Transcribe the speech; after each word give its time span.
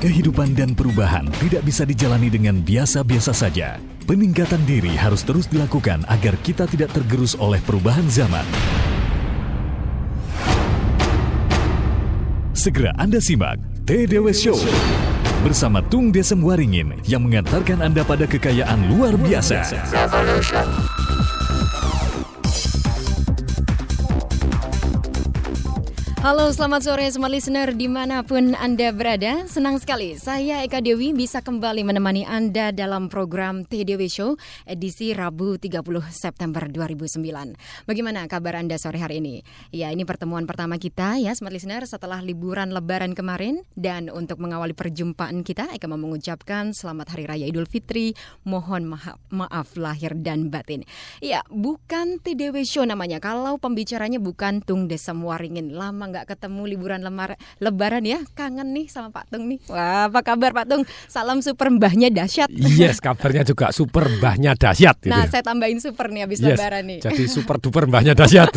Kehidupan 0.00 0.56
dan 0.56 0.72
perubahan 0.72 1.28
tidak 1.44 1.60
bisa 1.60 1.84
dijalani 1.84 2.32
dengan 2.32 2.64
biasa-biasa 2.64 3.36
saja. 3.36 3.76
Peningkatan 4.08 4.64
diri 4.64 4.96
harus 4.96 5.20
terus 5.20 5.44
dilakukan 5.44 6.08
agar 6.08 6.40
kita 6.40 6.64
tidak 6.64 6.96
tergerus 6.96 7.36
oleh 7.36 7.60
perubahan 7.60 8.08
zaman. 8.08 8.48
Segera 12.56 12.96
Anda 12.96 13.20
simak 13.20 13.60
TDW 13.84 14.32
Show 14.32 14.56
bersama 15.44 15.84
Tung 15.84 16.08
Desem 16.08 16.40
Waringin 16.40 16.96
yang 17.04 17.20
mengantarkan 17.20 17.84
Anda 17.84 18.00
pada 18.00 18.24
kekayaan 18.24 18.88
luar 18.88 19.20
biasa. 19.20 19.68
Halo, 26.20 26.52
selamat 26.52 26.84
sore 26.84 27.08
smart 27.08 27.32
listener 27.32 27.72
di 27.72 27.88
mana 27.88 28.20
pun 28.20 28.52
Anda 28.52 28.92
berada. 28.92 29.48
Senang 29.48 29.80
sekali 29.80 30.20
saya 30.20 30.60
Eka 30.60 30.84
Dewi 30.84 31.16
bisa 31.16 31.40
kembali 31.40 31.80
menemani 31.80 32.28
Anda 32.28 32.76
dalam 32.76 33.08
program 33.08 33.64
TDW 33.64 34.04
Show 34.04 34.36
edisi 34.68 35.16
Rabu 35.16 35.56
30 35.56 35.80
September 36.12 36.68
2009. 36.68 37.24
Bagaimana 37.88 38.28
kabar 38.28 38.60
Anda 38.60 38.76
sore 38.76 39.00
hari 39.00 39.24
ini? 39.24 39.40
Ya, 39.72 39.88
ini 39.96 40.04
pertemuan 40.04 40.44
pertama 40.44 40.76
kita 40.76 41.16
ya 41.16 41.32
smart 41.32 41.56
listener 41.56 41.88
setelah 41.88 42.20
liburan 42.20 42.68
lebaran 42.68 43.16
kemarin 43.16 43.64
dan 43.72 44.12
untuk 44.12 44.44
mengawali 44.44 44.76
perjumpaan 44.76 45.40
kita 45.40 45.72
Eka 45.72 45.88
mau 45.88 45.96
mengucapkan 45.96 46.76
selamat 46.76 47.16
Hari 47.16 47.32
Raya 47.32 47.48
Idul 47.48 47.64
Fitri. 47.64 48.12
Mohon 48.44 48.92
maaf, 48.92 49.16
maaf 49.32 49.72
lahir 49.80 50.12
dan 50.20 50.52
batin. 50.52 50.84
Ya, 51.24 51.40
bukan 51.48 52.20
TDW 52.20 52.60
Show 52.68 52.84
namanya. 52.84 53.24
Kalau 53.24 53.56
pembicaranya 53.56 54.20
bukan 54.20 54.60
Tung 54.60 54.84
Desem 54.84 55.16
Waringin. 55.24 55.72
Lama 56.10 56.26
nggak 56.26 56.34
ketemu 56.34 56.62
liburan 56.66 57.00
lemar, 57.06 57.38
lebaran 57.62 58.02
ya. 58.02 58.18
Kangen 58.34 58.74
nih 58.74 58.90
sama 58.90 59.14
Pak 59.14 59.30
Tung 59.30 59.46
nih. 59.46 59.62
Wah 59.70 60.10
apa 60.10 60.26
kabar 60.26 60.50
Pak 60.50 60.66
Tung? 60.66 60.82
Salam 61.06 61.38
super 61.38 61.70
mbahnya 61.70 62.10
dahsyat 62.10 62.50
yes 62.50 62.98
kabarnya 62.98 63.42
juga 63.46 63.70
super 63.70 64.06
mbahnya 64.06 64.52
dahsyat 64.58 65.00
gitu. 65.00 65.12
nah 65.12 65.24
saya 65.24 65.40
tambahin 65.40 65.78
super 65.80 66.12
nih 66.12 66.26
habis 66.28 66.42
yes, 66.42 66.52
lebaran 66.52 66.82
nih. 66.86 66.98
jadi 67.00 67.24
super 67.30 67.56
duper 67.56 67.86
mbahnya 67.88 68.12
dahsyat 68.12 68.50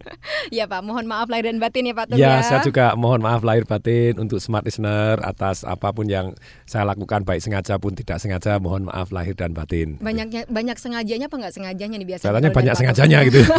ya 0.56 0.66
Pak 0.66 0.80
mohon 0.82 1.06
maaf 1.06 1.30
lahir 1.30 1.48
dan 1.48 1.58
batin 1.62 1.88
ya 1.88 1.94
Pak 1.96 2.06
Tung 2.12 2.18
ya, 2.18 2.40
ya. 2.40 2.44
saya 2.44 2.60
juga 2.66 2.92
mohon 2.98 3.22
maaf 3.22 3.42
lahir 3.46 3.64
batin 3.64 4.18
untuk 4.20 4.42
smart 4.42 4.66
listener 4.66 5.22
atas 5.22 5.64
apa 5.64 5.90
pun 5.94 6.06
yang 6.06 6.34
saya 6.68 6.84
lakukan 6.84 7.22
baik 7.24 7.40
sengaja 7.40 7.78
pun 7.78 7.94
tidak 7.94 8.20
sengaja 8.20 8.58
mohon 8.58 8.86
maaf 8.86 9.10
lahir 9.14 9.32
dan 9.32 9.54
batin 9.56 9.96
banyaknya 10.02 10.44
banyak 10.50 10.76
sengajanya 10.76 11.26
apa 11.30 11.36
nggak 11.40 11.54
sengajanya 11.54 11.96
nih 11.96 12.08
biasanya 12.08 12.28
Katanya 12.30 12.50
banyak 12.52 12.74
sengajanya 12.74 13.18
gitu 13.30 13.40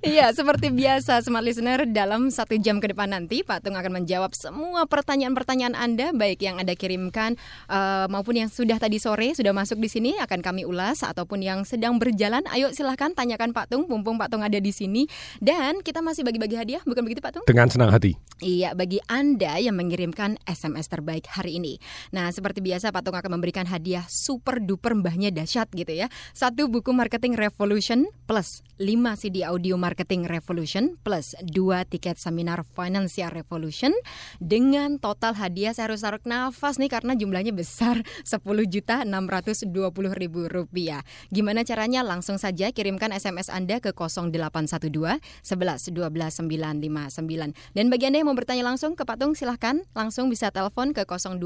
Iya, 0.00 0.32
seperti 0.32 0.72
biasa 0.72 1.20
smart 1.20 1.44
listener 1.44 1.79
dalam 1.88 2.28
satu 2.28 2.58
jam 2.60 2.82
ke 2.82 2.92
depan 2.92 3.14
nanti 3.14 3.40
Pak 3.40 3.64
Tung 3.64 3.78
akan 3.78 4.02
menjawab 4.02 4.36
semua 4.36 4.84
pertanyaan-pertanyaan 4.84 5.72
Anda 5.72 6.12
baik 6.12 6.44
yang 6.44 6.60
Anda 6.60 6.76
kirimkan 6.76 7.40
uh, 7.70 8.10
maupun 8.12 8.36
yang 8.36 8.50
sudah 8.52 8.76
tadi 8.76 9.00
sore 9.00 9.32
sudah 9.32 9.54
masuk 9.56 9.80
di 9.80 9.88
sini 9.88 10.10
akan 10.20 10.44
kami 10.44 10.68
ulas 10.68 11.00
ataupun 11.00 11.40
yang 11.40 11.64
sedang 11.64 11.96
berjalan. 11.96 12.44
Ayo 12.52 12.74
silahkan 12.76 13.16
tanyakan 13.16 13.56
Pak 13.56 13.72
Tung, 13.72 13.88
mumpung 13.88 14.20
Pak 14.20 14.28
Tung 14.28 14.42
ada 14.44 14.58
di 14.58 14.72
sini 14.74 15.06
dan 15.38 15.80
kita 15.80 16.04
masih 16.04 16.26
bagi-bagi 16.26 16.58
hadiah, 16.58 16.82
bukan 16.84 17.06
begitu 17.06 17.24
Pak 17.24 17.40
Tung? 17.40 17.44
Dengan 17.48 17.72
senang 17.72 17.88
hati. 17.88 18.18
Iya, 18.42 18.76
bagi 18.76 19.00
Anda 19.08 19.56
yang 19.60 19.76
mengirimkan 19.76 20.40
SMS 20.48 20.88
terbaik 20.90 21.28
hari 21.30 21.62
ini. 21.62 21.78
Nah, 22.10 22.32
seperti 22.34 22.58
biasa 22.58 22.90
Pak 22.90 23.06
Tung 23.06 23.16
akan 23.16 23.40
memberikan 23.40 23.64
hadiah 23.64 24.04
super 24.10 24.58
duper 24.58 24.98
mbahnya 24.98 25.30
dahsyat 25.30 25.70
gitu 25.72 25.92
ya. 25.94 26.10
Satu 26.34 26.66
buku 26.66 26.90
marketing 26.90 27.38
revolution 27.38 28.08
plus 28.26 28.64
5 28.80 29.20
CD 29.20 29.44
audio 29.44 29.76
marketing 29.76 30.26
revolution 30.26 30.96
plus 31.04 31.36
2 31.46 31.69
tiket 31.86 32.18
seminar 32.18 32.66
financial 32.74 33.30
revolution 33.32 33.94
dengan 34.42 34.98
total 34.98 35.38
hadiah 35.38 35.70
saya 35.70 35.90
harus 35.90 36.02
taruh 36.02 36.20
nafas 36.26 36.76
nih 36.76 36.90
karena 36.90 37.14
jumlahnya 37.14 37.54
besar 37.54 38.02
10 38.26 38.42
juta 38.66 39.06
620 39.06 39.70
ribu 40.14 40.50
rupiah. 40.50 41.06
Gimana 41.30 41.62
caranya? 41.62 42.02
Langsung 42.02 42.36
saja 42.36 42.74
kirimkan 42.74 43.14
SMS 43.14 43.48
Anda 43.52 43.78
ke 43.78 43.94
0812 43.94 45.22
11 45.42 45.42
12 45.42 46.46
959. 46.46 47.76
Dan 47.76 47.86
bagi 47.88 48.04
Anda 48.08 48.22
yang 48.22 48.28
mau 48.32 48.36
bertanya 48.36 48.64
langsung 48.66 48.98
ke 48.98 49.04
Patung 49.06 49.36
silahkan 49.36 49.80
langsung 49.94 50.28
bisa 50.28 50.50
telepon 50.50 50.92
ke 50.96 51.04
021 51.06 51.38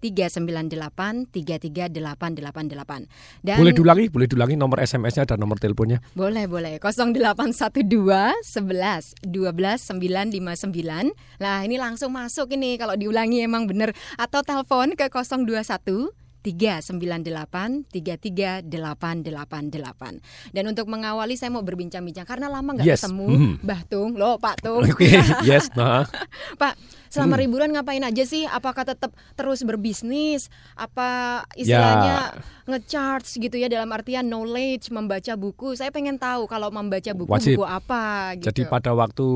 398 0.00 1.32
33888. 1.32 3.44
Dan 3.44 3.56
boleh 3.58 3.74
diulangi, 3.74 4.04
boleh 4.12 4.28
diulangi 4.28 4.56
nomor 4.60 4.78
SMS-nya 4.84 5.24
dan 5.24 5.40
nomor 5.40 5.56
teleponnya. 5.56 6.04
Boleh, 6.12 6.44
boleh. 6.44 6.76
0812 6.78 7.84
11 7.84 9.23
12 9.28 9.52
959. 10.00 11.12
Nah, 11.40 11.58
ini 11.64 11.76
langsung 11.76 12.14
masuk 12.14 12.52
ini 12.56 12.80
kalau 12.80 12.96
diulangi 12.96 13.44
emang 13.44 13.68
bener 13.68 13.92
atau 14.16 14.40
telepon 14.40 14.96
ke 14.96 15.08
021 15.12 16.23
398 16.44 17.88
33888. 17.88 20.52
Dan 20.52 20.64
untuk 20.68 20.92
mengawali 20.92 21.40
saya 21.40 21.48
mau 21.48 21.64
berbincang-bincang 21.64 22.28
karena 22.28 22.52
lama 22.52 22.76
nggak 22.76 22.84
yes. 22.84 23.00
ketemu 23.00 23.28
mm. 23.32 23.64
Mbah 23.64 23.80
Tung, 23.88 24.12
loh 24.20 24.36
Pak 24.36 24.60
Tung. 24.60 24.84
Oke, 24.84 24.92
okay. 25.08 25.16
yes, 25.48 25.72
nah. 25.72 26.04
Pak, 26.60 26.76
selama 27.14 27.38
hmm. 27.38 27.42
liburan 27.46 27.70
ngapain 27.70 28.02
aja 28.02 28.26
sih? 28.26 28.42
Apakah 28.50 28.82
tetap 28.82 29.14
terus 29.38 29.62
berbisnis? 29.62 30.50
Apa 30.74 31.42
istilahnya 31.54 32.34
ya. 32.34 32.42
ngecharge 32.66 33.38
gitu 33.38 33.54
ya 33.54 33.70
dalam 33.70 33.86
artian 33.94 34.26
knowledge, 34.26 34.90
membaca 34.90 35.38
buku. 35.38 35.78
Saya 35.78 35.94
pengen 35.94 36.18
tahu 36.18 36.50
kalau 36.50 36.74
membaca 36.74 37.14
buku 37.14 37.30
Wajib. 37.30 37.62
buku 37.62 37.64
apa 37.64 38.34
gitu. 38.42 38.50
Jadi 38.50 38.62
pada 38.66 38.90
waktu 38.98 39.26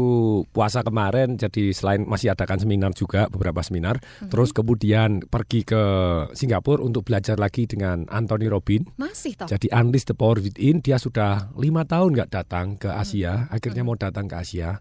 puasa 0.50 0.82
kemarin 0.82 1.38
jadi 1.38 1.70
selain 1.70 2.02
masih 2.02 2.34
adakan 2.34 2.58
seminar 2.58 2.90
juga 2.98 3.30
beberapa 3.30 3.62
seminar, 3.62 4.02
hmm. 4.02 4.34
terus 4.34 4.50
kemudian 4.50 5.22
pergi 5.22 5.62
ke 5.62 5.82
Singapura 6.34 6.82
untuk 6.82 6.97
belajar 7.02 7.36
lagi 7.38 7.64
dengan 7.64 8.06
Anthony 8.08 8.46
Robin. 8.50 8.84
Masih 8.98 9.34
toh. 9.34 9.48
Jadi 9.48 9.70
Unleash 9.70 10.06
the 10.08 10.16
Power 10.16 10.38
Within 10.42 10.80
dia 10.80 10.96
sudah 10.98 11.52
lima 11.56 11.84
tahun 11.84 12.14
nggak 12.14 12.30
datang 12.30 12.76
ke 12.76 12.90
Asia, 12.90 13.48
hmm. 13.48 13.54
akhirnya 13.54 13.82
hmm. 13.82 13.88
mau 13.90 13.98
datang 13.98 14.26
ke 14.26 14.36
Asia. 14.36 14.78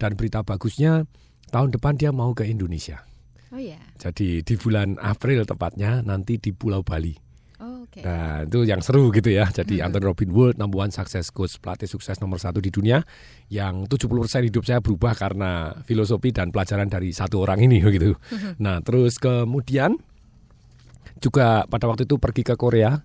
Dan 0.00 0.16
berita 0.16 0.40
bagusnya 0.40 1.04
tahun 1.52 1.76
depan 1.76 2.00
dia 2.00 2.10
mau 2.10 2.32
ke 2.32 2.48
Indonesia. 2.48 3.04
Oh 3.50 3.58
iya. 3.58 3.82
Jadi 3.98 4.46
di 4.46 4.54
bulan 4.54 4.96
April 5.02 5.42
tepatnya 5.42 6.00
nanti 6.06 6.38
di 6.38 6.54
Pulau 6.54 6.86
Bali. 6.86 7.12
Oh, 7.60 7.84
okay. 7.84 8.00
Nah 8.00 8.48
itu 8.48 8.64
yang 8.64 8.80
seru 8.80 9.12
gitu 9.12 9.28
ya. 9.28 9.50
Jadi 9.52 9.82
hmm. 9.82 9.84
Anthony 9.90 10.06
Robin 10.08 10.30
Wood, 10.32 10.54
number 10.56 10.80
one 10.80 10.94
success 10.94 11.28
coach, 11.28 11.60
pelatih 11.60 11.90
sukses 11.90 12.16
nomor 12.22 12.40
satu 12.40 12.62
di 12.62 12.72
dunia. 12.72 13.04
Yang 13.52 14.00
70% 14.00 14.48
hidup 14.48 14.64
saya 14.64 14.80
berubah 14.80 15.12
karena 15.12 15.76
filosofi 15.84 16.32
dan 16.32 16.48
pelajaran 16.48 16.88
dari 16.88 17.12
satu 17.12 17.44
orang 17.44 17.60
ini 17.60 17.84
gitu. 17.96 18.16
Nah 18.62 18.80
terus 18.80 19.20
kemudian 19.20 20.00
juga 21.20 21.68
pada 21.68 21.86
waktu 21.86 22.08
itu 22.08 22.16
pergi 22.16 22.42
ke 22.42 22.54
Korea 22.56 22.96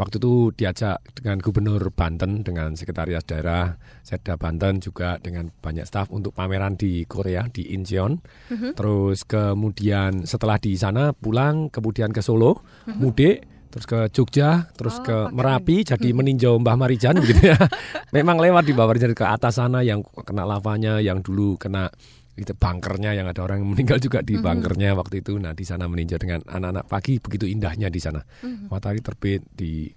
waktu 0.00 0.16
itu 0.18 0.50
diajak 0.56 0.98
dengan 1.12 1.36
gubernur 1.38 1.92
Banten 1.92 2.40
dengan 2.42 2.72
sekretaris 2.72 3.24
daerah 3.28 3.76
Setda 4.00 4.40
Banten 4.40 4.80
juga 4.80 5.20
dengan 5.20 5.52
banyak 5.52 5.84
staf 5.84 6.08
untuk 6.10 6.32
pameran 6.32 6.74
di 6.80 7.04
Korea 7.04 7.44
di 7.46 7.76
Incheon. 7.76 8.16
Uh-huh. 8.18 8.72
Terus 8.72 9.22
kemudian 9.28 10.24
setelah 10.24 10.56
di 10.56 10.74
sana 10.74 11.12
pulang 11.12 11.68
kemudian 11.68 12.10
ke 12.10 12.24
Solo 12.24 12.56
uh-huh. 12.56 12.96
mudik 12.96 13.52
terus 13.72 13.88
ke 13.88 14.00
Jogja, 14.12 14.68
terus 14.76 15.00
oh, 15.00 15.04
ke 15.08 15.16
Merapi, 15.32 15.80
okay. 15.80 15.96
jadi 15.96 16.12
meninjau 16.12 16.60
Mbah 16.60 16.76
Marijan 16.76 17.16
gitu 17.24 17.56
ya. 17.56 17.56
Memang 18.16 18.36
lewat 18.36 18.68
di 18.68 18.76
Mbah 18.76 18.84
Marijan 18.84 19.16
ke 19.16 19.24
atas 19.24 19.56
sana 19.56 19.80
yang 19.80 20.04
kena 20.04 20.44
lavanya, 20.44 21.00
yang 21.00 21.24
dulu 21.24 21.56
kena 21.56 21.88
itu 22.32 22.56
bunkernya 22.56 23.12
yang 23.12 23.28
ada 23.28 23.44
orang 23.44 23.60
yang 23.60 23.76
meninggal 23.76 24.00
juga 24.00 24.24
di 24.24 24.40
bunkernya 24.40 24.92
mm 24.92 24.94
-hmm. 24.96 25.00
waktu 25.04 25.14
itu. 25.20 25.36
Nah 25.36 25.52
di 25.52 25.64
sana 25.68 25.84
meninjau 25.84 26.16
dengan 26.16 26.40
anak-anak 26.48 26.88
pagi 26.88 27.20
begitu 27.20 27.44
indahnya 27.44 27.92
di 27.92 28.00
sana. 28.00 28.24
Mm 28.40 28.48
-hmm. 28.48 28.66
Matahari 28.72 29.04
terbit 29.04 29.44
di 29.52 29.92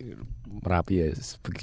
Merapi 0.56 0.94
ya 1.00 1.08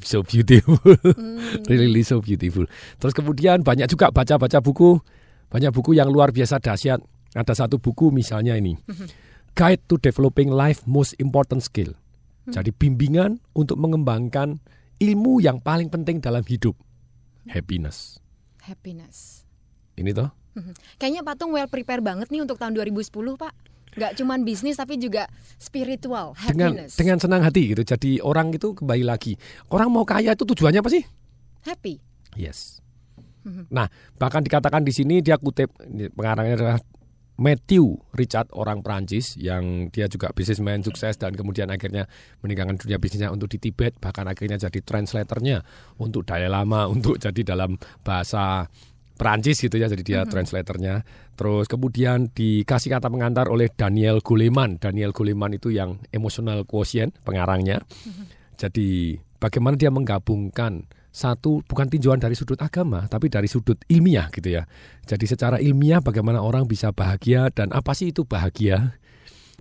so 0.05 0.25
beautiful, 0.25 0.77
mm. 0.81 1.69
really 1.69 2.05
so 2.05 2.25
beautiful. 2.25 2.65
Terus 3.01 3.13
kemudian 3.13 3.65
banyak 3.65 3.89
juga 3.89 4.13
baca-baca 4.13 4.61
buku, 4.65 5.01
banyak 5.49 5.73
buku 5.73 5.97
yang 5.97 6.09
luar 6.09 6.33
biasa 6.33 6.61
dahsyat. 6.61 7.01
Ada 7.33 7.65
satu 7.65 7.81
buku 7.81 8.13
misalnya 8.13 8.57
ini, 8.57 8.77
mm 8.77 8.93
-hmm. 8.93 9.09
Guide 9.57 9.81
to 9.89 9.97
Developing 9.97 10.53
Life 10.53 10.85
Most 10.85 11.17
Important 11.21 11.65
Skill. 11.65 11.97
Mm. 12.49 12.53
Jadi 12.53 12.71
bimbingan 12.77 13.41
untuk 13.57 13.81
mengembangkan 13.81 14.61
ilmu 15.01 15.41
yang 15.41 15.61
paling 15.61 15.89
penting 15.89 16.21
dalam 16.21 16.45
hidup, 16.45 16.77
happiness. 17.49 18.21
Happiness. 18.61 19.49
Ini 19.97 20.13
toh 20.13 20.42
Kayaknya 21.01 21.23
Patung 21.25 21.51
well 21.57 21.69
prepare 21.69 22.05
banget 22.05 22.29
nih 22.29 22.45
untuk 22.45 22.61
tahun 22.61 22.77
2010, 22.77 23.09
Pak. 23.41 23.53
Gak 23.93 24.13
cuman 24.17 24.41
bisnis 24.41 24.81
tapi 24.81 24.97
juga 24.97 25.29
spiritual, 25.61 26.33
happiness. 26.33 26.97
Dengan 26.97 27.17
dengan 27.17 27.17
senang 27.21 27.43
hati 27.45 27.77
gitu. 27.77 27.85
Jadi 27.85 28.25
orang 28.25 28.49
itu 28.57 28.73
kembali 28.73 29.05
lagi. 29.05 29.37
Orang 29.69 29.93
mau 29.93 30.09
kaya 30.09 30.33
itu 30.33 30.49
tujuannya 30.49 30.81
apa 30.81 30.91
sih? 30.93 31.05
Happy. 31.69 32.01
Yes. 32.33 32.81
Nah, 33.45 33.91
bahkan 34.17 34.41
dikatakan 34.41 34.87
di 34.87 34.95
sini 34.95 35.19
dia 35.21 35.37
kutip 35.37 35.75
pengarangnya 36.15 36.55
adalah 36.57 36.79
Matthew 37.43 37.99
Richard 38.15 38.53
orang 38.55 38.85
Prancis 38.85 39.35
yang 39.41 39.89
dia 39.89 40.07
juga 40.07 40.31
bisnismen 40.31 40.85
sukses 40.85 41.17
dan 41.17 41.33
kemudian 41.35 41.73
akhirnya 41.73 42.07
meninggalkan 42.45 42.79
dunia 42.79 43.01
bisnisnya 43.01 43.33
untuk 43.33 43.51
di 43.51 43.59
Tibet 43.59 43.97
bahkan 43.99 44.29
akhirnya 44.29 44.61
jadi 44.61 44.79
translatornya 44.85 45.65
untuk 45.99 46.29
Dalai 46.29 46.47
Lama 46.47 46.87
untuk 46.95 47.17
jadi 47.17 47.43
dalam 47.43 47.81
bahasa 48.05 48.69
Perancis 49.17 49.61
gitu 49.61 49.77
ya, 49.79 49.87
jadi 49.87 50.03
dia 50.03 50.21
Mhm. 50.25 50.31
translatornya. 50.33 50.95
Terus 51.37 51.67
kemudian 51.71 52.33
dikasih 52.33 52.93
kata 52.99 53.09
pengantar 53.09 53.49
oleh 53.49 53.71
Daniel 53.73 54.21
Goleman. 54.21 54.77
Daniel 54.81 55.15
Goleman 55.15 55.57
itu 55.57 55.71
yang 55.71 56.03
emotional 56.11 56.65
quotient 56.67 57.15
pengarangnya. 57.23 57.81
Mhm. 58.05 58.25
Jadi 58.59 59.19
bagaimana 59.39 59.75
dia 59.75 59.91
menggabungkan 59.91 60.87
satu 61.13 61.61
bukan 61.69 61.93
tinjauan 61.93 62.17
dari 62.17 62.33
sudut 62.33 62.57
agama, 62.57 63.05
tapi 63.05 63.29
dari 63.29 63.45
sudut 63.45 63.77
ilmiah 63.87 64.33
gitu 64.33 64.49
ya. 64.49 64.65
Jadi 65.05 65.29
secara 65.29 65.61
ilmiah 65.61 66.01
bagaimana 66.01 66.41
orang 66.41 66.65
bisa 66.65 66.89
bahagia 66.89 67.53
dan 67.53 67.69
apa 67.77 67.93
sih 67.93 68.11
itu 68.17 68.25
bahagia? 68.25 68.97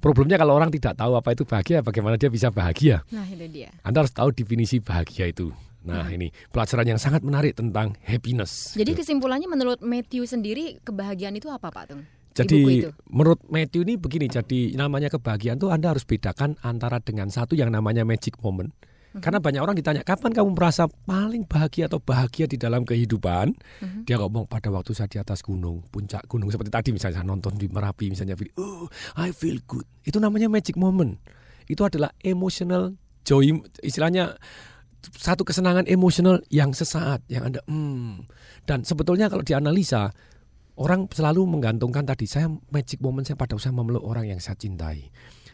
Problemnya 0.01 0.39
kalau 0.41 0.57
orang 0.57 0.73
tidak 0.73 0.97
tahu 0.97 1.13
apa 1.13 1.37
itu 1.37 1.45
bahagia, 1.45 1.85
bagaimana 1.85 2.17
dia 2.17 2.31
bisa 2.31 2.49
bahagia? 2.49 3.05
Nah, 3.13 3.21
itu 3.29 3.45
dia. 3.51 3.69
Anda 3.85 4.01
harus 4.01 4.09
tahu 4.09 4.33
definisi 4.33 4.81
bahagia 4.81 5.29
itu. 5.29 5.53
Nah, 5.81 6.05
Hmm. 6.05 6.13
ini 6.13 6.27
pelajaran 6.53 6.85
yang 6.85 6.99
sangat 7.01 7.25
menarik 7.25 7.57
tentang 7.57 7.97
happiness. 8.05 8.77
Jadi 8.77 8.93
gitu. 8.93 9.01
kesimpulannya 9.01 9.49
menurut 9.49 9.81
Matthew 9.81 10.29
sendiri 10.29 10.77
kebahagiaan 10.85 11.33
itu 11.33 11.49
apa, 11.49 11.73
Pak 11.73 11.85
Tung? 11.89 12.05
Jadi 12.31 12.87
menurut 13.11 13.43
Matthew 13.51 13.83
ini 13.83 13.99
begini, 13.99 14.31
jadi 14.31 14.77
namanya 14.79 15.11
kebahagiaan 15.11 15.59
tuh 15.59 15.67
Anda 15.67 15.91
harus 15.91 16.07
bedakan 16.07 16.55
antara 16.63 17.03
dengan 17.03 17.27
satu 17.27 17.59
yang 17.59 17.73
namanya 17.73 18.07
magic 18.07 18.39
moment. 18.39 18.71
Mhm. 19.11 19.19
Karena 19.19 19.43
banyak 19.43 19.59
orang 19.59 19.75
ditanya 19.75 20.01
kapan 20.07 20.31
kamu 20.31 20.55
merasa 20.55 20.87
paling 20.87 21.43
bahagia 21.43 21.91
atau 21.91 21.99
bahagia 21.99 22.47
di 22.47 22.55
dalam 22.55 22.87
kehidupan, 22.87 23.51
Mhm. 23.83 24.07
dia 24.07 24.15
ngomong 24.15 24.47
pada 24.47 24.71
waktu 24.71 24.95
saya 24.95 25.11
di 25.11 25.19
atas 25.19 25.43
gunung, 25.43 25.83
puncak 25.91 26.23
gunung 26.31 26.47
seperti 26.47 26.71
tadi 26.71 26.89
misalnya 26.95 27.19
saya 27.19 27.27
nonton 27.27 27.59
di 27.59 27.67
Merapi 27.67 28.07
misalnya, 28.07 28.39
video, 28.39 28.55
oh 28.55 28.87
I 29.19 29.35
feel 29.35 29.59
good. 29.67 29.83
Itu 30.07 30.23
namanya 30.23 30.47
magic 30.47 30.79
moment. 30.79 31.19
Itu 31.67 31.83
adalah 31.83 32.15
emotional 32.23 32.95
joy, 33.27 33.51
istilahnya 33.83 34.39
satu 35.17 35.41
kesenangan 35.41 35.89
emosional 35.89 36.41
yang 36.53 36.71
sesaat, 36.71 37.25
yang 37.29 37.49
Anda 37.49 37.61
hmm. 37.65 38.29
Dan 38.65 38.85
sebetulnya 38.85 39.27
kalau 39.27 39.41
dianalisa 39.41 40.13
Orang 40.79 41.11
selalu 41.11 41.45
menggantungkan 41.45 42.07
tadi 42.07 42.25
saya 42.25 42.49
magic 42.73 43.03
moment 43.03 43.21
saya 43.21 43.35
pada 43.35 43.53
saya 43.59 43.75
memeluk 43.75 44.01
orang 44.01 44.31
yang 44.31 44.39
saya 44.39 44.55
cintai. 44.55 45.11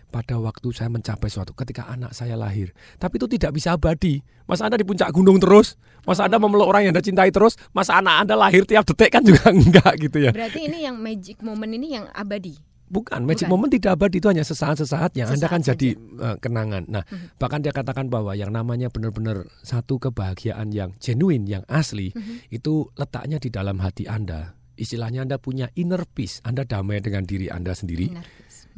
Pada 0.08 0.40
waktu 0.40 0.72
saya 0.72 0.88
mencapai 0.88 1.28
suatu 1.28 1.52
ketika 1.52 1.84
anak 1.90 2.16
saya 2.16 2.40
lahir. 2.40 2.72
Tapi 2.96 3.20
itu 3.20 3.28
tidak 3.36 3.60
bisa 3.60 3.76
abadi. 3.76 4.24
Masa 4.48 4.72
Anda 4.72 4.80
di 4.80 4.88
puncak 4.88 5.12
gunung 5.12 5.36
terus? 5.44 5.76
Masa 6.08 6.32
Anda 6.32 6.40
memeluk 6.40 6.70
orang 6.70 6.88
yang 6.88 6.96
Anda 6.96 7.04
cintai 7.04 7.28
terus? 7.34 7.60
Masa 7.76 8.00
anak 8.00 8.24
Anda 8.24 8.40
lahir 8.40 8.64
tiap 8.64 8.88
detik 8.88 9.20
kan 9.20 9.26
juga 9.28 9.52
enggak 9.58 10.00
gitu 10.00 10.18
ya. 10.22 10.32
Berarti 10.32 10.72
ini 10.72 10.88
yang 10.88 10.96
magic 10.96 11.44
moment 11.44 11.76
ini 11.76 12.00
yang 12.00 12.08
abadi. 12.16 12.56
Bukan, 12.88 13.28
magic 13.28 13.48
Bukan. 13.48 13.52
moment 13.52 13.72
tidak 13.72 14.00
abadi 14.00 14.24
itu 14.24 14.32
hanya 14.32 14.48
sesaat-sesaat 14.48 15.12
yang 15.20 15.28
Anda 15.28 15.48
kan 15.52 15.60
Sesaat 15.60 15.76
jadi 15.76 15.90
eh, 16.00 16.36
kenangan. 16.40 16.88
Nah, 16.88 17.04
Mhm. 17.04 17.36
bahkan 17.36 17.60
dia 17.60 17.76
katakan 17.76 18.08
bahwa 18.08 18.32
yang 18.32 18.50
namanya 18.50 18.88
benar-benar 18.88 19.44
satu 19.60 20.00
kebahagiaan 20.00 20.72
yang 20.72 20.96
genuine, 20.98 21.44
yang 21.44 21.68
asli, 21.68 22.16
Mhm. 22.16 22.48
itu 22.48 22.88
letaknya 22.96 23.44
di 23.44 23.52
dalam 23.52 23.84
hati 23.84 24.08
Anda. 24.08 24.56
Istilahnya 24.80 25.28
Anda 25.28 25.36
punya 25.36 25.68
inner 25.76 26.08
peace, 26.08 26.40
Anda 26.48 26.64
damai 26.64 27.04
dengan 27.04 27.28
diri 27.28 27.52
Anda 27.52 27.76
sendiri, 27.76 28.08
Benar. 28.08 28.26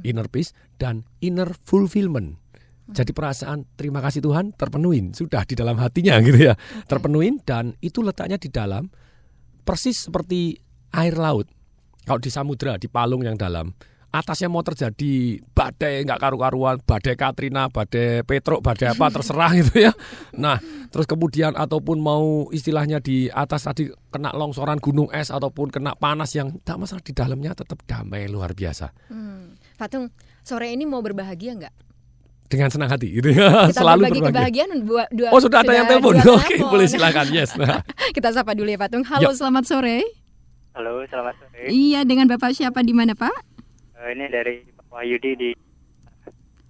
inner 0.01 0.27
peace 0.27 0.57
dan 0.81 1.05
inner 1.21 1.53
fulfillment. 1.61 2.41
Jadi 2.89 3.13
perasaan 3.13 3.69
terima 3.77 4.01
kasih 4.01 4.25
Tuhan 4.25 4.57
terpenuhin, 4.57 5.13
sudah 5.13 5.45
di 5.45 5.53
dalam 5.53 5.77
hatinya 5.77 6.17
gitu 6.25 6.49
ya. 6.49 6.57
Terpenuhin 6.89 7.37
dan 7.45 7.77
itu 7.85 8.01
letaknya 8.01 8.41
di 8.41 8.49
dalam 8.49 8.89
persis 9.61 10.09
seperti 10.09 10.57
air 10.97 11.13
laut. 11.13 11.45
Kalau 12.01 12.17
di 12.17 12.33
samudra, 12.33 12.81
di 12.81 12.89
palung 12.89 13.21
yang 13.21 13.37
dalam, 13.37 13.69
atasnya 14.09 14.49
mau 14.49 14.61
terjadi 14.61 15.37
badai 15.53 16.01
nggak 16.01 16.17
karu-karuan, 16.17 16.81
badai 16.81 17.13
Katrina, 17.13 17.69
badai 17.69 18.25
Petruk, 18.25 18.59
badai 18.59 18.93
apa 18.93 19.05
terserah 19.15 19.53
gitu 19.53 19.89
ya. 19.89 19.91
Nah, 20.33 20.57
terus 20.89 21.05
kemudian 21.05 21.53
ataupun 21.53 21.97
mau 21.97 22.49
istilahnya 22.49 22.97
di 22.97 23.29
atas 23.29 23.69
tadi 23.69 23.87
kena 24.09 24.33
longsoran 24.33 24.77
gunung 24.77 25.13
es 25.13 25.29
ataupun 25.29 25.69
kena 25.69 25.93
panas 25.93 26.33
yang 26.33 26.57
tak 26.61 26.81
masalah 26.81 27.01
di 27.01 27.13
dalamnya 27.13 27.53
tetap 27.53 27.77
damai 27.85 28.25
luar 28.25 28.53
biasa 28.53 28.89
Hmm. 29.07 29.53
Pak 29.77 29.87
Tung, 29.87 30.05
sore 30.41 30.69
ini 30.69 30.83
mau 30.83 30.99
berbahagia 30.99 31.55
nggak? 31.55 31.75
dengan 32.49 32.73
senang 32.73 32.89
hati 32.89 33.13
gitu 33.13 33.29
ya. 33.29 33.69
Kita 33.69 33.77
Selalu 33.77 34.09
berbagi 34.09 34.21
berbahagia. 34.25 34.65
kebahagiaan 34.65 34.81
dua, 34.81 35.03
dua 35.13 35.29
Oh 35.29 35.37
sudah 35.37 35.61
ada 35.61 35.69
yang 35.69 35.85
telepon. 35.85 36.17
Oke 36.17 36.57
telepon. 36.57 36.65
boleh 36.73 36.87
silakan 36.89 37.29
yes. 37.29 37.53
Nah, 37.53 37.85
Kita 38.17 38.33
sapa 38.33 38.57
dulu 38.57 38.65
ya 38.65 38.81
Pak 38.81 38.89
Tung. 38.89 39.05
Halo, 39.05 39.29
selamat 39.31 39.69
sore. 39.69 40.01
Halo, 40.73 40.97
selamat 41.05 41.37
sore. 41.37 41.69
Iya, 41.69 42.01
dengan 42.09 42.25
Bapak 42.25 42.57
siapa 42.57 42.81
di 42.81 42.89
mana 42.89 43.13
Pak? 43.13 43.48
Eh, 43.99 44.15
ini 44.15 44.25
dari 44.31 44.63
Pak 44.63 44.87
Wahyudi 44.95 45.31
di 45.35 45.49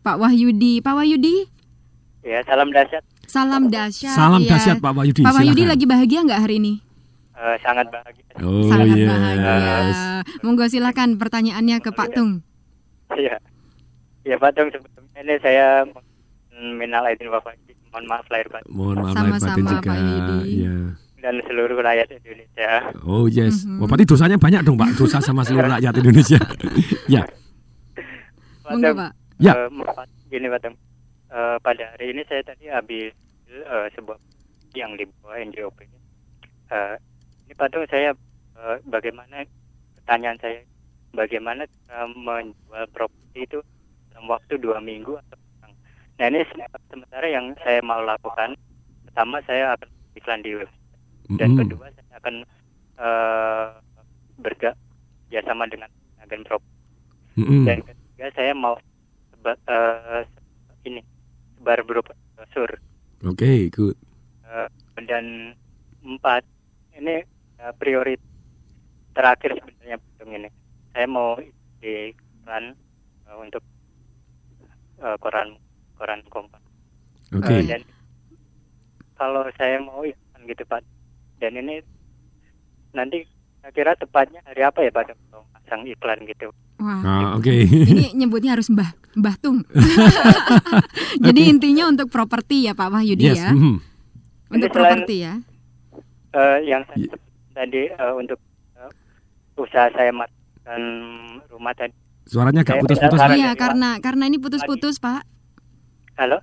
Pak 0.01 0.17
Wahyudi. 0.17 0.81
Pak 0.81 0.93
Wahyudi, 0.97 1.35
ya 2.25 2.41
salam 2.47 2.73
dahsyat. 2.73 3.03
salam 3.29 3.69
dahsyat. 3.69 4.15
Salam 4.17 4.41
ya. 4.41 4.57
dahsyat 4.57 4.77
Pak 4.81 4.93
Wahyudi. 4.97 5.21
Pak 5.21 5.37
Wahyudi 5.37 5.61
silakan. 5.61 5.71
lagi 5.77 5.85
bahagia 5.85 6.19
nggak 6.25 6.41
hari 6.41 6.55
ini? 6.57 6.73
Eh, 7.39 7.55
sangat 7.61 7.87
bahagia. 7.93 8.33
Oh 8.41 8.65
Sangat 8.65 8.97
yes. 8.97 9.07
bahagia. 9.07 9.55
Monggo 10.41 10.65
silakan 10.67 11.09
pertanyaannya 11.21 11.77
ke 11.85 11.93
Pak 11.93 12.17
Tung. 12.17 12.41
Iya. 13.13 13.37
Ya 14.25 14.35
Pak 14.41 14.51
Tung 14.57 14.73
sebelumnya 14.73 15.19
ini 15.21 15.35
saya 15.39 15.85
minal 16.75 17.05
aidin 17.05 17.29
faizin. 17.29 17.77
Mohon 17.89 18.05
maaf 18.05 18.25
lahir 18.29 18.47
batin 18.53 18.69
Mohon 18.69 18.97
maaf 19.01 19.13
Sama-sama, 19.17 19.37
lahir 19.37 19.45
batin 19.45 19.65
juga. 19.69 19.89
Pak 19.89 19.99
Yudi. 20.01 20.37
Iya. 20.49 20.75
Dan 21.19 21.39
seluruh 21.43 21.77
rakyat 21.77 22.07
Indonesia. 22.13 22.69
Oh 23.03 23.25
yes. 23.25 23.63
Mhm. 23.63 23.79
Wah, 23.79 23.87
berarti 23.87 24.05
dosanya 24.05 24.35
banyak 24.35 24.61
dong 24.61 24.75
Pak. 24.75 24.95
Dosa 24.95 25.19
sama 25.19 25.43
seluruh 25.43 25.67
rakyat 25.75 25.93
Indonesia. 25.95 26.39
ya. 27.15 27.23
Tung, 28.63 28.81
Pak. 28.83 29.11
Ya. 29.37 29.53
eh, 29.55 29.69
Pak- 29.89 30.11
gini 30.27 30.47
Pak 30.47 30.59
Tung. 30.61 30.75
Eh, 31.29 31.57
pada 31.59 31.83
hari 31.91 32.05
ini 32.11 32.21
saya 32.25 32.41
tadi 32.41 32.67
habis 32.67 33.13
eh, 33.47 33.87
sebuah 33.93 34.17
yang 34.73 34.93
di 34.93 35.05
bawah 35.19 35.37
NJOP. 35.37 35.79
Eh, 35.81 36.95
ini 37.43 37.53
Pak 37.53 37.67
Tung 37.69 37.85
saya 37.85 38.13
eh, 38.55 38.77
bagaimana 38.85 39.43
pertanyaan 39.95 40.37
saya 40.37 40.59
bagaimana 41.11 41.65
cara 41.83 42.05
menjual 42.07 42.85
properti 42.89 43.39
itu 43.43 43.59
dalam 44.09 44.25
waktu 44.27 44.53
dua 44.55 44.77
minggu 44.77 45.17
atau 45.17 45.37
kurang. 45.49 45.73
Nah 46.15 46.25
ini 46.27 46.45
se- 46.45 46.69
sementara 46.87 47.25
yang 47.25 47.53
saya 47.59 47.81
mau 47.81 47.99
lakukan 47.99 48.53
pertama 49.03 49.41
saya 49.43 49.73
akan 49.73 49.89
iklan 50.13 50.41
di 50.41 50.53
web 50.53 50.69
dan 51.37 51.49
Mm-mm. 51.53 51.59
kedua 51.69 51.85
saya 51.93 52.17
akan 52.17 52.35
eh 52.99 53.67
berga 54.39 54.71
bersama 55.29 55.67
dengan 55.69 55.89
agen 56.23 56.41
properti 56.47 56.77
Mm-mm. 57.37 57.63
dan 57.67 57.79
ketiga 57.85 58.25
saya 58.35 58.51
mau 58.55 58.75
seba, 59.31 59.53
se- 59.63 60.27
ini 60.87 61.01
sebar 61.59 61.83
berupa 61.85 62.13
brosur 62.35 62.69
Oke, 63.27 63.67
good. 63.69 63.95
Eh, 64.49 64.67
dan 65.05 65.53
empat 66.01 66.43
ini 66.97 67.21
eh, 67.59 67.73
prioritas 67.77 68.25
terakhir 69.13 69.59
sebenarnya 69.59 69.97
Bung, 70.17 70.31
ini 70.33 70.49
saya 70.95 71.05
mau 71.07 71.35
di 71.79 72.11
koran 72.43 72.73
eh, 73.27 73.37
untuk 73.37 73.63
eh, 75.03 75.17
koran 75.19 75.47
koran 75.95 76.21
kompas 76.31 76.63
Oke. 77.35 77.53
Eh, 77.53 77.63
dan 77.67 77.81
kalau 79.19 79.43
saya 79.59 79.77
mau 79.83 80.01
iklan 80.07 80.41
gitu 80.47 80.63
Pak 80.65 80.81
dan 81.39 81.55
ini 81.55 81.81
nanti 82.91 83.23
kira 83.71 83.95
tepatnya 83.95 84.43
hari 84.43 84.61
apa 84.61 84.79
ya 84.83 84.91
Pak 84.91 85.15
pasang 85.55 85.87
iklan 85.87 86.19
gitu 86.27 86.51
Wah. 86.79 87.03
Ah, 87.03 87.27
oke. 87.35 87.51
Ini 87.67 88.15
nyebutnya 88.15 88.55
harus 88.55 88.71
Mbah 88.71 88.95
Mbah 89.19 89.35
Tung. 89.43 89.67
Jadi 91.27 91.51
intinya 91.51 91.91
untuk 91.91 92.07
properti 92.07 92.63
ya 92.63 92.71
Pak 92.71 92.87
Wahyudi 92.87 93.35
yes. 93.35 93.43
ya. 93.43 93.51
mhm. 93.51 93.83
Untuk 94.47 94.71
Ini 94.71 94.71
selain- 94.71 94.71
properti 94.71 95.15
ya. 95.19 95.33
Eh, 96.29 96.57
yang 96.71 96.87
saya 96.87 97.03
sebut 97.03 97.19
tadi 97.51 97.91
eh, 97.91 98.13
untuk 98.15 98.39
eh, 98.79 98.91
usaha 99.59 99.91
saya 99.91 100.15
matkan 100.15 100.81
rumah 101.51 101.75
tadi 101.75 101.91
Suaranya 102.29 102.61
agak 102.63 102.85
putus-putus. 102.85 103.19
Iya, 103.35 103.51
Pak. 103.51 103.59
karena 103.59 103.89
karena 103.99 104.23
ini 104.29 104.37
putus-putus, 104.39 105.01
Pak. 105.03 105.25
halo 106.15 106.39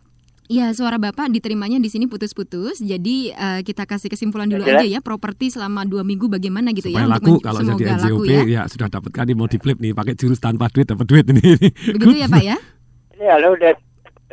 Iya, 0.46 0.70
suara 0.70 0.94
Bapak 0.96 1.26
diterimanya 1.28 1.76
di 1.76 1.86
sini 1.86 2.06
putus-putus. 2.06 2.78
Jadi 2.78 3.30
eh, 3.30 3.60
kita 3.60 3.82
kasih 3.82 4.06
kesimpulan 4.06 4.46
dulu 4.46 4.62
Jelas? 4.62 4.78
aja 4.78 4.86
ya, 4.88 5.00
properti 5.00 5.50
selama 5.50 5.82
dua 5.82 6.00
minggu 6.00 6.26
bagaimana 6.28 6.70
gitu 6.70 6.86
Supaya 6.88 7.02
ya 7.02 7.10
laku 7.10 7.32
men- 7.32 7.42
kalau 7.42 7.60
semoga 7.60 7.82
jadi 7.82 7.98
laku 8.00 8.22
NJOP 8.22 8.30
ya. 8.30 8.40
ya. 8.46 8.62
sudah 8.66 8.86
dapatkan 8.88 9.24
nih 9.24 9.34
mau 9.34 9.46
di 9.46 9.58
flip 9.58 9.78
nih 9.78 9.90
pakai 9.92 10.14
jurus 10.14 10.38
tanpa 10.38 10.68
duit 10.68 10.86
dapat 10.86 11.02
duit 11.04 11.26
ini. 11.26 11.42
Begitu 11.90 12.14
ya 12.14 12.26
Pak 12.26 12.42
ya? 12.44 12.56
ini 13.14 13.24
halo 13.26 13.48
udah 13.52 13.74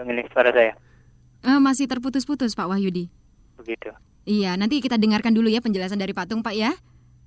ini 0.04 0.22
suara 0.30 0.50
saya 0.50 0.74
Eh, 1.44 1.60
masih 1.60 1.86
terputus-putus 1.86 2.54
Pak 2.54 2.68
Wahyudi. 2.68 3.10
begitu 3.56 3.90
Iya, 4.24 4.56
nanti 4.56 4.80
kita 4.80 4.96
dengarkan 4.96 5.34
dulu 5.34 5.48
ya 5.48 5.60
penjelasan 5.60 5.98
dari 5.98 6.14
Pak 6.14 6.26
Tung 6.26 6.40
Pak 6.40 6.54
ya. 6.54 6.72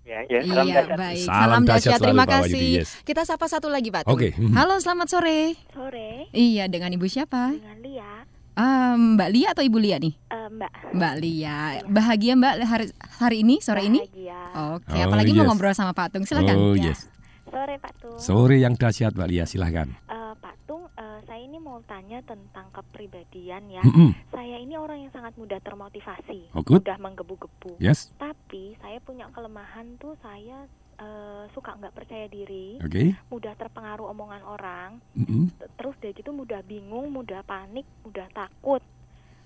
ya 0.03 0.23
ya 0.25 0.41
salam 0.41 0.65
iya, 0.65 0.81
dahsyat. 0.81 0.97
baik. 0.97 1.19
Salam 1.21 1.63
Salam, 1.67 2.01
Terima 2.01 2.25
Pak 2.25 2.33
kasih. 2.41 2.69
yes. 2.81 2.89
Kita 3.03 3.23
sapa 3.23 3.45
satu 3.45 3.67
lagi 3.67 3.91
Pak 3.91 4.07
Tung. 4.07 4.15
Oke. 4.15 4.33
mhm. 4.33 4.55
Halo, 4.55 4.79
selamat 4.79 5.11
sore. 5.11 5.59
Sore 5.69 6.31
Iya, 6.31 6.71
dengan 6.71 6.89
Ibu 6.89 7.05
siapa? 7.05 7.53
dengan 7.53 7.77
Lia, 7.79 8.16
Eh, 8.57 8.95
Mbak 8.97 9.29
Lia 9.31 9.49
atau 9.53 9.61
Ibu 9.61 9.77
Lia 9.77 10.01
nih? 10.01 10.15
Eh, 10.17 10.49
Mbak. 10.49 10.71
Mbak 10.97 11.15
Lia. 11.21 11.57
Bahagia 11.85 12.33
Mbak 12.35 12.55
hari, 12.65 12.87
hari 13.15 13.37
ini, 13.45 13.61
sore 13.61 13.85
ini? 13.85 14.01
Bahagia. 14.01 14.41
Oke, 14.73 14.97
Oh, 14.97 15.05
apalagi 15.05 15.31
mau 15.31 15.45
yes. 15.45 15.49
ngobrol 15.51 15.75
sama 15.75 15.93
Pak 15.93 16.09
Tung. 16.11 16.25
Silakan. 16.25 16.57
Oh 16.57 16.73
Ya. 16.73 16.91
yes. 16.91 17.13
Sore 17.47 17.75
Pak 17.77 17.93
Tung. 18.01 18.17
Sore 18.17 18.57
yang 18.57 18.73
dahsyat 18.75 19.13
Mbak 19.13 19.29
Lia 19.29 19.45
silahkan. 19.45 19.93
Eh, 20.09 20.33
Pak 20.35 20.57
Tung, 20.65 20.89
eh, 20.91 21.19
saya 21.23 21.37
ini 21.39 21.59
mau 21.59 21.85
tanya 21.85 22.19
tentang 22.23 22.73
kepribadian 22.73 23.69
ya. 23.69 23.85
Mm-mm. 23.85 24.17
Saya 24.31 24.57
ini 24.57 24.75
orang 24.75 24.99
yang 24.99 25.13
sangat 25.13 25.37
mudah 25.37 25.61
termotivasi, 25.61 26.57
Oh, 26.57 26.65
good. 26.65 26.81
mudah 26.81 26.97
menggebu-gebu. 26.97 27.77
Yes. 27.77 28.17
Tapi 28.17 28.73
saya 28.81 28.97
punya 28.99 29.29
kelemahan 29.31 29.97
tuh 29.97 30.17
saya 30.19 30.65
eh, 30.97 31.45
suka 31.51 31.75
nggak 31.75 31.93
percaya 31.93 32.27
diri, 32.27 32.81
Oke. 32.81 33.13
mudah 33.29 33.53
terpengaruh 33.53 34.09
omongan 34.09 34.43
orang, 34.43 34.91
Mm-mm. 35.13 35.53
t- 35.53 35.69
terus 35.75 35.97
dari 35.97 36.13
gitu 36.13 36.31
mudah 36.31 36.61
bingung, 36.61 37.09
mudah 37.09 37.41
panik, 37.43 37.85
mudah 38.03 38.27
takut. 38.31 38.81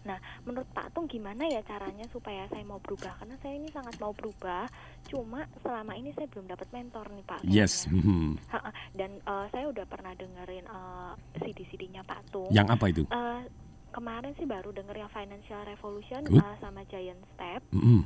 Nah, 0.01 0.17
menurut 0.43 0.65
Pak 0.67 0.97
Tung 0.97 1.05
gimana 1.05 1.45
ya 1.45 1.61
caranya 1.61 2.09
supaya 2.09 2.49
saya 2.49 2.65
mau 2.65 2.81
berubah? 2.81 3.21
Karena 3.21 3.37
saya 3.37 3.53
ini 3.53 3.69
sangat 3.69 4.01
mau 4.01 4.17
berubah, 4.17 4.65
cuma 5.05 5.45
selama 5.61 5.93
ini 5.93 6.09
saya 6.11 6.25
belum 6.27 6.49
dapat 6.49 6.73
mentor 6.73 7.05
nih 7.11 7.27
Pak. 7.27 7.41
Yes. 7.45 7.85
Mhm. 7.85 8.41
Ha-ha. 8.49 8.73
Dan 8.91 9.21
eh, 9.21 9.47
saya 9.51 9.69
udah 9.69 9.85
pernah 9.85 10.17
dengerin 10.17 10.65
eh, 10.65 11.13
CD-CD-nya 11.37 12.01
Pak 12.01 12.33
Tung. 12.33 12.49
Yang 12.49 12.69
apa 12.73 12.85
itu? 12.89 13.03
Eh, 13.05 13.43
kemarin 13.91 14.33
sih 14.35 14.49
baru 14.49 14.73
denger 14.73 14.97
yang 14.97 15.13
Financial 15.13 15.69
Revolution 15.69 16.25
Good. 16.25 16.41
eh, 16.41 16.57
sama 16.57 16.81
Giant 16.87 17.21
Step. 17.37 17.61
Mm-mm. 17.69 18.01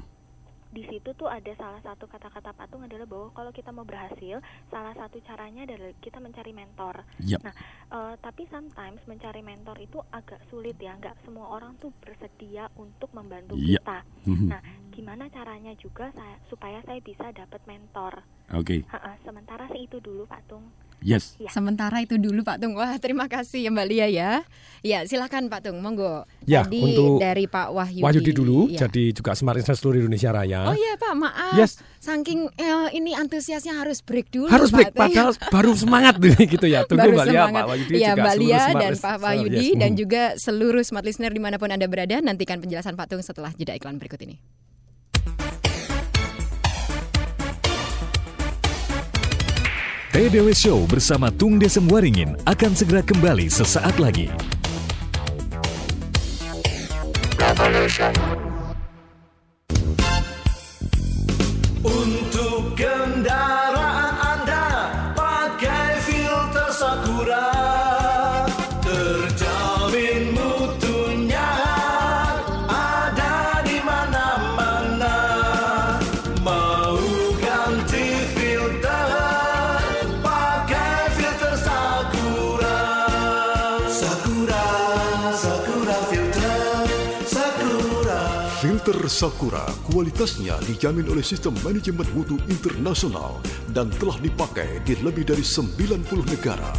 Di 0.74 0.82
situ 0.90 1.14
tuh 1.14 1.30
ada 1.30 1.54
salah 1.54 1.78
satu 1.86 2.10
kata-kata 2.10 2.50
patung 2.50 2.82
adalah 2.82 3.06
bahwa 3.06 3.30
kalau 3.30 3.54
kita 3.54 3.70
mau 3.70 3.86
berhasil, 3.86 4.42
salah 4.66 4.90
satu 4.98 5.22
caranya 5.22 5.62
adalah 5.62 5.94
kita 6.02 6.18
mencari 6.18 6.50
mentor. 6.50 7.06
Yap. 7.22 7.46
Nah, 7.46 7.54
eh, 7.94 8.14
tapi 8.18 8.42
sometimes 8.50 8.98
mencari 9.06 9.38
mentor 9.38 9.78
itu 9.78 10.02
agak 10.10 10.42
sulit 10.50 10.74
ya. 10.82 10.98
Nggak 10.98 11.14
semua 11.22 11.46
orang 11.54 11.78
tuh 11.78 11.94
bersedia 12.02 12.66
untuk 12.74 13.06
membantu 13.14 13.54
Iya. 13.54 13.78
kita. 13.78 13.98
Mhm. 14.26 14.46
Nah, 14.50 14.60
gimana 14.90 15.30
caranya 15.30 15.70
juga 15.78 16.10
saya, 16.10 16.42
supaya 16.50 16.82
saya 16.82 16.98
bisa 16.98 17.30
dapat 17.30 17.62
mentor? 17.70 18.26
Oke. 18.50 18.82
Ha-ha, 18.90 19.14
sementara 19.22 19.70
sih 19.70 19.86
itu 19.86 20.02
dulu 20.02 20.26
Pak 20.26 20.42
Tung. 20.50 20.74
Yes. 21.00 21.36
Ya. 21.36 21.50
Sementara 21.50 21.98
itu 21.98 22.16
dulu 22.16 22.42
Pak 22.42 22.58
Tung. 22.58 22.74
Wah, 22.74 22.96
terima 22.96 23.26
kasih 23.26 23.66
ya 23.66 23.70
Mbak 23.70 23.86
Lia 23.86 24.06
ya. 24.06 24.30
Ya, 24.80 25.00
silakan 25.02 25.48
Pak 25.48 25.64
Tung, 25.64 25.80
monggo. 25.80 26.24
Ya, 26.44 26.64
Tadi 26.64 26.80
untuk 26.80 27.18
dari 27.18 27.44
Pak 27.44 27.72
Wahyudi. 27.72 28.04
Wahyudi 28.04 28.32
dulu, 28.32 28.68
Ya. 28.68 28.84
jadi 28.84 29.12
juga 29.12 29.32
Smart 29.32 29.56
Insight 29.56 29.80
seluruh 29.80 29.98
Indonesia 29.98 30.28
Raya. 30.28 30.68
Oh 30.68 30.72
iya 30.72 30.94
Pak, 30.94 31.12
maaf. 31.14 31.56
Yes. 31.56 31.80
Saking 31.98 32.52
eh, 32.54 32.88
ini 32.92 33.12
antusiasnya 33.12 33.74
harus 33.74 34.00
break 34.00 34.28
dulu. 34.28 34.48
Harus 34.48 34.68
Pak 34.68 34.76
break, 34.76 34.88
Tung. 34.92 35.00
padahal 35.08 35.30
baru 35.48 35.72
semangat 35.72 36.14
gitu 36.56 36.66
ya. 36.66 36.84
Tunggu 36.84 37.00
Baru 37.00 37.16
Mbak 37.16 37.26
Lia, 37.26 37.36
semangat. 37.40 37.54
Pak 37.56 37.68
Wahyudi 37.68 37.92
ya, 37.94 38.08
juga 38.12 38.22
Mbak 38.22 38.36
Lia 38.36 38.56
Smart 38.60 38.76
dan 38.76 38.92
Pak 38.96 39.16
Wahyudi 39.18 39.56
yes. 39.72 39.80
dan 39.80 39.90
Mhm. 39.92 39.98
juga 39.98 40.22
seluruh 40.36 40.82
smart 40.82 41.04
listener 41.04 41.32
di 41.32 41.40
mana 41.40 41.56
pun 41.56 41.68
anda 41.68 41.84
berada 41.84 42.16
nantikan 42.18 42.60
penjelasan 42.60 42.92
Pak 42.92 43.08
Tung 43.08 43.20
setelah 43.20 43.52
jeda 43.52 43.72
iklan 43.72 43.96
berikut 43.96 44.20
ini. 44.20 44.36
TDW 50.14 50.54
Show 50.54 50.86
bersama 50.86 51.26
Tung 51.26 51.58
Desem 51.58 51.90
Waringin 51.90 52.38
akan 52.46 52.70
segera 52.70 53.02
kembali 53.02 53.50
sesaat 53.50 53.98
lagi. 53.98 54.30
Untuk 57.42 58.43
Sakura 89.14 89.62
kualitasnya 89.94 90.58
dijamin 90.66 91.06
oleh 91.06 91.22
Sistem 91.22 91.54
Manajemen 91.62 92.02
Mutu 92.18 92.34
Internasional 92.50 93.38
dan 93.70 93.86
telah 94.02 94.18
dipakai 94.18 94.82
di 94.82 94.98
lebih 95.06 95.22
dari 95.22 95.46
90 95.46 96.02
negara. 96.34 96.74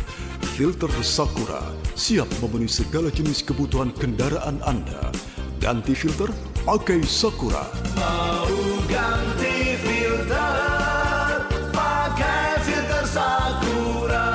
Filter 0.60 0.92
Sakura 1.00 1.63
siap 1.96 2.27
memenuhi 2.44 2.68
segala 2.68 3.08
jenis 3.08 3.39
kebutuhan 3.39 3.96
kendaraan 3.96 4.60
Anda. 4.68 5.15
Ganti 5.63 5.96
filter, 5.96 6.27
pakai 6.68 7.08
Sakura. 7.08 7.72
Mau 7.96 8.51
ganti 8.92 9.80
filter 9.80 11.39
pakai 11.72 12.60
filter 12.68 13.04
Sakura 13.08 14.27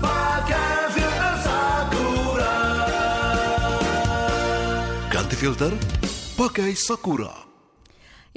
pakai 0.00 0.72
filter 0.96 1.34
Sakura 1.44 2.56
Ganti 5.12 5.36
filter, 5.36 5.72
pakai 6.38 6.70
Sakura. 6.78 7.48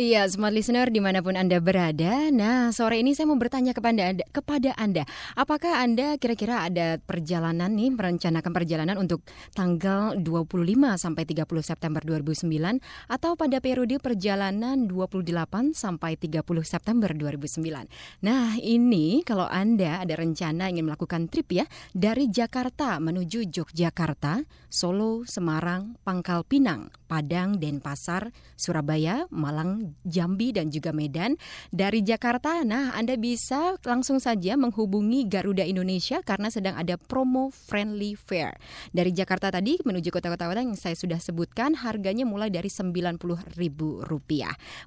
Iya, 0.02 0.26
smart 0.26 0.58
listener 0.58 0.90
di 0.90 0.98
mana 0.98 1.22
pun 1.22 1.38
Anda 1.38 1.62
berada. 1.62 2.34
Nah, 2.34 2.74
sore 2.74 2.98
ini 2.98 3.14
saya 3.14 3.30
mau 3.30 3.38
bertanya 3.38 3.70
kepada 3.70 4.10
Anda, 4.10 4.26
kepada 4.34 4.72
anda 4.74 5.04
apakah 5.38 5.84
Anda 5.84 6.18
kira-kira 6.18 6.66
ada 6.66 6.98
perjalanan 6.98 7.70
nih, 7.70 7.94
merencanakan 7.94 8.50
perjalanan 8.50 8.98
untuk 8.98 9.22
tanggal 9.54 10.18
25 10.18 10.98
sampai 10.98 11.24
30 11.30 11.46
September 11.62 12.02
2009 12.02 12.82
atau 13.14 13.38
pada 13.38 13.62
periode 13.62 14.02
perjalanan 14.02 14.90
28 14.90 15.78
sampai 15.78 16.18
30 16.18 16.42
September 16.66 17.14
2009. 17.14 18.26
Nah, 18.26 18.58
ini 18.58 19.22
kalau 19.22 19.46
Anda 19.46 20.02
ada 20.02 20.18
rencana 20.18 20.74
ingin 20.74 20.90
melakukan 20.90 21.30
trip 21.30 21.54
ya 21.54 21.70
dari 21.94 22.26
Jakarta 22.26 22.98
menuju 22.98 23.54
Yogyakarta, 23.54 24.50
Solo, 24.66 25.28
Semarang, 25.30 26.00
Pangkal 26.02 26.42
Pinang, 26.48 26.90
Padang, 27.12 27.60
Denpasar, 27.60 28.32
Surabaya, 28.56 29.28
Malang, 29.36 30.00
Jambi 30.08 30.56
dan 30.56 30.72
juga 30.72 30.96
Medan. 30.96 31.36
Dari 31.68 32.00
Jakarta, 32.08 32.64
nah 32.64 32.96
Anda 32.96 33.20
bisa 33.20 33.76
langsung 33.84 34.24
saja 34.24 34.56
menghubungi 34.56 35.28
Garuda 35.28 35.68
Indonesia 35.68 36.24
karena 36.24 36.48
sedang 36.48 36.80
ada 36.80 36.96
promo 36.96 37.52
friendly 37.52 38.16
fare. 38.16 38.56
Dari 38.96 39.12
Jakarta 39.12 39.52
tadi 39.52 39.76
menuju 39.84 40.08
kota-kota 40.08 40.48
yang 40.56 40.80
saya 40.80 40.96
sudah 40.96 41.20
sebutkan 41.20 41.76
harganya 41.76 42.24
mulai 42.24 42.48
dari 42.48 42.72
Rp90.000. 42.72 43.60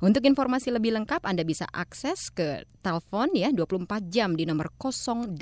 Untuk 0.00 0.24
informasi 0.24 0.72
lebih 0.72 0.96
lengkap 0.96 1.28
Anda 1.28 1.44
bisa 1.44 1.68
akses 1.68 2.32
ke 2.32 2.64
telepon 2.80 3.32
ya 3.36 3.52
24 3.52 4.12
jam 4.12 4.32
di 4.32 4.48
nomor 4.48 4.72
0804 4.76 5.32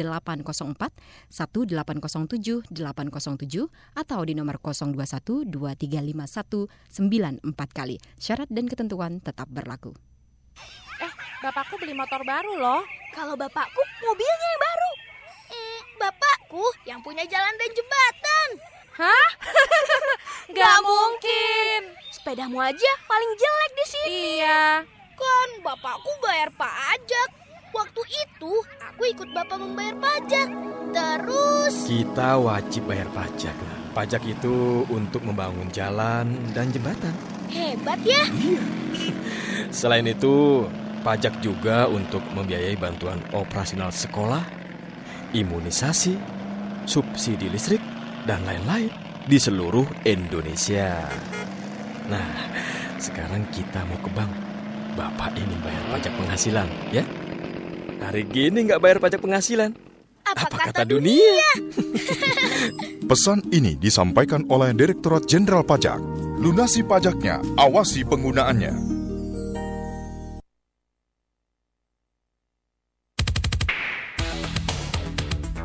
1807 1.31 2.71
807 2.71 3.71
atau 3.99 4.21
di 4.27 4.35
nomor 4.35 4.59
021 4.62 5.47
2351 5.47 6.72
94 6.93 7.45
kali. 7.73 7.97
Syarat 8.21 8.49
dan 8.52 8.69
ketentuan 8.69 9.19
tetap 9.19 9.49
berlaku. 9.49 9.97
Eh, 11.02 11.12
bapakku 11.43 11.81
beli 11.81 11.97
motor 11.97 12.23
baru 12.23 12.55
loh. 12.61 12.83
Kalau 13.17 13.35
bapakku 13.35 13.83
mobilnya 14.05 14.49
yang 14.49 14.62
baru. 14.62 14.91
Hmm, 15.52 15.81
bapakku 15.99 16.64
yang 16.87 17.00
punya 17.02 17.25
jalan 17.26 17.55
dan 17.59 17.71
jembatan. 17.73 18.49
Hah? 18.93 19.29
Gak 20.57 20.79
mungkin. 20.85 21.81
Sepedamu 22.12 22.61
aja 22.61 22.93
paling 23.09 23.33
jelek 23.35 23.73
di 23.73 23.85
sini. 23.88 24.11
Iya. 24.38 24.87
Kan 25.17 25.49
bapakku 25.64 26.12
bayar 26.23 26.52
pajak. 26.55 27.41
Itu 28.12 28.61
aku 28.76 29.02
ikut 29.09 29.28
bapak 29.33 29.57
membayar 29.57 29.97
pajak. 29.97 30.49
Terus 30.92 31.75
Kita 31.88 32.37
wajib 32.37 32.85
bayar 32.85 33.09
pajak. 33.16 33.57
Pajak 33.97 34.21
itu 34.28 34.85
untuk 34.92 35.25
membangun 35.25 35.69
jalan 35.73 36.28
dan 36.52 36.69
jembatan. 36.69 37.12
hebat 37.49 38.00
ya. 38.04 38.25
Selain 39.81 40.04
itu, 40.04 40.64
pajak 41.04 41.40
juga 41.45 41.88
untuk 41.88 42.21
membiayai 42.33 42.76
bantuan 42.76 43.21
operasional 43.33 43.92
sekolah, 43.92 44.40
imunisasi, 45.33 46.16
subsidi 46.88 47.49
listrik, 47.52 47.81
dan 48.25 48.40
lain-lain 48.49 48.88
di 49.28 49.37
seluruh 49.37 49.85
Indonesia. 50.09 51.09
Nah, 52.09 52.28
sekarang 52.97 53.45
kita 53.52 53.85
mau 53.88 54.00
ke 54.00 54.09
bank. 54.12 54.33
Bapak 54.92 55.33
ingin 55.37 55.57
bayar 55.64 55.85
pajak 55.88 56.12
penghasilan, 56.21 56.69
ya? 56.92 57.04
Hari 58.02 58.26
gini 58.26 58.66
nggak 58.66 58.82
bayar 58.82 58.99
pajak 58.99 59.23
penghasilan. 59.23 59.71
Apa, 60.26 60.75
kata 60.75 60.82
dunia? 60.82 61.47
Pesan 63.11 63.47
ini 63.54 63.78
disampaikan 63.78 64.42
oleh 64.50 64.75
Direktorat 64.75 65.28
Jenderal 65.28 65.62
Pajak. 65.62 66.02
Lunasi 66.42 66.82
pajaknya, 66.82 67.38
awasi 67.54 68.02
penggunaannya. 68.02 68.75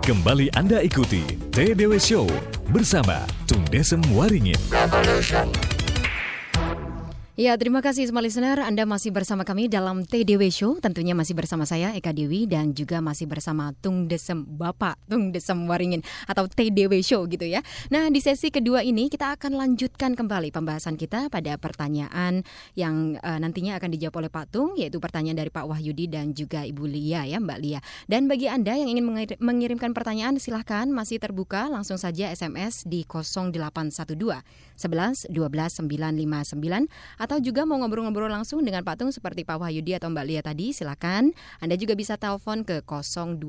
Kembali 0.06 0.48
Anda 0.56 0.80
ikuti 0.86 1.26
TDW 1.52 2.00
Show 2.00 2.30
bersama 2.72 3.28
Tung 3.44 3.66
Desem 3.68 4.00
Waringin. 4.16 4.56
Ya, 7.38 7.54
terima 7.54 7.86
kasih 7.86 8.10
semua 8.10 8.26
listener. 8.26 8.58
Anda 8.66 8.82
masih 8.90 9.14
bersama 9.14 9.46
kami 9.46 9.70
dalam 9.70 10.02
TDW 10.02 10.50
Show. 10.50 10.82
Tentunya 10.82 11.14
masih 11.14 11.38
bersama 11.38 11.70
saya 11.70 11.94
Eka 11.94 12.10
Dewi 12.10 12.50
dan 12.50 12.74
juga 12.74 12.98
masih 12.98 13.30
bersama 13.30 13.78
Tung 13.78 14.10
Desem 14.10 14.42
Bapak 14.42 14.98
Tung 15.06 15.30
Desem 15.30 15.70
Waringin 15.70 16.02
atau 16.26 16.50
TDW 16.50 16.98
Show 17.06 17.30
gitu 17.30 17.46
ya. 17.46 17.62
Nah, 17.94 18.10
di 18.10 18.26
sesi 18.26 18.50
kedua 18.50 18.82
ini 18.82 19.06
kita 19.06 19.38
akan 19.38 19.54
lanjutkan 19.54 20.18
kembali 20.18 20.50
pembahasan 20.50 20.98
kita 20.98 21.30
pada 21.30 21.62
pertanyaan 21.62 22.42
yang 22.74 23.22
uh, 23.22 23.38
nantinya 23.38 23.78
akan 23.78 23.94
dijawab 23.94 24.26
oleh 24.26 24.32
Pak 24.34 24.46
Tung 24.50 24.74
yaitu 24.74 24.98
pertanyaan 24.98 25.38
dari 25.38 25.54
Pak 25.54 25.70
Wahyudi 25.70 26.10
dan 26.10 26.34
juga 26.34 26.66
Ibu 26.66 26.90
Lia 26.90 27.22
ya, 27.30 27.38
Mbak 27.38 27.60
Lia. 27.62 27.86
Dan 28.10 28.26
bagi 28.26 28.50
Anda 28.50 28.82
yang 28.82 28.90
ingin 28.90 29.06
mengir- 29.06 29.38
mengirimkan 29.38 29.94
pertanyaan 29.94 30.42
silahkan 30.42 30.90
masih 30.90 31.22
terbuka 31.22 31.70
langsung 31.70 32.02
saja 32.02 32.34
SMS 32.34 32.82
di 32.90 33.06
0812 33.06 34.18
11 34.74 35.30
12 35.30 35.86
959 35.86 37.27
atau 37.28 37.44
juga 37.44 37.68
mau 37.68 37.76
ngobrol-ngobrol 37.84 38.32
langsung 38.32 38.64
dengan 38.64 38.88
Pak 38.88 39.04
Tung 39.04 39.12
seperti 39.12 39.44
Pak 39.44 39.60
Wahyudi 39.60 40.00
atau 40.00 40.08
Mbak 40.08 40.26
Lia 40.32 40.40
tadi, 40.40 40.72
silakan. 40.72 41.36
Anda 41.60 41.76
juga 41.76 41.92
bisa 41.92 42.16
telepon 42.16 42.64
ke 42.64 42.80
021 42.88 43.44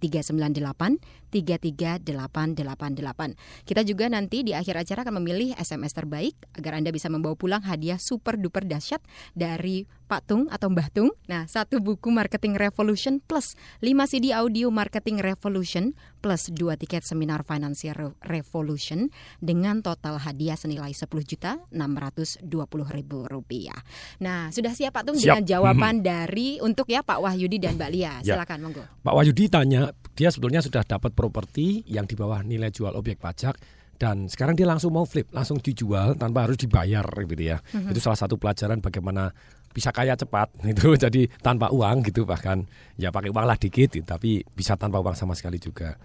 398 0.00 1.19
338888. 1.30 3.64
Kita 3.64 3.80
juga 3.86 4.10
nanti 4.10 4.42
di 4.42 4.52
akhir 4.52 4.82
acara 4.82 5.06
akan 5.06 5.22
memilih 5.22 5.54
SMS 5.56 5.94
terbaik 5.94 6.34
agar 6.58 6.74
Anda 6.76 6.90
bisa 6.90 7.06
membawa 7.06 7.38
pulang 7.38 7.62
hadiah 7.62 8.02
super 8.02 8.34
duper 8.36 8.66
dahsyat 8.66 9.00
dari 9.32 9.86
Pak 10.10 10.26
Tung 10.26 10.50
atau 10.50 10.66
Mbah 10.66 10.90
Tung. 10.90 11.14
Nah, 11.30 11.46
satu 11.46 11.78
buku 11.78 12.10
Marketing 12.10 12.58
Revolution 12.58 13.22
plus 13.22 13.54
5 13.78 14.10
CD 14.10 14.34
audio 14.34 14.66
Marketing 14.74 15.22
Revolution 15.22 15.94
plus 16.18 16.50
2 16.50 16.74
tiket 16.82 17.06
seminar 17.06 17.46
Financial 17.46 18.18
Revolution 18.26 19.06
dengan 19.38 19.86
total 19.86 20.18
hadiah 20.18 20.58
senilai 20.58 20.90
10 20.90 21.06
juta 21.22 21.62
620 21.70 22.42
ribu 22.90 23.22
rupiah. 23.30 23.78
Nah, 24.18 24.50
sudah 24.50 24.74
siap 24.74 24.98
Pak 24.98 25.06
Tung 25.06 25.14
Siap. 25.14 25.38
dengan 25.38 25.44
jawaban 25.46 26.02
dari 26.02 26.58
untuk 26.58 26.90
ya 26.90 27.06
Pak 27.06 27.22
Wahyudi 27.22 27.62
dan 27.62 27.78
Mbak 27.78 27.90
Lia. 27.94 28.18
Ya. 28.26 28.34
Silakan 28.34 28.66
monggo. 28.66 28.82
Pak 28.82 29.14
Wahyudi 29.14 29.46
tanya, 29.46 29.94
dia 30.18 30.34
sebetulnya 30.34 30.58
sudah 30.58 30.82
dapat 30.82 31.14
properti 31.20 31.84
yang 31.84 32.08
di 32.08 32.16
bawah 32.16 32.40
nilai 32.40 32.72
jual 32.72 32.96
objek 32.96 33.20
pajak 33.20 33.60
dan 34.00 34.32
sekarang 34.32 34.56
dia 34.56 34.64
langsung 34.64 34.96
mau 34.96 35.04
flip, 35.04 35.28
langsung 35.28 35.60
dijual 35.60 36.16
tanpa 36.16 36.48
harus 36.48 36.56
dibayar 36.56 37.04
gitu 37.04 37.44
ya. 37.44 37.60
Mhm. 37.76 37.92
Itu 37.92 38.00
salah 38.00 38.16
satu 38.16 38.40
pelajaran 38.40 38.80
bagaimana 38.80 39.28
bisa 39.70 39.92
kaya 39.92 40.16
cepat 40.16 40.50
itu 40.72 40.96
jadi 40.96 41.28
tanpa 41.44 41.68
uang 41.68 42.08
gitu 42.08 42.24
bahkan 42.24 42.64
ya 42.96 43.12
pakai 43.12 43.30
uang 43.30 43.46
lah 43.46 43.54
dikit 43.54 43.94
tapi 44.02 44.42
bisa 44.56 44.80
tanpa 44.80 45.04
uang 45.04 45.12
sama 45.12 45.36
sekali 45.36 45.60
juga. 45.60 46.00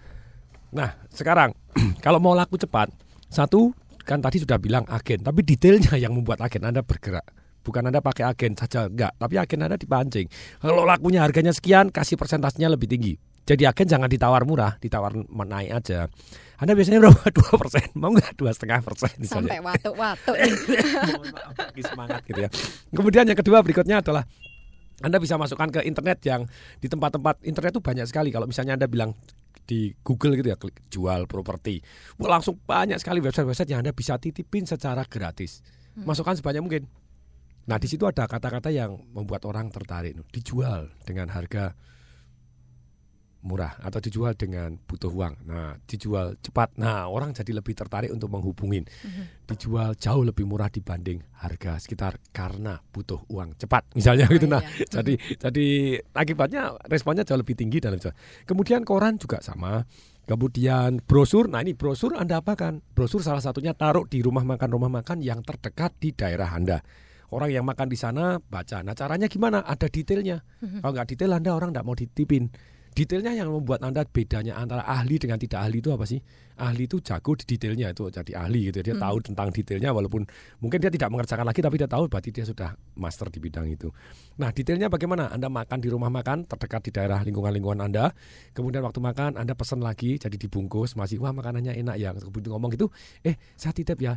Nah, 0.76 0.92
sekarang 1.08 1.56
kalau 2.04 2.20
mau 2.20 2.36
laku 2.36 2.60
cepat, 2.60 2.92
satu 3.32 3.72
kan 4.04 4.20
tadi 4.20 4.44
sudah 4.44 4.60
bilang 4.60 4.84
agen, 4.92 5.24
tapi 5.24 5.40
detailnya 5.40 5.96
yang 5.96 6.12
membuat 6.12 6.44
agen 6.44 6.68
Anda 6.68 6.84
bergerak. 6.84 7.24
Bukan 7.64 7.90
Anda 7.90 7.98
pakai 7.98 8.30
agen 8.30 8.54
saja, 8.54 8.86
enggak. 8.86 9.18
Tapi 9.18 9.34
agen 9.34 9.66
Anda 9.66 9.74
dipancing. 9.74 10.30
Kalau 10.62 10.86
lakunya 10.86 11.26
harganya 11.26 11.50
sekian, 11.50 11.90
kasih 11.90 12.14
persentasenya 12.14 12.70
lebih 12.70 12.86
tinggi. 12.86 13.18
Jadi 13.46 13.62
agen 13.62 13.86
jangan 13.86 14.10
ditawar 14.10 14.42
murah, 14.42 14.74
ditawar 14.82 15.14
naik 15.30 15.70
aja. 15.70 16.10
Anda 16.58 16.74
biasanya 16.74 16.98
berapa? 16.98 17.22
Dua 17.36 17.52
persen, 17.54 17.86
mau 17.94 18.10
nggak 18.10 18.34
dua 18.34 18.50
setengah 18.50 18.80
persen 18.80 19.12
Sampai 19.22 19.60
waktu-waktu 19.62 20.32
semangat 21.92 22.24
gitu 22.26 22.40
ya. 22.42 22.50
Kemudian 22.90 23.28
yang 23.28 23.38
kedua 23.38 23.60
berikutnya 23.60 24.02
adalah 24.02 24.24
Anda 25.04 25.20
bisa 25.20 25.36
masukkan 25.36 25.68
ke 25.68 25.84
internet 25.84 26.24
yang 26.24 26.48
di 26.80 26.88
tempat-tempat 26.88 27.44
internet 27.44 27.76
itu 27.76 27.82
banyak 27.84 28.06
sekali. 28.08 28.32
Kalau 28.32 28.48
misalnya 28.48 28.80
Anda 28.80 28.88
bilang 28.88 29.12
di 29.68 29.92
Google 30.00 30.40
gitu 30.40 30.48
ya, 30.48 30.56
klik 30.56 30.80
jual 30.88 31.28
properti. 31.28 31.84
Wah, 32.16 32.40
langsung 32.40 32.56
banyak 32.56 32.96
sekali 32.96 33.20
website-website 33.20 33.68
yang 33.68 33.84
Anda 33.84 33.92
bisa 33.92 34.16
titipin 34.16 34.64
secara 34.64 35.04
gratis. 35.04 35.60
Hmm. 35.92 36.08
Masukkan 36.08 36.34
sebanyak 36.40 36.62
mungkin. 36.64 36.82
Nah, 37.68 37.76
di 37.76 37.90
situ 37.90 38.08
ada 38.08 38.24
kata-kata 38.24 38.72
yang 38.72 38.96
membuat 39.12 39.44
orang 39.44 39.68
tertarik. 39.68 40.16
Dijual 40.32 40.88
dengan 41.04 41.28
harga 41.28 41.76
murah 43.46 43.78
atau 43.78 44.02
dijual 44.02 44.34
dengan 44.34 44.74
butuh 44.74 45.14
uang. 45.14 45.46
Nah, 45.46 45.78
dijual 45.86 46.34
cepat. 46.42 46.74
Nah, 46.82 47.06
orang 47.06 47.30
jadi 47.30 47.54
lebih 47.54 47.78
tertarik 47.78 48.10
untuk 48.10 48.26
menghubungin. 48.28 48.82
Dijual 49.46 49.94
jauh 49.94 50.26
lebih 50.26 50.42
murah 50.42 50.66
dibanding 50.66 51.22
harga 51.38 51.78
sekitar 51.78 52.18
karena 52.34 52.82
butuh 52.90 53.22
uang 53.30 53.54
cepat. 53.54 53.86
Misalnya 53.94 54.26
gitu 54.26 54.50
nah. 54.50 54.60
Jadi 54.90 55.14
jadi 55.38 55.66
akibatnya 56.12 56.74
responnya 56.90 57.22
jauh 57.22 57.38
lebih 57.38 57.54
tinggi 57.54 57.78
dalam 57.78 58.02
Kemudian 58.44 58.82
koran 58.82 59.16
juga 59.16 59.38
sama. 59.38 59.86
Kemudian 60.26 60.98
brosur, 61.06 61.46
nah 61.46 61.62
ini 61.62 61.78
brosur 61.78 62.18
Anda 62.18 62.42
apakan? 62.42 62.82
Brosur 62.98 63.22
salah 63.22 63.38
satunya 63.38 63.78
taruh 63.78 64.10
di 64.10 64.26
rumah 64.26 64.42
makan 64.42 64.74
rumah 64.74 64.90
makan 64.90 65.22
yang 65.22 65.38
terdekat 65.46 65.94
di 66.02 66.10
daerah 66.10 66.50
Anda. 66.50 66.82
Orang 67.30 67.54
yang 67.54 67.62
makan 67.62 67.86
di 67.86 67.94
sana 67.94 68.42
baca. 68.42 68.82
Nah 68.82 68.98
caranya 68.98 69.30
gimana? 69.30 69.62
Ada 69.62 69.86
detailnya. 69.86 70.42
Kalau 70.82 70.92
nggak 70.94 71.14
detail 71.14 71.30
Anda 71.30 71.54
orang 71.54 71.70
nggak 71.70 71.86
mau 71.86 71.94
ditipin. 71.94 72.50
Detailnya 72.96 73.36
yang 73.36 73.52
membuat 73.52 73.84
Anda 73.84 74.08
bedanya 74.08 74.56
antara 74.56 74.80
ahli 74.88 75.20
dengan 75.20 75.36
tidak 75.36 75.68
ahli 75.68 75.84
itu 75.84 75.92
apa 75.92 76.08
sih? 76.08 76.16
Ahli 76.56 76.88
itu 76.88 76.96
jago 77.04 77.36
di 77.36 77.44
detailnya 77.44 77.92
itu 77.92 78.08
jadi 78.08 78.32
ahli 78.40 78.72
gitu. 78.72 78.80
Dia 78.80 78.96
Hmm. 78.96 79.04
tahu 79.04 79.16
tentang 79.20 79.52
detailnya 79.52 79.92
walaupun 79.92 80.24
mungkin 80.64 80.80
dia 80.80 80.88
tidak 80.88 81.12
mengerjakan 81.12 81.44
lagi 81.44 81.60
tapi 81.60 81.76
dia 81.76 81.84
tahu 81.84 82.08
berarti 82.08 82.32
dia 82.32 82.48
sudah 82.48 82.72
master 82.96 83.28
di 83.28 83.36
bidang 83.36 83.68
itu. 83.68 83.92
Nah, 84.40 84.48
detailnya 84.48 84.88
bagaimana? 84.88 85.28
Anda 85.28 85.52
makan 85.52 85.76
di 85.84 85.92
rumah 85.92 86.08
makan 86.08 86.48
terdekat 86.48 86.88
di 86.88 86.90
daerah 86.96 87.20
lingkungan-lingkungan 87.20 87.84
Anda. 87.84 88.16
Kemudian 88.56 88.80
waktu 88.80 89.04
makan 89.04 89.36
Anda 89.36 89.52
pesan 89.52 89.84
lagi 89.84 90.16
jadi 90.16 90.40
dibungkus 90.40 90.96
masih 90.96 91.20
wah 91.20 91.36
makanannya 91.36 91.76
enak 91.76 92.00
ya. 92.00 92.16
Kemudian 92.16 92.56
ngomong 92.56 92.72
gitu, 92.72 92.88
"Eh, 93.20 93.36
saya 93.60 93.76
titip 93.76 94.00
ya." 94.00 94.16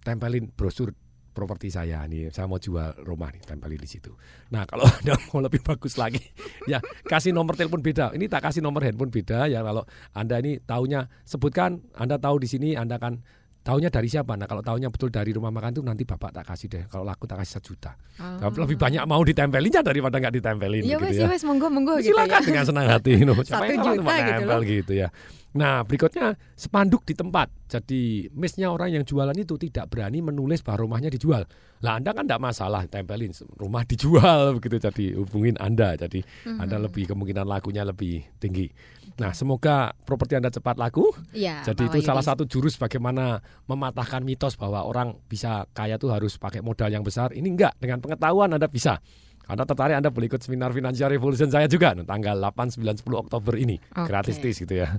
Tempelin 0.00 0.48
brosur 0.56 0.96
properti 1.32 1.72
saya 1.72 2.04
nih, 2.04 2.28
saya 2.28 2.44
mau 2.44 2.60
jual 2.60 2.92
rumah 3.02 3.32
nih, 3.32 3.42
tempelin 3.42 3.80
di 3.80 3.88
situ. 3.88 4.12
Nah, 4.52 4.68
kalau 4.68 4.84
Anda 5.00 5.16
mau 5.32 5.40
lebih 5.40 5.64
bagus 5.64 5.96
lagi, 5.96 6.20
ya 6.70 6.78
kasih 7.08 7.32
nomor 7.32 7.56
telepon 7.56 7.80
beda. 7.80 8.12
Ini 8.12 8.28
tak 8.28 8.52
kasih 8.52 8.60
nomor 8.60 8.84
handphone 8.84 9.10
beda 9.10 9.48
ya 9.48 9.64
kalau 9.64 9.82
Anda 10.12 10.38
ini 10.38 10.60
taunya 10.62 11.08
sebutkan 11.24 11.80
Anda 11.96 12.20
tahu 12.20 12.38
di 12.44 12.48
sini 12.48 12.76
Anda 12.76 13.00
kan 13.00 13.18
taunya 13.62 13.88
dari 13.88 14.10
siapa? 14.10 14.34
Nah, 14.34 14.50
kalau 14.50 14.60
taunya 14.60 14.90
betul 14.90 15.08
dari 15.08 15.30
rumah 15.32 15.54
makan 15.54 15.70
itu 15.78 15.82
nanti 15.86 16.02
Bapak 16.02 16.34
tak 16.34 16.44
kasih 16.50 16.66
deh. 16.68 16.82
Kalau 16.90 17.06
laku 17.06 17.24
tak 17.30 17.40
kasih 17.40 17.62
sejuta. 17.62 17.94
Oh. 18.18 18.50
Lebih 18.50 18.76
banyak 18.76 19.02
mau 19.06 19.22
ditempelinnya 19.22 19.80
daripada 19.86 20.18
nggak 20.18 20.34
ditempelin 20.42 20.82
Ya 20.82 20.98
gitu 20.98 21.06
wes, 21.06 21.16
ya. 21.16 21.24
ya 21.24 21.28
wes, 21.30 21.42
monggo, 21.46 21.70
monggo 21.70 21.94
gitu 22.02 22.10
Silakan 22.12 22.42
ya. 22.42 22.46
dengan 22.46 22.64
senang 22.66 22.86
hati. 22.90 23.12
You 23.22 23.26
know. 23.30 23.38
Satu 23.38 23.70
yang 23.70 23.80
salah 23.80 23.96
juta 24.02 24.14
gitu 24.18 24.42
loh. 24.44 24.60
gitu 24.66 24.92
ya. 24.98 25.08
Nah, 25.52 25.84
berikutnya 25.84 26.32
spanduk 26.56 27.04
di 27.04 27.12
tempat. 27.12 27.52
Jadi 27.68 28.28
misalnya 28.32 28.72
orang 28.72 28.88
yang 29.00 29.04
jualan 29.04 29.36
itu 29.36 29.60
tidak 29.60 29.92
berani 29.92 30.24
menulis 30.24 30.64
bahwa 30.64 30.88
rumahnya 30.88 31.12
dijual. 31.12 31.44
Lah 31.84 32.00
Anda 32.00 32.16
kan 32.16 32.24
tidak 32.24 32.40
masalah 32.40 32.88
tempelin 32.88 33.36
rumah 33.60 33.84
dijual 33.84 34.40
begitu. 34.56 34.80
Jadi 34.80 35.12
hubungin 35.12 35.60
Anda. 35.60 35.92
Jadi 35.96 36.24
Mhm. 36.48 36.56
Anda 36.56 36.76
lebih 36.80 37.04
kemungkinan 37.12 37.44
lakunya 37.44 37.84
lebih 37.84 38.24
tinggi. 38.40 38.72
Nah, 39.20 39.36
semoga 39.36 39.92
properti 40.08 40.40
Anda 40.40 40.48
cepat 40.48 40.80
laku. 40.80 41.12
Iya, 41.36 41.60
Jadi 41.68 41.84
itu 41.92 41.98
salah 42.00 42.24
satu 42.24 42.48
jurus 42.48 42.80
bagaimana 42.80 43.44
mematahkan 43.68 44.24
mitos 44.24 44.56
bahwa 44.56 44.88
orang 44.88 45.20
bisa 45.28 45.68
kaya 45.76 46.00
tuh 46.00 46.16
harus 46.16 46.40
pakai 46.40 46.64
modal 46.64 46.88
yang 46.88 47.04
besar. 47.04 47.28
Ini 47.36 47.44
enggak, 47.44 47.76
dengan 47.76 48.00
pengetahuan 48.00 48.56
Anda 48.56 48.72
bisa. 48.72 49.04
Anda 49.50 49.66
tertarik 49.66 49.98
Anda 49.98 50.10
boleh 50.14 50.30
ikut 50.30 50.42
seminar 50.42 50.70
Financial 50.70 51.10
Revolution 51.10 51.50
saya 51.50 51.66
juga 51.66 51.92
nah, 51.98 52.06
tanggal 52.06 52.38
8, 52.38 52.78
9, 52.78 53.02
10 53.02 53.24
Oktober 53.26 53.54
ini. 53.58 53.76
Oke. 53.78 54.06
Gratis 54.06 54.38
tis 54.38 54.62
gitu 54.62 54.74
ya. 54.78 54.94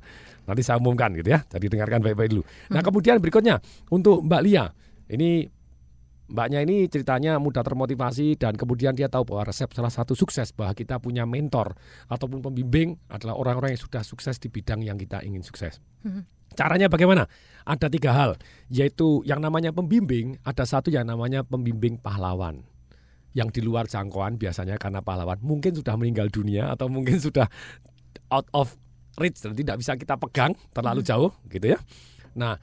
Nanti 0.47 0.61
saya 0.61 0.79
umumkan 0.79 1.15
gitu 1.15 1.31
ya. 1.31 1.43
Jadi 1.47 1.71
dengarkan 1.71 2.03
baik-baik 2.03 2.29
dulu. 2.35 2.43
Nah, 2.69 2.83
kemudian 2.83 3.23
berikutnya 3.23 3.63
untuk 3.87 4.23
Mbak 4.27 4.41
Lia. 4.43 4.67
Ini 5.07 5.47
Mbaknya 6.33 6.63
ini 6.63 6.87
ceritanya 6.87 7.35
mudah 7.35 7.61
termotivasi 7.61 8.39
dan 8.39 8.55
kemudian 8.55 8.95
dia 8.95 9.11
tahu 9.11 9.27
bahwa 9.27 9.51
resep 9.51 9.69
salah 9.75 9.91
satu 9.91 10.15
sukses 10.15 10.55
bahwa 10.55 10.71
kita 10.71 10.97
punya 10.97 11.27
mentor 11.27 11.75
ataupun 12.07 12.39
pembimbing 12.39 12.95
adalah 13.11 13.35
orang-orang 13.35 13.75
yang 13.75 13.83
sudah 13.83 14.01
sukses 14.07 14.39
di 14.39 14.47
bidang 14.47 14.81
yang 14.81 14.95
kita 14.95 15.19
ingin 15.21 15.43
sukses. 15.43 15.83
Caranya 16.55 16.87
bagaimana? 16.87 17.27
Ada 17.67 17.91
tiga 17.91 18.13
hal, 18.13 18.31
yaitu 18.71 19.21
yang 19.27 19.41
namanya 19.41 19.75
pembimbing, 19.75 20.37
ada 20.47 20.63
satu 20.63 20.89
yang 20.89 21.05
namanya 21.05 21.43
pembimbing 21.43 21.99
pahlawan. 21.99 22.65
Yang 23.33 23.59
di 23.59 23.61
luar 23.65 23.89
jangkauan 23.89 24.37
biasanya 24.37 24.77
karena 24.77 25.01
pahlawan 25.01 25.41
mungkin 25.41 25.73
sudah 25.73 25.97
meninggal 25.97 26.29
dunia 26.29 26.69
atau 26.69 26.85
mungkin 26.85 27.17
sudah 27.17 27.49
out 28.29 28.45
of 28.53 28.77
reach 29.17 29.41
dan 29.41 29.53
tidak 29.57 29.81
bisa 29.81 29.97
kita 29.97 30.17
pegang 30.17 30.53
terlalu 30.73 31.01
jauh 31.01 31.33
gitu 31.49 31.73
ya. 31.73 31.79
Nah, 32.37 32.57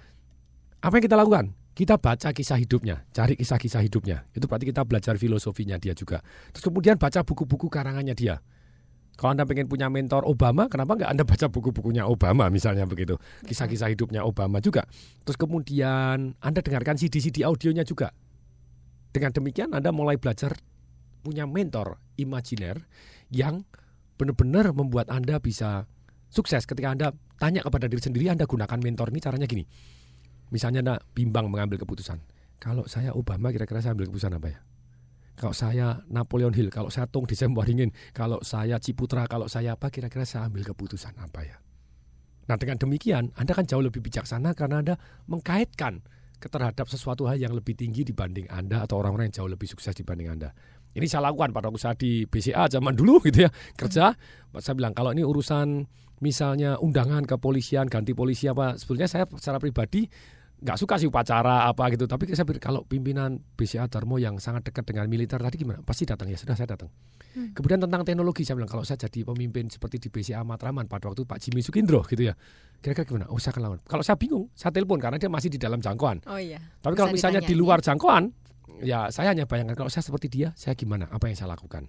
apa 0.82 0.92
yang 0.98 1.04
kita 1.06 1.18
lakukan? 1.18 1.54
Kita 1.70 1.96
baca 1.96 2.34
kisah 2.34 2.58
hidupnya, 2.58 3.06
cari 3.14 3.38
kisah-kisah 3.38 3.80
hidupnya. 3.86 4.26
Itu 4.34 4.50
berarti 4.50 4.68
kita 4.68 4.82
belajar 4.84 5.14
filosofinya 5.16 5.78
dia 5.78 5.94
juga. 5.94 6.20
Terus 6.50 6.66
kemudian 6.66 6.98
baca 6.98 7.22
buku-buku 7.22 7.70
karangannya 7.70 8.12
dia. 8.12 8.42
Kalau 9.16 9.36
Anda 9.36 9.44
pengen 9.44 9.68
punya 9.68 9.92
mentor 9.92 10.24
Obama, 10.24 10.66
kenapa 10.66 10.96
nggak 10.96 11.10
Anda 11.12 11.24
baca 11.28 11.46
buku-bukunya 11.52 12.08
Obama 12.08 12.48
misalnya 12.48 12.88
begitu. 12.88 13.20
Kisah-kisah 13.44 13.92
hidupnya 13.92 14.24
Obama 14.26 14.64
juga. 14.64 14.84
Terus 15.24 15.36
kemudian 15.36 16.34
Anda 16.40 16.60
dengarkan 16.60 16.96
CD-CD 16.96 17.44
audionya 17.44 17.84
juga. 17.84 18.16
Dengan 19.10 19.34
demikian 19.34 19.74
Anda 19.74 19.90
mulai 19.90 20.16
belajar 20.16 20.54
punya 21.20 21.44
mentor 21.44 21.98
imajiner 22.16 22.86
yang 23.28 23.66
benar-benar 24.16 24.70
membuat 24.72 25.10
Anda 25.10 25.42
bisa 25.42 25.84
sukses 26.30 26.64
ketika 26.64 26.94
Anda 26.94 27.12
tanya 27.36 27.66
kepada 27.66 27.90
diri 27.90 28.00
sendiri 28.00 28.30
Anda 28.30 28.46
gunakan 28.46 28.78
mentor 28.78 29.10
ini 29.10 29.20
caranya 29.20 29.46
gini. 29.50 29.66
Misalnya 30.54 30.80
Anda 30.82 30.94
bimbang 31.14 31.50
mengambil 31.50 31.82
keputusan. 31.82 32.18
kalau 32.60 32.84
saya 32.84 33.16
Obama 33.16 33.48
kira-kira 33.48 33.80
saya 33.80 33.96
ambil 33.96 34.12
keputusan 34.12 34.36
apa 34.36 34.48
ya? 34.52 34.60
Kalau 35.32 35.56
saya 35.56 36.04
Napoleon 36.12 36.52
Hill, 36.52 36.68
kalau 36.68 36.92
saya 36.92 37.08
Tung 37.08 37.24
Waringin, 37.24 37.96
kalau 38.12 38.44
saya 38.44 38.76
Ciputra, 38.76 39.24
kalau 39.24 39.48
saya 39.48 39.72
apa 39.72 39.88
kira-kira 39.88 40.28
saya 40.28 40.44
ambil 40.52 40.68
keputusan 40.68 41.16
apa 41.16 41.40
ya? 41.40 41.56
Nah 42.52 42.60
dengan 42.60 42.76
demikian 42.76 43.32
Anda 43.40 43.56
kan 43.56 43.64
jauh 43.64 43.80
lebih 43.80 44.04
bijaksana 44.04 44.52
karena 44.52 44.84
Anda 44.84 44.94
mengkaitkan 45.24 46.04
terhadap 46.40 46.88
sesuatu 46.88 47.28
hal 47.28 47.36
yang 47.36 47.52
lebih 47.52 47.76
tinggi 47.76 48.06
dibanding 48.06 48.48
Anda 48.48 48.88
atau 48.88 49.04
orang-orang 49.04 49.28
yang 49.28 49.44
jauh 49.44 49.50
lebih 49.52 49.68
sukses 49.68 49.92
dibanding 49.92 50.32
Anda. 50.32 50.50
Ini 50.90 51.06
saya 51.06 51.30
lakukan 51.30 51.52
pada 51.54 51.70
saya 51.78 51.94
di 51.94 52.24
BCA 52.26 52.66
zaman 52.66 52.96
dulu 52.96 53.22
gitu 53.28 53.46
ya 53.46 53.50
kerja. 53.76 54.16
Saya 54.58 54.74
bilang 54.74 54.96
kalau 54.96 55.12
ini 55.12 55.22
urusan 55.22 55.86
misalnya 56.20 56.76
undangan 56.80 57.24
kepolisian 57.24 57.88
ganti 57.88 58.12
polisi 58.12 58.48
apa 58.48 58.76
sebetulnya 58.76 59.08
saya 59.08 59.24
secara 59.36 59.56
pribadi 59.56 60.08
nggak 60.60 60.76
suka 60.76 61.00
sih 61.00 61.08
upacara 61.08 61.64
apa 61.66 61.88
gitu 61.96 62.04
tapi 62.04 62.28
saya 62.36 62.44
pikir 62.44 62.60
kalau 62.60 62.84
pimpinan 62.84 63.40
BCA 63.56 63.88
Darmo 63.88 64.20
yang 64.20 64.36
sangat 64.36 64.68
dekat 64.68 64.84
dengan 64.84 65.08
militer 65.08 65.40
tadi 65.40 65.56
gimana 65.56 65.80
pasti 65.80 66.04
datang 66.04 66.28
ya 66.28 66.36
sudah 66.36 66.56
saya 66.56 66.76
datang 66.76 66.92
Hmm. 67.30 67.54
kemudian 67.54 67.78
tentang 67.78 68.02
teknologi 68.02 68.42
saya 68.42 68.58
bilang 68.58 68.66
kalau 68.66 68.82
saya 68.82 69.06
jadi 69.06 69.22
pemimpin 69.22 69.70
seperti 69.70 70.02
di 70.02 70.08
BCA 70.10 70.42
Matraman 70.42 70.90
pada 70.90 71.06
waktu 71.06 71.22
Pak 71.22 71.38
Jimmy 71.38 71.62
Sukindro 71.62 72.02
gitu 72.02 72.26
ya 72.26 72.34
kira-kira 72.82 73.06
gimana 73.06 73.30
oh 73.30 73.38
saya 73.38 73.54
akan 73.54 73.62
lawan 73.70 73.78
kalau 73.86 74.02
saya 74.02 74.18
bingung 74.18 74.50
saya 74.58 74.74
telepon 74.74 74.98
karena 74.98 75.14
dia 75.14 75.30
masih 75.30 75.46
di 75.46 75.54
dalam 75.54 75.78
jangkauan 75.78 76.26
Oh 76.26 76.42
iya. 76.42 76.58
tapi 76.82 76.98
Bisa 76.98 76.98
kalau 76.98 77.10
misalnya 77.14 77.40
di 77.46 77.54
ditanyain 77.54 77.62
luar 77.62 77.78
jangkauan, 77.86 78.34
ya 78.82 79.06
saya 79.14 79.30
hanya 79.30 79.46
bayangkan 79.46 79.78
kalau 79.78 79.86
saya 79.94 80.02
seperti 80.02 80.26
dia, 80.26 80.50
saya 80.58 80.74
gimana? 80.74 81.06
Apa 81.06 81.30
yang 81.30 81.38
saya 81.38 81.54
lakukan? 81.54 81.86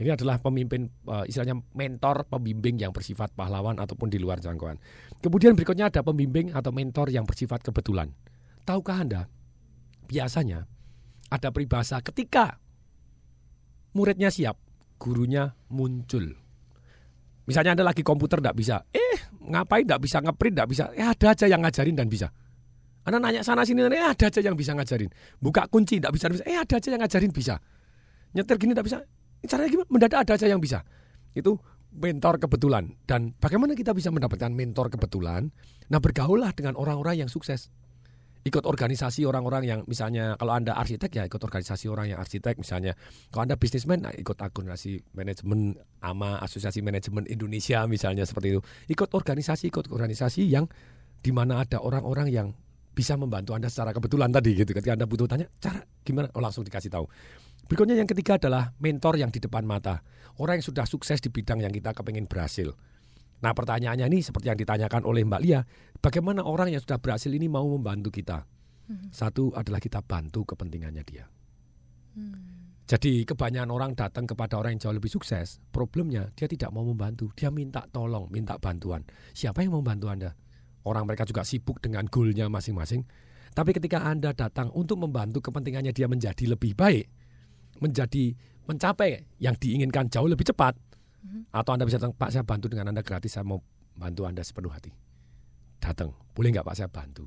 Ini 0.00 0.16
adalah 0.16 0.40
pemimpin 0.40 0.88
eh, 0.88 1.24
istilahnya 1.28 1.60
mentor 1.76 2.24
pembimbing 2.24 2.80
yang 2.80 2.88
bersifat 2.88 3.36
pahlawan 3.36 3.76
ataupun 3.76 4.08
di 4.08 4.16
luar 4.16 4.40
jangkauan. 4.40 4.80
Kemudian 5.20 5.52
berikutnya 5.52 5.92
ada 5.92 6.00
pembimbing 6.00 6.56
atau 6.56 6.72
mentor 6.72 7.12
yang 7.12 7.28
bersifat 7.28 7.60
kebetulan. 7.60 8.08
Tahukah 8.64 9.04
Anda? 9.04 9.28
Biasanya 10.08 10.64
ada 11.28 11.48
peribahasa 11.52 12.00
ketika 12.00 12.56
muridnya 13.92 14.32
siap, 14.32 14.56
gurunya 14.96 15.52
muncul. 15.68 16.32
Misalnya 17.44 17.76
Anda 17.76 17.84
lagi 17.92 18.00
komputer 18.00 18.40
tidak 18.40 18.56
bisa, 18.56 18.80
eh 18.88 19.16
ngapain 19.36 19.84
tidak 19.84 20.00
bisa 20.00 20.24
ngeprint 20.24 20.54
tidak 20.56 20.68
bisa, 20.72 20.84
eh 20.96 21.04
ada 21.04 21.26
aja 21.36 21.44
yang 21.44 21.60
ngajarin 21.60 21.96
dan 22.00 22.08
bisa. 22.08 22.32
Anda 23.04 23.20
nanya 23.20 23.44
sana 23.44 23.68
sini, 23.68 23.84
eh 23.84 24.00
ada 24.00 24.32
aja 24.32 24.40
yang 24.40 24.56
bisa 24.56 24.72
ngajarin. 24.72 25.12
Buka 25.36 25.68
kunci 25.68 26.00
tidak 26.00 26.16
bisa, 26.16 26.32
bisa, 26.32 26.44
eh 26.48 26.56
ada 26.56 26.80
aja 26.80 26.88
yang 26.88 27.04
ngajarin 27.04 27.32
bisa. 27.36 27.60
Nyetir 28.32 28.56
gini 28.56 28.72
tidak 28.72 28.86
bisa, 28.86 28.98
caranya 29.48 29.70
gimana? 29.72 29.88
Mendadak 29.88 30.18
ada 30.26 30.32
aja 30.36 30.46
yang 30.48 30.60
bisa. 30.60 30.84
Itu 31.32 31.56
mentor 31.94 32.38
kebetulan. 32.38 32.94
Dan 33.06 33.34
bagaimana 33.38 33.74
kita 33.74 33.90
bisa 33.94 34.12
mendapatkan 34.14 34.50
mentor 34.50 34.92
kebetulan? 34.92 35.50
Nah 35.90 35.98
bergaullah 35.98 36.54
dengan 36.54 36.78
orang-orang 36.78 37.26
yang 37.26 37.30
sukses. 37.30 37.70
Ikut 38.40 38.64
organisasi 38.64 39.28
orang-orang 39.28 39.68
yang 39.68 39.80
misalnya 39.84 40.32
kalau 40.40 40.56
Anda 40.56 40.72
arsitek 40.72 41.12
ya 41.12 41.22
ikut 41.28 41.44
organisasi 41.44 41.92
orang 41.92 42.16
yang 42.16 42.18
arsitek 42.24 42.56
misalnya. 42.56 42.96
Kalau 43.28 43.44
Anda 43.44 43.60
bisnismen 43.60 44.00
nah, 44.08 44.14
ikut 44.16 44.40
organisasi 44.40 45.12
manajemen 45.12 45.76
AMA 46.00 46.40
Asosiasi 46.40 46.80
Manajemen 46.80 47.28
Indonesia 47.28 47.84
misalnya 47.84 48.24
seperti 48.24 48.56
itu. 48.56 48.60
Ikut 48.88 49.12
organisasi 49.12 49.68
ikut 49.68 49.92
organisasi 49.92 50.48
yang 50.48 50.64
di 51.20 51.36
mana 51.36 51.60
ada 51.60 51.84
orang-orang 51.84 52.32
yang 52.32 52.48
bisa 52.96 53.12
membantu 53.20 53.52
Anda 53.52 53.68
secara 53.68 53.92
kebetulan 53.92 54.32
tadi 54.32 54.56
gitu. 54.56 54.72
Ketika 54.72 54.96
Anda 54.96 55.04
butuh 55.04 55.28
tanya 55.28 55.44
cara 55.60 55.84
gimana 56.00 56.32
oh, 56.32 56.40
langsung 56.40 56.64
dikasih 56.64 56.88
tahu. 56.88 57.04
Berikutnya 57.70 57.94
yang 57.94 58.10
ketiga 58.10 58.34
adalah 58.34 58.74
mentor 58.82 59.14
yang 59.14 59.30
di 59.30 59.38
depan 59.38 59.62
mata. 59.62 60.02
Orang 60.42 60.58
yang 60.58 60.66
sudah 60.66 60.90
sukses 60.90 61.22
di 61.22 61.30
bidang 61.30 61.62
yang 61.62 61.70
kita 61.70 61.94
kepengen 61.94 62.26
berhasil. 62.26 62.74
Nah 63.46 63.54
pertanyaannya 63.54 64.10
ini 64.10 64.26
seperti 64.26 64.50
yang 64.50 64.58
ditanyakan 64.58 65.06
oleh 65.06 65.22
Mbak 65.22 65.40
Lia, 65.46 65.62
bagaimana 66.02 66.42
orang 66.42 66.74
yang 66.74 66.82
sudah 66.82 66.98
berhasil 66.98 67.30
ini 67.30 67.46
mau 67.46 67.62
membantu 67.62 68.10
kita? 68.10 68.42
Satu 69.14 69.54
adalah 69.54 69.78
kita 69.78 70.02
bantu 70.02 70.42
kepentingannya 70.50 71.06
dia. 71.06 71.30
Jadi 72.90 73.22
kebanyakan 73.22 73.70
orang 73.70 73.94
datang 73.94 74.26
kepada 74.26 74.58
orang 74.58 74.74
yang 74.74 74.90
jauh 74.90 74.96
lebih 74.98 75.14
sukses, 75.14 75.62
problemnya 75.70 76.26
dia 76.34 76.50
tidak 76.50 76.74
mau 76.74 76.82
membantu, 76.82 77.30
dia 77.38 77.54
minta 77.54 77.86
tolong, 77.94 78.26
minta 78.34 78.58
bantuan. 78.58 79.06
Siapa 79.30 79.62
yang 79.62 79.78
mau 79.78 79.78
membantu 79.78 80.10
Anda? 80.10 80.34
Orang 80.82 81.06
mereka 81.06 81.22
juga 81.22 81.46
sibuk 81.46 81.78
dengan 81.78 82.10
goalnya 82.10 82.50
masing-masing. 82.50 83.06
Tapi 83.54 83.70
ketika 83.78 84.02
Anda 84.02 84.34
datang 84.34 84.74
untuk 84.74 84.98
membantu 84.98 85.38
kepentingannya 85.38 85.94
dia 85.94 86.10
menjadi 86.10 86.50
lebih 86.50 86.74
baik, 86.74 87.06
menjadi 87.80 88.36
mencapai 88.68 89.26
yang 89.42 89.56
diinginkan 89.58 90.06
jauh 90.12 90.28
lebih 90.30 90.46
cepat, 90.46 90.78
atau 91.50 91.70
Anda 91.74 91.84
bisa 91.84 91.98
datang, 91.98 92.14
Pak 92.14 92.30
saya 92.30 92.44
bantu 92.46 92.70
dengan 92.70 92.94
Anda 92.94 93.02
gratis, 93.02 93.34
saya 93.34 93.44
mau 93.44 93.60
bantu 93.98 94.24
Anda 94.24 94.40
sepenuh 94.40 94.70
hati. 94.72 94.94
Datang, 95.80 96.14
boleh 96.36 96.48
nggak 96.54 96.64
Pak 96.64 96.76
saya 96.76 96.88
bantu? 96.88 97.24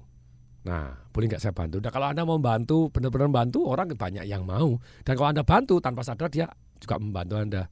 Nah, 0.63 0.95
boleh 1.11 1.27
nggak 1.27 1.41
saya 1.43 1.51
bantu? 1.51 1.83
Nah, 1.83 1.91
kalau 1.91 2.07
Anda 2.07 2.23
mau 2.23 2.39
bantu, 2.39 2.87
benar-benar 2.87 3.29
bantu, 3.29 3.67
orang 3.67 3.91
banyak 3.91 4.23
yang 4.23 4.47
mau. 4.47 4.79
Dan 5.03 5.13
kalau 5.19 5.29
Anda 5.35 5.43
bantu, 5.43 5.83
tanpa 5.83 6.07
sadar 6.07 6.31
dia 6.31 6.47
juga 6.79 6.95
membantu 7.01 7.35
Anda. 7.35 7.67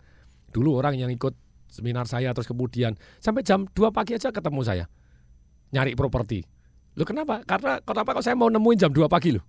Dulu 0.52 0.76
orang 0.76 1.00
yang 1.00 1.08
ikut 1.08 1.32
seminar 1.72 2.04
saya, 2.04 2.36
terus 2.36 2.52
kemudian 2.52 3.00
sampai 3.24 3.48
jam 3.48 3.64
2 3.72 3.96
pagi 3.96 4.20
aja 4.20 4.28
ketemu 4.28 4.62
saya. 4.68 4.86
Nyari 5.72 5.96
properti. 5.96 6.44
Loh 7.00 7.08
kenapa? 7.08 7.48
Karena 7.48 7.80
kenapa 7.80 8.20
kok 8.20 8.24
saya 8.28 8.36
mau 8.36 8.52
nemuin 8.52 8.78
jam 8.78 8.92
2 8.92 9.08
pagi 9.08 9.32
loh? 9.32 9.44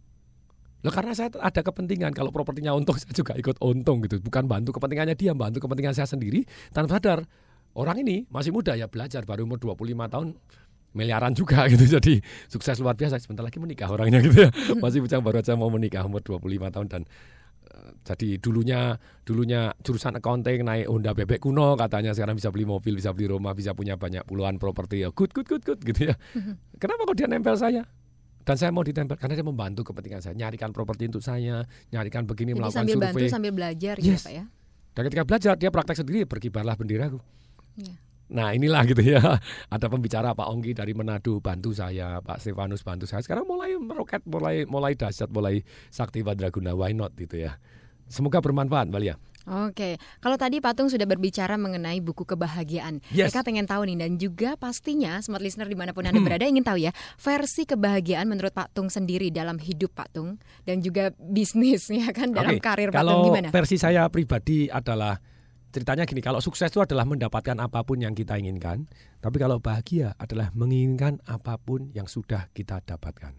Loh 0.83 0.90
karena 0.90 1.14
saya 1.14 1.31
ada 1.38 1.61
kepentingan 1.62 2.11
kalau 2.11 2.35
propertinya 2.35 2.75
untung 2.75 2.99
saya 3.01 3.14
juga 3.14 3.38
ikut 3.38 3.62
untung 3.62 4.03
gitu. 4.03 4.18
Bukan 4.18 4.51
bantu 4.51 4.75
kepentingannya 4.75 5.14
dia, 5.14 5.33
bantu 5.33 5.62
kepentingan 5.62 5.95
saya 5.95 6.11
sendiri 6.11 6.42
tanpa 6.75 6.99
sadar. 6.99 7.23
Orang 7.73 8.05
ini 8.05 8.29
masih 8.29 8.53
muda 8.53 8.77
ya 8.77 8.85
belajar 8.85 9.25
baru 9.25 9.49
umur 9.49 9.57
25 9.57 10.12
tahun 10.12 10.29
miliaran 10.92 11.33
juga 11.33 11.64
gitu. 11.73 11.87
Jadi 11.87 12.21
sukses 12.51 12.77
luar 12.83 12.99
biasa. 12.99 13.16
Sebentar 13.23 13.47
lagi 13.47 13.62
menikah 13.62 13.88
orangnya 13.88 14.21
gitu 14.21 14.45
ya. 14.45 14.51
Masih 14.77 15.01
bujang 15.01 15.23
baru 15.25 15.40
aja 15.40 15.57
mau 15.57 15.71
menikah 15.71 16.05
umur 16.05 16.21
25 16.21 16.75
tahun 16.75 16.87
dan 16.90 17.03
eh, 17.71 17.90
jadi 18.03 18.42
dulunya 18.42 18.99
dulunya 19.23 19.71
jurusan 19.87 20.18
accounting 20.18 20.66
naik 20.66 20.90
Honda 20.90 21.14
bebek 21.14 21.47
kuno 21.47 21.79
katanya 21.79 22.11
sekarang 22.12 22.37
bisa 22.37 22.51
beli 22.51 22.66
mobil, 22.66 22.99
bisa 22.99 23.14
beli 23.14 23.31
rumah, 23.31 23.55
bisa 23.55 23.73
punya 23.73 23.95
banyak 23.95 24.27
puluhan 24.27 24.59
properti 24.59 25.07
ya. 25.07 25.14
Good 25.14 25.31
good 25.31 25.47
good 25.47 25.62
good 25.62 25.81
gitu 25.81 26.11
ya. 26.12 26.14
Kenapa 26.77 27.07
kok 27.07 27.16
dia 27.16 27.31
nempel 27.31 27.55
saya? 27.55 27.87
Dan 28.42 28.55
saya 28.55 28.70
mau 28.70 28.83
ditempel 28.83 29.14
karena 29.14 29.35
dia 29.35 29.46
membantu 29.46 29.87
kepentingan 29.87 30.18
saya, 30.18 30.35
nyarikan 30.35 30.74
properti 30.74 31.07
untuk 31.07 31.22
saya, 31.22 31.62
nyarikan 31.88 32.26
begini 32.26 32.50
Jadi 32.50 32.59
melakukan 32.59 32.83
sambil 32.83 32.96
bantu 32.98 33.16
survei. 33.16 33.31
sambil 33.31 33.52
belajar 33.55 33.94
gitu 33.96 34.11
Yes. 34.11 34.26
Pak 34.26 34.35
ya. 34.35 34.44
Dan 34.92 35.02
ketika 35.07 35.22
belajar 35.24 35.52
dia 35.57 35.70
praktek 35.70 35.96
sendiri 35.96 36.26
berkibarlah 36.26 36.74
benderaku. 36.74 37.22
Iya. 37.78 37.94
Nah 38.33 38.57
inilah 38.57 38.88
gitu 38.88 39.05
ya 39.05 39.20
Ada 39.74 39.92
pembicara 39.92 40.33
Pak 40.33 40.48
Onggi 40.48 40.72
dari 40.72 40.96
Manado 40.96 41.37
Bantu 41.37 41.76
saya 41.76 42.16
Pak 42.24 42.40
Stefanus 42.40 42.81
bantu 42.81 43.05
saya 43.05 43.20
Sekarang 43.20 43.44
mulai 43.44 43.76
meroket 43.76 44.24
Mulai 44.24 44.64
mulai 44.64 44.96
dahsyat 44.96 45.28
Mulai 45.28 45.61
sakti 45.92 46.24
Badraguna 46.24 46.72
Why 46.72 46.96
not 46.96 47.12
gitu 47.12 47.37
ya 47.37 47.61
Semoga 48.09 48.40
bermanfaat 48.40 48.88
Mbak 48.88 49.00
Lia 49.05 49.20
Oke, 49.42 49.98
kalau 50.18 50.38
tadi 50.38 50.62
Patung 50.62 50.87
sudah 50.87 51.02
berbicara 51.02 51.55
mengenai 51.55 51.98
buku 51.98 52.22
kebahagiaan, 52.22 53.02
Yes. 53.11 53.31
mereka 53.31 53.42
pengen 53.42 53.66
tahu 53.66 53.83
nih 53.85 53.98
dan 53.98 54.11
juga 54.14 54.55
pastinya 54.55 55.18
smart 55.18 55.42
listener 55.42 55.66
di 55.66 55.74
mana 55.74 55.90
pun 55.90 56.07
anda 56.07 56.18
berada 56.18 56.46
ingin 56.46 56.62
tahu 56.62 56.78
ya 56.78 56.94
versi 57.16 57.64
kebahagiaan 57.64 58.24
menurut 58.24 58.50
Pak 58.50 58.70
Tung 58.70 58.87
sendiri 58.87 59.28
dalam 59.28 59.59
hidup 59.59 59.90
Pak 59.92 60.09
Tung 60.14 60.38
dan 60.62 60.78
juga 60.78 61.11
bisnisnya 61.16 62.12
kan 62.16 62.31
dalam 62.31 62.55
Oke, 62.55 62.62
karir 62.62 62.94
Pak 62.94 62.98
Tung 62.98 63.11
Kalau 63.18 63.26
gimana? 63.26 63.48
versi 63.50 63.76
saya 63.76 64.07
pribadi 64.07 64.66
adalah 64.66 65.18
Ceritanya 65.72 66.05
gini 66.05 66.20
Kalau 66.20 66.37
sukses 66.38 66.68
itu 66.68 66.85
adalah 66.85 67.09
mendapatkan 67.09 67.57
apa 67.57 67.81
pun 67.81 67.96
yang 67.96 68.12
kita 68.12 68.37
inginkan 68.37 68.85
Tapi 69.18 69.40
kalau 69.40 69.57
bahagia 69.57 70.12
adalah 70.20 70.52
menginginkan 70.52 71.16
apa 71.24 71.57
pun 71.57 71.88
yang 71.90 72.05
sudah 72.05 72.52
kita 72.52 72.85
dapatkan 72.85 73.33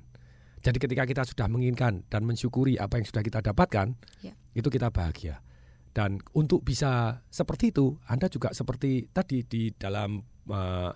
Jadi 0.59 0.77
ketika 0.81 1.05
kita 1.05 1.21
sudah 1.23 1.45
menginginkan 1.45 2.01
dan 2.09 2.25
mensyukuri 2.25 2.75
apa 2.75 2.97
yang 2.97 3.05
sudah 3.05 3.21
kita 3.21 3.39
dapatkan 3.39 3.93
Ya. 4.19 4.33
Itu 4.51 4.67
kita 4.67 4.89
bahagia 4.89 5.45
Dan 5.93 6.17
untuk 6.33 6.65
bisa 6.65 7.21
seperti 7.29 7.69
itu 7.69 8.01
Anda 8.09 8.25
juga 8.25 8.49
seperti 8.49 9.13
tadi 9.13 9.45
di 9.45 9.69
dalam 9.77 10.19
eh, 10.49 10.91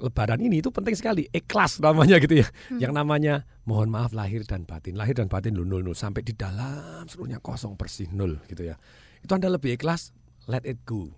Lebaran 0.00 0.40
ini 0.40 0.64
itu 0.64 0.72
penting 0.72 0.96
sekali. 0.96 1.28
Ikhlas 1.28 1.76
namanya 1.84 2.16
gitu 2.16 2.40
ya. 2.40 2.48
Yang 2.80 2.92
namanya 2.96 3.44
mohon 3.68 3.92
maaf 3.92 4.16
lahir 4.16 4.42
dan 4.48 4.64
batin, 4.64 4.96
lahir 4.96 5.12
dan 5.12 5.28
batin 5.28 5.52
lu 5.52 5.68
nol 5.68 5.84
nol 5.84 5.92
sampai 5.92 6.24
di 6.24 6.32
dalam 6.32 7.04
seluruhnya 7.04 7.38
kosong 7.44 7.76
bersih 7.76 8.08
nol 8.08 8.40
gitu 8.48 8.64
ya. 8.64 8.80
Itu 9.20 9.36
anda 9.36 9.52
lebih 9.52 9.76
ikhlas 9.76 10.16
let 10.48 10.64
it 10.64 10.80
go. 10.88 11.12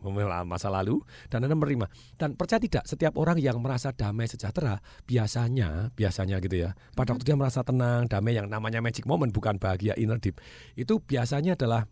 Masa 0.45 0.69
lalu 0.69 0.99
dan 1.31 1.47
anda 1.47 1.55
menerima. 1.55 1.87
Dan 2.19 2.35
percaya 2.35 2.59
tidak 2.59 2.85
setiap 2.85 3.15
orang 3.17 3.39
yang 3.39 3.63
merasa 3.63 3.95
damai 3.95 4.27
sejahtera 4.27 4.83
biasanya 5.07 5.95
biasanya 5.95 6.43
gitu 6.43 6.67
ya. 6.69 6.75
Pada 6.99 7.15
waktu 7.15 7.25
dia 7.25 7.39
merasa 7.39 7.63
tenang 7.63 8.11
damai 8.11 8.35
yang 8.35 8.51
namanya 8.51 8.83
magic 8.83 9.07
moment 9.07 9.31
bukan 9.31 9.57
bahagia 9.63 9.95
inner 9.95 10.19
deep. 10.19 10.43
Itu 10.75 10.99
biasanya 11.01 11.55
adalah 11.55 11.87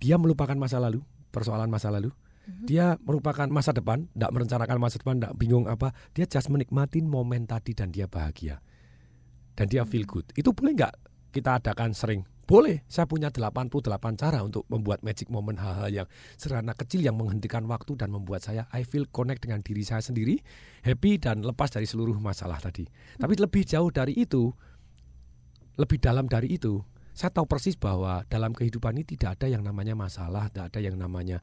dia 0.00 0.20
melupakan 0.20 0.54
masa 0.54 0.80
lalu 0.80 1.00
persoalan 1.32 1.68
masa 1.68 1.92
lalu 1.92 2.12
dia 2.46 2.94
merupakan 3.02 3.50
masa 3.50 3.74
depan, 3.74 4.06
tidak 4.14 4.30
merencanakan 4.30 4.78
masa 4.78 5.02
depan, 5.02 5.18
tidak 5.18 5.34
bingung 5.34 5.66
apa. 5.66 5.90
Dia 6.14 6.30
just 6.30 6.46
menikmatin 6.46 7.10
momen 7.10 7.42
tadi 7.42 7.74
dan 7.74 7.90
dia 7.90 8.06
bahagia. 8.06 8.62
Dan 9.58 9.66
dia 9.66 9.82
feel 9.82 10.06
good. 10.06 10.30
Itu 10.38 10.54
boleh 10.54 10.78
nggak 10.78 10.94
kita 11.34 11.58
adakan 11.58 11.90
sering? 11.90 12.22
Boleh. 12.46 12.86
Saya 12.86 13.10
punya 13.10 13.34
88 13.34 13.82
cara 14.14 14.38
untuk 14.46 14.62
membuat 14.70 15.02
magic 15.02 15.26
moment 15.26 15.58
hal-hal 15.58 15.90
yang 15.90 16.08
sederhana 16.38 16.78
kecil 16.78 17.02
yang 17.02 17.18
menghentikan 17.18 17.66
waktu 17.66 17.98
dan 17.98 18.14
membuat 18.14 18.46
saya 18.46 18.70
I 18.70 18.86
feel 18.86 19.10
connect 19.10 19.42
dengan 19.42 19.66
diri 19.66 19.82
saya 19.82 19.98
sendiri, 19.98 20.38
happy 20.86 21.18
dan 21.18 21.42
lepas 21.42 21.74
dari 21.74 21.90
seluruh 21.90 22.14
masalah 22.22 22.62
tadi. 22.62 22.86
Tapi 23.18 23.34
lebih 23.34 23.66
jauh 23.66 23.90
dari 23.90 24.14
itu, 24.14 24.54
lebih 25.74 25.98
dalam 25.98 26.30
dari 26.30 26.54
itu, 26.54 26.78
saya 27.16 27.32
tahu 27.32 27.48
persis 27.48 27.80
bahwa 27.80 28.28
dalam 28.28 28.52
kehidupan 28.52 28.92
ini 29.00 29.08
tidak 29.08 29.40
ada 29.40 29.48
yang 29.48 29.64
namanya 29.64 29.96
masalah, 29.96 30.52
tidak 30.52 30.76
ada 30.76 30.80
yang 30.84 31.00
namanya 31.00 31.40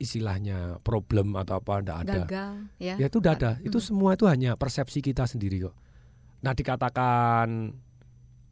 istilahnya 0.00 0.80
problem 0.80 1.36
atau 1.36 1.60
apa, 1.60 1.84
tidak 1.84 1.98
ada. 2.08 2.20
Gagal, 2.24 2.52
ya. 2.80 2.94
Ya 2.96 3.06
itu 3.12 3.20
tidak 3.20 3.34
ada. 3.36 3.50
Hmm. 3.60 3.68
Itu 3.68 3.78
semua 3.84 4.16
itu 4.16 4.24
hanya 4.24 4.56
persepsi 4.56 5.04
kita 5.04 5.28
sendiri 5.28 5.68
kok. 5.68 5.76
Nah 6.40 6.56
dikatakan 6.56 7.76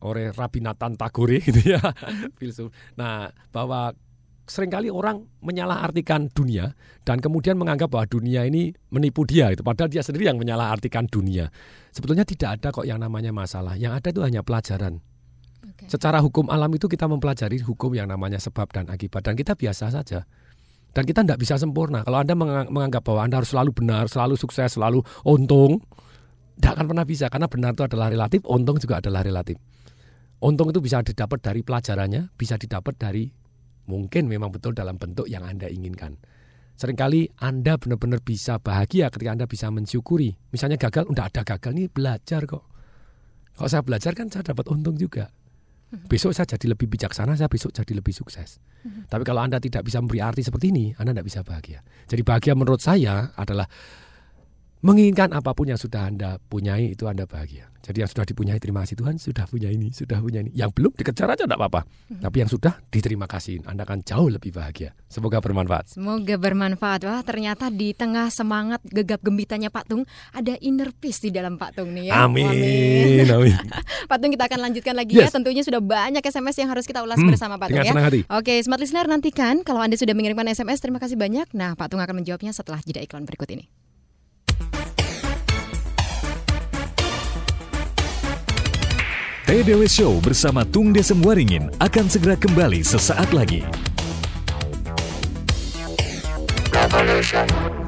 oleh 0.05 0.37
Rabinatan 0.37 1.01
Tagore 1.01 1.41
gitu 1.41 1.65
ya, 1.65 1.81
filsuf. 2.39 2.69
Nah 3.01 3.33
bahwa 3.49 3.97
sering 4.45 4.69
kali 4.69 4.93
orang 4.93 5.25
menyalahartikan 5.41 6.29
dunia 6.29 6.77
dan 7.09 7.25
kemudian 7.25 7.57
menganggap 7.57 7.89
bahwa 7.89 8.05
dunia 8.05 8.45
ini 8.45 8.77
menipu 8.93 9.25
dia 9.25 9.49
itu 9.49 9.65
padahal 9.65 9.89
dia 9.89 10.05
sendiri 10.05 10.29
yang 10.29 10.37
menyalahartikan 10.37 11.09
dunia. 11.09 11.49
Sebetulnya 11.89 12.29
tidak 12.29 12.61
ada 12.61 12.69
kok 12.69 12.85
yang 12.85 13.01
namanya 13.01 13.33
masalah. 13.33 13.81
Yang 13.81 13.93
ada 14.05 14.09
itu 14.13 14.21
hanya 14.21 14.45
pelajaran. 14.45 15.01
Secara 15.85 16.23
hukum 16.23 16.49
alam 16.49 16.71
itu 16.73 16.87
kita 16.87 17.05
mempelajari 17.11 17.61
hukum 17.61 17.93
yang 17.93 18.09
namanya 18.09 18.39
sebab 18.39 18.71
dan 18.71 18.87
akibat 18.89 19.27
dan 19.27 19.35
kita 19.35 19.59
biasa 19.59 19.91
saja. 19.91 20.25
Dan 20.95 21.03
kita 21.03 21.27
tidak 21.27 21.43
bisa 21.43 21.59
sempurna. 21.59 22.07
Kalau 22.07 22.23
Anda 22.23 22.39
mengang- 22.39 22.71
menganggap 22.71 23.03
bahwa 23.03 23.27
Anda 23.27 23.43
harus 23.43 23.51
selalu 23.51 23.75
benar, 23.75 24.07
selalu 24.07 24.39
sukses, 24.39 24.79
selalu 24.79 25.03
untung, 25.27 25.83
tidak 26.55 26.79
akan 26.79 26.87
pernah 26.95 27.05
bisa 27.05 27.27
karena 27.27 27.51
benar 27.51 27.75
itu 27.75 27.83
adalah 27.83 28.07
relatif, 28.07 28.41
untung 28.47 28.79
juga 28.79 29.03
adalah 29.03 29.27
relatif. 29.27 29.59
Untung 30.39 30.71
itu 30.71 30.79
bisa 30.79 31.03
didapat 31.03 31.43
dari 31.43 31.67
pelajarannya, 31.67 32.31
bisa 32.39 32.55
didapat 32.55 32.95
dari 32.95 33.27
mungkin 33.91 34.31
memang 34.31 34.55
betul 34.55 34.71
dalam 34.71 34.95
bentuk 34.95 35.27
yang 35.27 35.43
Anda 35.43 35.67
inginkan. 35.67 36.15
Seringkali 36.75 37.39
Anda 37.43 37.79
benar-benar 37.79 38.23
bisa 38.23 38.59
bahagia 38.63 39.11
ketika 39.11 39.31
Anda 39.35 39.47
bisa 39.51 39.71
mensyukuri. 39.75 40.35
Misalnya 40.55 40.79
gagal, 40.79 41.07
udah 41.11 41.27
ada 41.31 41.43
gagal 41.43 41.71
nih 41.75 41.87
belajar 41.91 42.47
kok. 42.47 42.67
Kalau 43.55 43.69
saya 43.71 43.83
belajar 43.87 44.15
kan 44.15 44.31
saya 44.31 44.43
dapat 44.47 44.67
untung 44.71 44.99
juga. 44.99 45.31
Besok 46.09 46.35
saya 46.35 46.47
jadi 46.47 46.75
lebih 46.75 46.91
bijaksana, 46.91 47.39
saya 47.39 47.47
besok 47.47 47.71
jadi 47.71 47.93
lebih 47.95 48.15
sukses. 48.15 48.59
Tapi 49.09 49.23
kalau 49.25 49.41
Anda 49.41 49.57
tidak 49.63 49.87
bisa 49.87 50.03
memberi 50.03 50.21
arti 50.21 50.45
seperti 50.45 50.69
ini, 50.75 50.93
Anda 51.01 51.17
tidak 51.17 51.27
bisa 51.27 51.41
bahagia. 51.41 51.81
Jadi 52.05 52.21
bahagia 52.21 52.53
menurut 52.53 52.85
saya 52.85 53.33
adalah 53.39 53.65
menginginkan 54.85 55.33
apa 55.33 55.57
pun 55.57 55.65
yang 55.65 55.81
sudah 55.81 56.13
Anda 56.13 56.37
punyai 56.39 56.93
itu 56.93 57.09
Anda 57.09 57.25
bahagia. 57.25 57.73
Jadi 57.85 58.01
yang 58.01 58.09
sudah 58.09 58.25
dipunyai 58.25 58.57
terima 58.57 58.81
kasih 58.81 58.97
Tuhan, 58.97 59.21
sudah 59.21 59.45
punya 59.45 59.69
ini, 59.69 59.93
sudah 59.93 60.17
punya 60.17 60.41
ini. 60.41 60.49
Yang 60.57 60.73
belum 60.73 60.93
dikejar 60.97 61.29
aja 61.29 61.45
tidak 61.45 61.61
apa-apa. 61.61 61.85
Tapi 62.17 62.37
yang 62.41 62.49
sudah 62.49 62.81
diterima 62.89 63.29
kasih, 63.29 63.61
Anda 63.69 63.85
akan 63.85 64.01
jauh 64.01 64.33
lebih 64.33 64.57
bahagia. 64.57 64.97
Semoga 65.05 65.37
bermanfaat. 65.45 65.93
Semoga 65.93 66.41
bermanfaat. 66.41 67.05
Wah, 67.05 67.21
ternyata 67.21 67.69
di 67.69 67.93
tengah 67.93 68.33
semangat 68.33 68.81
gegap 68.89 69.21
gembitanya 69.21 69.69
Pak 69.69 69.85
Tung 69.85 70.09
ada 70.33 70.57
inner 70.65 70.97
peace 70.97 71.21
di 71.21 71.31
dalam 71.33 71.61
Pak 71.61 71.77
Tung 71.77 71.93
nih 71.93 72.09
ya. 72.09 72.25
Amin, 72.25 72.49
amin. 73.29 73.53
Pak 74.09 74.17
Tung 74.17 74.33
kita 74.33 74.49
akan 74.49 74.61
lanjutkan 74.65 74.97
lagi 74.97 75.21
ya. 75.21 75.29
Yes. 75.29 75.37
Tentunya 75.37 75.61
sudah 75.61 75.85
banyak 75.85 76.25
SMS 76.25 76.57
yang 76.57 76.73
harus 76.73 76.89
kita 76.89 77.05
ulas 77.05 77.21
Hmm, 77.21 77.29
bersama 77.29 77.61
Pak 77.61 77.69
Tung 77.69 77.85
ya. 77.85 77.93
senang 77.93 78.07
hati. 78.09 78.21
Oke, 78.33 78.65
smart 78.65 78.81
listener 78.81 79.05
nantikan 79.05 79.61
kalau 79.61 79.85
Anda 79.85 80.01
sudah 80.01 80.17
mengirimkan 80.17 80.49
SMS 80.49 80.81
terima 80.81 80.97
kasih 80.97 81.21
banyak. 81.21 81.53
Nah, 81.53 81.77
Pak 81.77 81.93
Tung 81.93 82.01
akan 82.01 82.25
menjawabnya 82.25 82.57
setelah 82.57 82.81
jeda 82.81 83.05
iklan 83.05 83.29
berikut 83.29 83.53
ini. 83.53 83.69
TDW 89.45 89.85
Show 89.85 90.25
bersama 90.25 90.65
Tung 90.65 90.89
Desem 90.89 91.21
Waringin 91.21 91.69
akan 91.77 92.09
segera 92.09 92.33
kembali 92.33 92.81
sesaat 92.81 93.29
lagi. 93.37 93.61
Untuk 96.73 97.84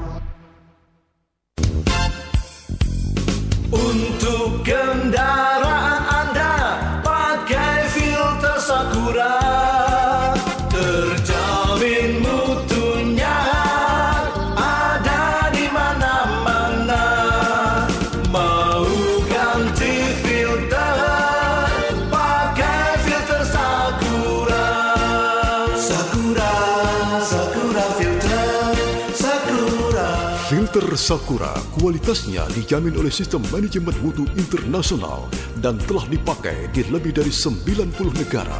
Sakura 31.06 31.54
kualitasnya 31.78 32.50
dijamin 32.50 32.98
oleh 32.98 33.14
Sistem 33.14 33.38
Manajemen 33.54 33.94
Mutu 34.02 34.26
Internasional 34.34 35.30
dan 35.62 35.78
telah 35.86 36.02
dipakai 36.10 36.66
di 36.74 36.82
lebih 36.90 37.14
dari 37.14 37.30
90 37.30 37.94
negara. 38.18 38.58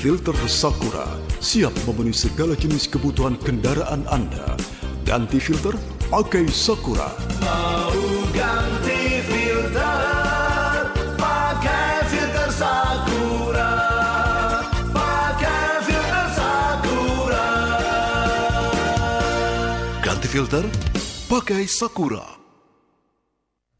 Filter 0.00 0.32
Sakura 0.48 1.04
siap 1.44 1.76
memenuhi 1.84 2.16
segala 2.16 2.56
jenis 2.56 2.88
kebutuhan 2.88 3.36
kendaraan 3.36 4.00
Anda. 4.08 4.56
Ganti 5.04 5.36
filter, 5.36 5.76
pakai 6.08 6.48
Sakura. 6.48 7.12
Mau 7.44 8.00
ganti 8.32 9.20
filter 9.28 10.88
pakai 11.20 11.92
filter 12.08 12.48
Sakura 12.48 13.72
pakai 14.88 15.68
filter 15.84 16.26
Sakura 16.32 17.48
Ganti 20.00 20.26
filter, 20.32 20.64
pakai 21.24 21.64
Sakura. 21.64 22.36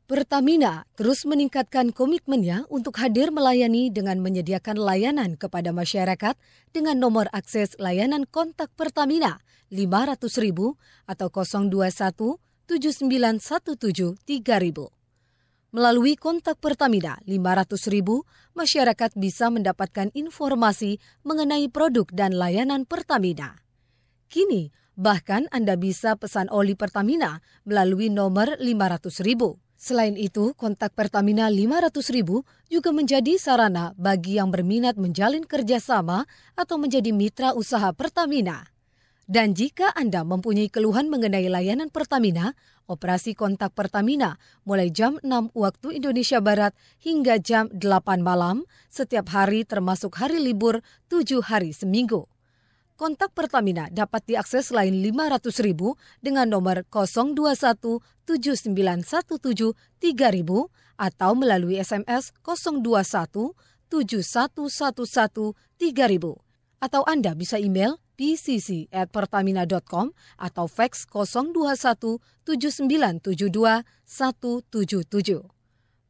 Pertamina 0.08 0.88
terus 0.96 1.28
meningkatkan 1.28 1.92
komitmennya 1.92 2.64
untuk 2.72 2.96
hadir 2.96 3.28
melayani 3.28 3.92
dengan 3.92 4.24
menyediakan 4.24 4.80
layanan 4.80 5.36
kepada 5.36 5.68
masyarakat 5.68 6.40
dengan 6.72 6.96
nomor 6.96 7.28
akses 7.36 7.76
layanan 7.76 8.24
kontak 8.24 8.72
Pertamina 8.72 9.44
500.000 9.68 10.56
atau 11.04 11.28
021 11.28 12.40
7917 12.64 14.24
3000. 14.24 15.76
Melalui 15.76 16.16
kontak 16.16 16.56
Pertamina 16.64 17.20
500.000, 17.28 18.56
masyarakat 18.56 19.10
bisa 19.20 19.52
mendapatkan 19.52 20.08
informasi 20.16 20.96
mengenai 21.28 21.68
produk 21.68 22.08
dan 22.08 22.32
layanan 22.32 22.88
Pertamina. 22.88 23.60
Kini, 24.32 24.72
bahkan 24.94 25.46
Anda 25.50 25.78
bisa 25.78 26.14
pesan 26.18 26.50
oli 26.50 26.74
Pertamina 26.78 27.42
melalui 27.66 28.10
nomor 28.10 28.58
500.000. 28.58 29.58
Selain 29.74 30.16
itu, 30.16 30.56
kontak 30.56 30.96
Pertamina 30.96 31.50
500.000 31.50 32.46
juga 32.72 32.90
menjadi 32.94 33.36
sarana 33.36 33.92
bagi 34.00 34.40
yang 34.40 34.48
berminat 34.48 34.96
menjalin 34.96 35.44
kerjasama 35.44 36.24
atau 36.56 36.80
menjadi 36.80 37.12
mitra 37.12 37.52
usaha 37.52 37.92
Pertamina. 37.92 38.70
Dan 39.24 39.56
jika 39.56 39.88
Anda 39.96 40.20
mempunyai 40.20 40.68
keluhan 40.68 41.08
mengenai 41.08 41.48
layanan 41.48 41.88
Pertamina, 41.88 42.52
operasi 42.84 43.32
kontak 43.32 43.72
Pertamina 43.72 44.36
mulai 44.68 44.92
jam 44.92 45.16
6 45.24 45.52
waktu 45.56 45.96
Indonesia 45.96 46.44
Barat 46.44 46.76
hingga 47.00 47.40
jam 47.40 47.72
8 47.72 47.80
malam 48.20 48.68
setiap 48.92 49.32
hari 49.32 49.64
termasuk 49.64 50.20
hari 50.20 50.36
libur 50.40 50.84
7 51.08 51.40
hari 51.40 51.72
seminggu. 51.72 52.28
Kontak 52.94 53.34
Pertamina 53.34 53.90
dapat 53.90 54.22
diakses 54.22 54.70
selain 54.70 54.94
500.000 54.94 55.98
dengan 56.22 56.46
nomor 56.46 56.86
021 56.94 57.98
7917 58.22 59.74
3000 59.98 60.70
atau 60.94 61.30
melalui 61.34 61.82
SMS 61.82 62.30
021 62.46 63.50
7111 63.90 65.58
3000 65.74 66.38
atau 66.78 67.02
Anda 67.08 67.34
bisa 67.34 67.58
email 67.58 67.98
pcc 68.14 68.86
at 68.94 69.10
pertamina.com 69.10 70.14
atau 70.38 70.66
fax 70.70 71.02
021 71.10 72.22
7972 72.46 73.82
177. 74.06 75.53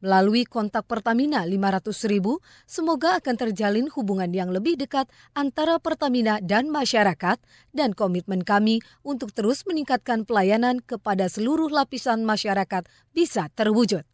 Melalui 0.05 0.45
kontak 0.45 0.85
Pertamina 0.85 1.41
500.000, 1.49 2.21
semoga 2.69 3.17
akan 3.17 3.35
terjalin 3.41 3.89
hubungan 3.89 4.29
yang 4.29 4.53
lebih 4.53 4.77
dekat 4.77 5.09
antara 5.33 5.81
Pertamina 5.81 6.37
dan 6.45 6.69
masyarakat 6.69 7.41
dan 7.73 7.89
komitmen 7.97 8.45
kami 8.45 8.85
untuk 9.01 9.33
terus 9.33 9.65
meningkatkan 9.65 10.21
pelayanan 10.29 10.77
kepada 10.85 11.25
seluruh 11.25 11.73
lapisan 11.73 12.21
masyarakat 12.21 12.85
bisa 13.17 13.49
terwujud. 13.57 14.05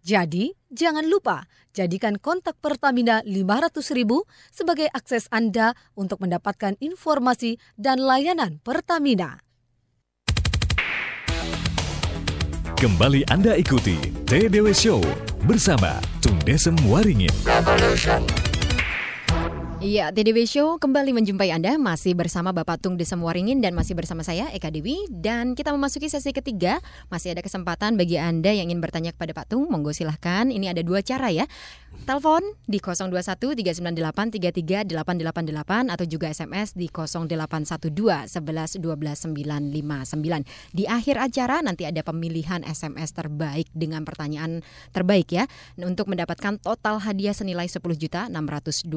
Jadi, 0.00 0.56
jangan 0.72 1.04
lupa 1.04 1.44
jadikan 1.76 2.16
kontak 2.16 2.56
Pertamina 2.64 3.20
500.000 3.28 4.24
sebagai 4.48 4.88
akses 4.96 5.28
Anda 5.28 5.76
untuk 5.92 6.24
mendapatkan 6.24 6.80
informasi 6.80 7.60
dan 7.76 8.00
layanan 8.00 8.64
Pertamina. 8.64 9.44
Kembali 12.80 13.28
Anda 13.28 13.56
ikuti 13.60 13.96
TDW 14.24 14.72
Show 14.76 15.33
bersama 15.44 16.00
Tung 16.20 16.38
Desem 16.44 16.76
Waringin. 16.88 17.32
Iya, 19.84 20.08
TDW 20.16 20.48
Show 20.48 20.80
kembali 20.80 21.12
menjumpai 21.12 21.52
Anda 21.52 21.76
masih 21.76 22.16
bersama 22.16 22.56
Bapak 22.56 22.80
Tung 22.80 22.96
Desemwaringin 22.96 23.60
dan 23.60 23.76
masih 23.76 23.92
bersama 23.92 24.24
saya 24.24 24.48
Eka 24.56 24.72
Dewi 24.72 24.96
dan 25.12 25.52
kita 25.52 25.76
memasuki 25.76 26.08
sesi 26.08 26.32
ketiga. 26.32 26.80
Masih 27.12 27.36
ada 27.36 27.44
kesempatan 27.44 28.00
bagi 28.00 28.16
Anda 28.16 28.48
yang 28.56 28.72
ingin 28.72 28.80
bertanya 28.80 29.12
kepada 29.12 29.36
Pak 29.36 29.52
Tung, 29.52 29.68
monggo 29.68 29.92
silahkan. 29.92 30.48
Ini 30.48 30.72
ada 30.72 30.80
dua 30.80 31.04
cara 31.04 31.28
ya. 31.28 31.44
Telepon 32.08 32.40
di 32.64 32.80
021 32.80 33.12
398 33.60 34.40
33888 34.88 35.92
atau 35.92 36.04
juga 36.08 36.32
SMS 36.32 36.72
di 36.72 36.88
0812 36.88 37.84
11 37.84 38.80
12 38.80 39.30
959. 39.36 40.74
Di 40.74 40.84
akhir 40.88 41.16
acara 41.20 41.60
nanti 41.60 41.84
ada 41.84 42.00
pemilihan 42.00 42.64
SMS 42.64 43.12
terbaik 43.12 43.68
dengan 43.76 44.08
pertanyaan 44.08 44.64
terbaik 44.96 45.28
ya 45.28 45.44
untuk 45.76 46.08
mendapatkan 46.08 46.56
total 46.56 47.04
hadiah 47.04 47.36
senilai 47.36 47.68
10 47.68 47.84
juta 48.00 48.32
620 48.32 48.88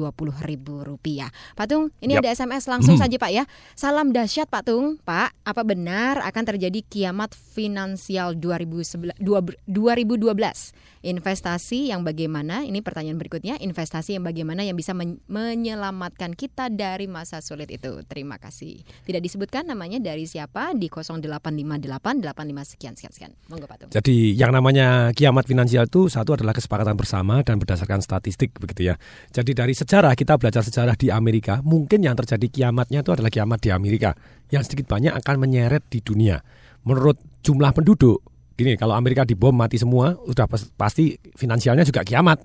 ribu 0.48 0.77
rupiah. 0.82 1.30
Pak 1.54 1.66
Tung, 1.66 1.90
ini 1.98 2.14
Yap. 2.14 2.22
ada 2.22 2.30
SMS 2.34 2.64
langsung 2.66 2.94
Hmm. 2.94 3.02
saja 3.04 3.16
Pak 3.16 3.30
ya. 3.30 3.44
Salam 3.72 4.10
dahsyat 4.10 4.46
Pak 4.46 4.66
Tung. 4.66 4.98
Pak, 5.00 5.34
apa 5.42 5.62
benar 5.62 6.20
akan 6.22 6.44
terjadi 6.44 6.82
kiamat 6.82 7.32
finansial 7.32 8.34
2011 8.34 9.14
dua- 9.18 9.44
2012? 9.64 10.72
Investasi 11.00 11.94
yang 11.94 12.02
bagaimana? 12.02 12.62
Ini 12.62 12.82
pertanyaan 12.82 13.16
berikutnya. 13.16 13.54
Investasi 13.56 14.18
yang 14.18 14.26
bagaimana 14.26 14.66
yang 14.66 14.74
bisa 14.74 14.90
men- 14.92 15.22
menyelamatkan 15.26 16.34
kita 16.34 16.68
dari 16.68 17.06
masa 17.06 17.38
sulit 17.38 17.70
itu? 17.70 18.02
Terima 18.04 18.36
kasih. 18.36 18.82
Tidak 19.06 19.22
disebutkan 19.22 19.64
namanya 19.64 19.98
dari 19.98 20.26
siapa 20.26 20.74
di 20.74 20.90
0858 20.90 22.18
85 22.20 22.66
sekian 22.66 22.92
sekian 22.92 23.12
sekian. 23.14 23.32
Monggo 23.46 23.64
Pak 23.64 23.76
Tung. 23.78 23.90
Jadi 23.90 24.34
yang 24.34 24.50
namanya 24.50 25.14
kiamat 25.14 25.46
finansial 25.46 25.86
itu 25.86 26.06
satu 26.06 26.34
adalah 26.34 26.50
kesepakatan 26.50 26.98
bersama 26.98 27.40
dan 27.40 27.56
berdasarkan 27.56 28.02
statistik 28.02 28.58
begitu 28.58 28.90
ya. 28.90 28.94
Jadi 29.30 29.54
dari 29.54 29.72
sejarah 29.72 30.12
kita 30.12 30.34
belajar 30.34 30.66
sejarah 30.68 30.94
di 30.94 31.08
Amerika, 31.08 31.64
mungkin 31.64 32.04
yang 32.04 32.14
terjadi 32.14 32.46
kiamatnya 32.46 33.00
itu 33.00 33.10
adalah 33.10 33.32
kiamat 33.32 33.58
di 33.64 33.72
Amerika 33.72 34.12
yang 34.52 34.60
sedikit 34.60 34.92
banyak 34.92 35.16
akan 35.16 35.36
menyeret 35.40 35.88
di 35.88 36.04
dunia. 36.04 36.38
Menurut 36.84 37.18
jumlah 37.40 37.72
penduduk, 37.72 38.20
gini 38.54 38.76
kalau 38.76 38.92
Amerika 38.92 39.24
dibom 39.24 39.56
mati 39.56 39.80
semua, 39.80 40.14
udah 40.14 40.46
pas- 40.46 40.68
pasti 40.76 41.16
finansialnya 41.36 41.82
juga 41.88 42.04
kiamat. 42.04 42.44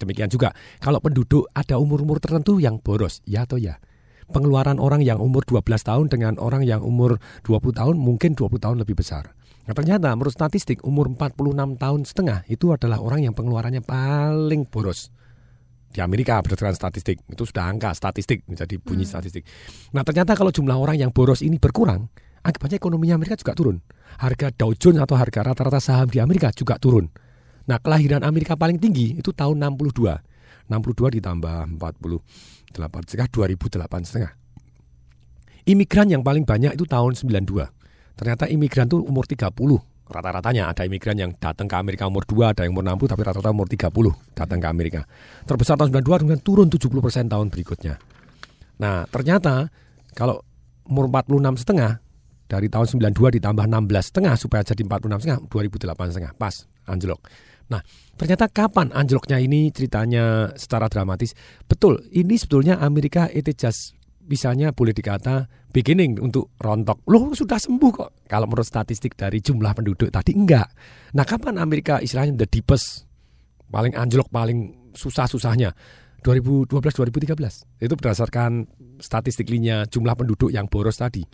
Demikian 0.00 0.32
juga 0.32 0.56
kalau 0.80 0.96
penduduk 1.04 1.44
ada 1.52 1.76
umur-umur 1.76 2.16
tertentu 2.24 2.56
yang 2.56 2.80
boros, 2.80 3.20
ya 3.28 3.44
atau 3.44 3.60
ya. 3.60 3.76
Pengeluaran 4.30 4.78
orang 4.78 5.02
yang 5.02 5.18
umur 5.18 5.42
12 5.44 5.84
tahun 5.84 6.06
dengan 6.08 6.38
orang 6.38 6.62
yang 6.64 6.80
umur 6.80 7.18
20 7.44 7.74
tahun 7.74 7.98
mungkin 7.98 8.32
20 8.38 8.62
tahun 8.62 8.78
lebih 8.80 8.96
besar. 8.96 9.34
Nah, 9.68 9.74
ternyata 9.76 10.14
menurut 10.14 10.32
statistik 10.32 10.80
umur 10.86 11.10
46 11.12 11.76
tahun 11.76 12.00
setengah 12.06 12.38
itu 12.48 12.72
adalah 12.72 13.02
orang 13.02 13.26
yang 13.26 13.34
pengeluarannya 13.36 13.84
paling 13.84 14.64
boros. 14.70 15.12
Di 15.90 15.98
Amerika 15.98 16.38
berdasarkan 16.38 16.78
statistik, 16.78 17.18
itu 17.26 17.42
sudah 17.42 17.66
angka 17.66 17.90
statistik, 17.98 18.46
jadi 18.46 18.78
bunyi 18.78 19.02
statistik. 19.02 19.42
Nah 19.90 20.06
ternyata 20.06 20.38
kalau 20.38 20.54
jumlah 20.54 20.78
orang 20.78 20.94
yang 20.94 21.10
boros 21.10 21.42
ini 21.42 21.58
berkurang, 21.58 22.06
akibatnya 22.46 22.78
ekonominya 22.78 23.18
Amerika 23.18 23.34
juga 23.34 23.58
turun. 23.58 23.82
Harga 24.22 24.54
Dow 24.54 24.70
Jones 24.70 25.02
atau 25.02 25.18
harga 25.18 25.42
rata-rata 25.42 25.82
saham 25.82 26.06
di 26.06 26.22
Amerika 26.22 26.54
juga 26.54 26.78
turun. 26.78 27.10
Nah 27.66 27.82
kelahiran 27.82 28.22
Amerika 28.22 28.54
paling 28.54 28.78
tinggi 28.78 29.18
itu 29.18 29.34
tahun 29.34 29.58
62. 29.58 30.70
62 30.70 31.18
ditambah 31.18 31.82
48 31.82 33.10
setengah 33.10 33.26
2008 33.26 34.06
setengah. 34.06 34.32
Imigran 35.66 36.06
yang 36.06 36.22
paling 36.22 36.46
banyak 36.46 36.78
itu 36.78 36.86
tahun 36.86 37.18
92. 37.18 37.66
Ternyata 38.14 38.46
imigran 38.46 38.86
tuh 38.86 39.02
umur 39.02 39.26
30 39.26 39.50
rata-ratanya 40.10 40.74
ada 40.74 40.82
imigran 40.84 41.16
yang 41.16 41.30
datang 41.38 41.70
ke 41.70 41.76
Amerika 41.78 42.10
umur 42.10 42.26
2, 42.26 42.52
ada 42.52 42.66
yang 42.66 42.74
umur 42.74 42.84
60 42.84 43.14
tapi 43.16 43.22
rata-rata 43.22 43.54
umur 43.54 43.70
30 43.70 43.90
datang 44.34 44.58
ke 44.58 44.68
Amerika. 44.68 45.00
Terbesar 45.46 45.78
tahun 45.78 45.94
92 46.02 46.20
kemudian 46.26 46.42
turun 46.42 46.66
70% 46.66 47.30
tahun 47.30 47.46
berikutnya. 47.48 47.94
Nah, 48.82 49.06
ternyata 49.06 49.70
kalau 50.18 50.42
umur 50.90 51.06
46 51.06 51.62
setengah 51.62 52.02
dari 52.50 52.66
tahun 52.66 53.14
92 53.14 53.38
ditambah 53.38 53.64
16 53.70 54.10
setengah 54.10 54.34
supaya 54.34 54.66
jadi 54.66 54.82
46 54.82 55.22
setengah 55.22 55.38
2008 55.46 56.10
setengah 56.10 56.32
pas 56.34 56.54
anjlok. 56.90 57.22
Nah, 57.70 57.78
ternyata 58.18 58.50
kapan 58.50 58.90
anjloknya 58.90 59.38
ini 59.38 59.70
ceritanya 59.70 60.50
secara 60.58 60.90
dramatis? 60.90 61.38
Betul, 61.70 62.02
ini 62.10 62.34
sebetulnya 62.34 62.82
Amerika 62.82 63.30
itu 63.30 63.54
just 63.54 63.94
misalnya 64.30 64.70
boleh 64.70 64.94
dikata 64.94 65.50
beginning 65.74 66.22
untuk 66.22 66.54
rontok. 66.62 67.02
Loh 67.10 67.34
sudah 67.34 67.58
sembuh 67.58 67.90
kok. 67.90 68.10
Kalau 68.30 68.46
menurut 68.46 68.64
statistik 68.64 69.18
dari 69.18 69.42
jumlah 69.42 69.74
penduduk 69.74 70.14
tadi 70.14 70.38
enggak. 70.38 70.70
Nah 71.18 71.26
kapan 71.26 71.58
Amerika 71.58 71.98
istilahnya 71.98 72.38
the 72.38 72.46
deepest, 72.46 73.10
paling 73.68 73.92
anjlok, 73.98 74.30
paling 74.30 74.94
susah-susahnya? 74.94 75.74
2012-2013. 76.20 77.80
Itu 77.80 77.96
berdasarkan 77.96 78.68
statistik 79.00 79.48
linya 79.48 79.88
jumlah 79.88 80.12
penduduk 80.12 80.52
yang 80.52 80.68
boros 80.68 81.00
tadi. 81.00 81.24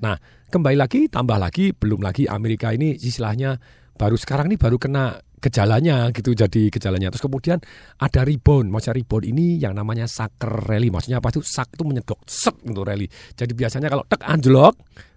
Nah 0.00 0.16
kembali 0.48 0.76
lagi, 0.76 1.08
tambah 1.08 1.36
lagi, 1.40 1.72
belum 1.72 2.00
lagi 2.04 2.28
Amerika 2.28 2.72
ini 2.72 2.96
istilahnya 2.96 3.56
baru 3.96 4.16
sekarang 4.18 4.52
ini 4.52 4.56
baru 4.60 4.76
kena 4.76 5.20
gejalanya 5.44 6.08
gitu 6.16 6.32
jadi 6.32 6.72
gejalanya. 6.72 7.12
Terus 7.12 7.24
kemudian 7.28 7.60
ada 8.00 8.24
rebound. 8.24 8.72
Maksudnya 8.72 8.96
rebound 8.96 9.24
ini 9.28 9.60
yang 9.60 9.76
namanya 9.76 10.08
sucker 10.08 10.64
rally. 10.64 10.88
Maksudnya 10.88 11.20
apa 11.20 11.28
itu? 11.28 11.44
Sak 11.44 11.76
itu 11.76 11.84
menyedok 11.84 12.24
sek 12.24 12.56
untuk 12.64 12.88
rally. 12.88 13.04
Jadi 13.36 13.52
biasanya 13.52 13.92
kalau 13.92 14.08
tek 14.08 14.24
anjlok 14.24 14.74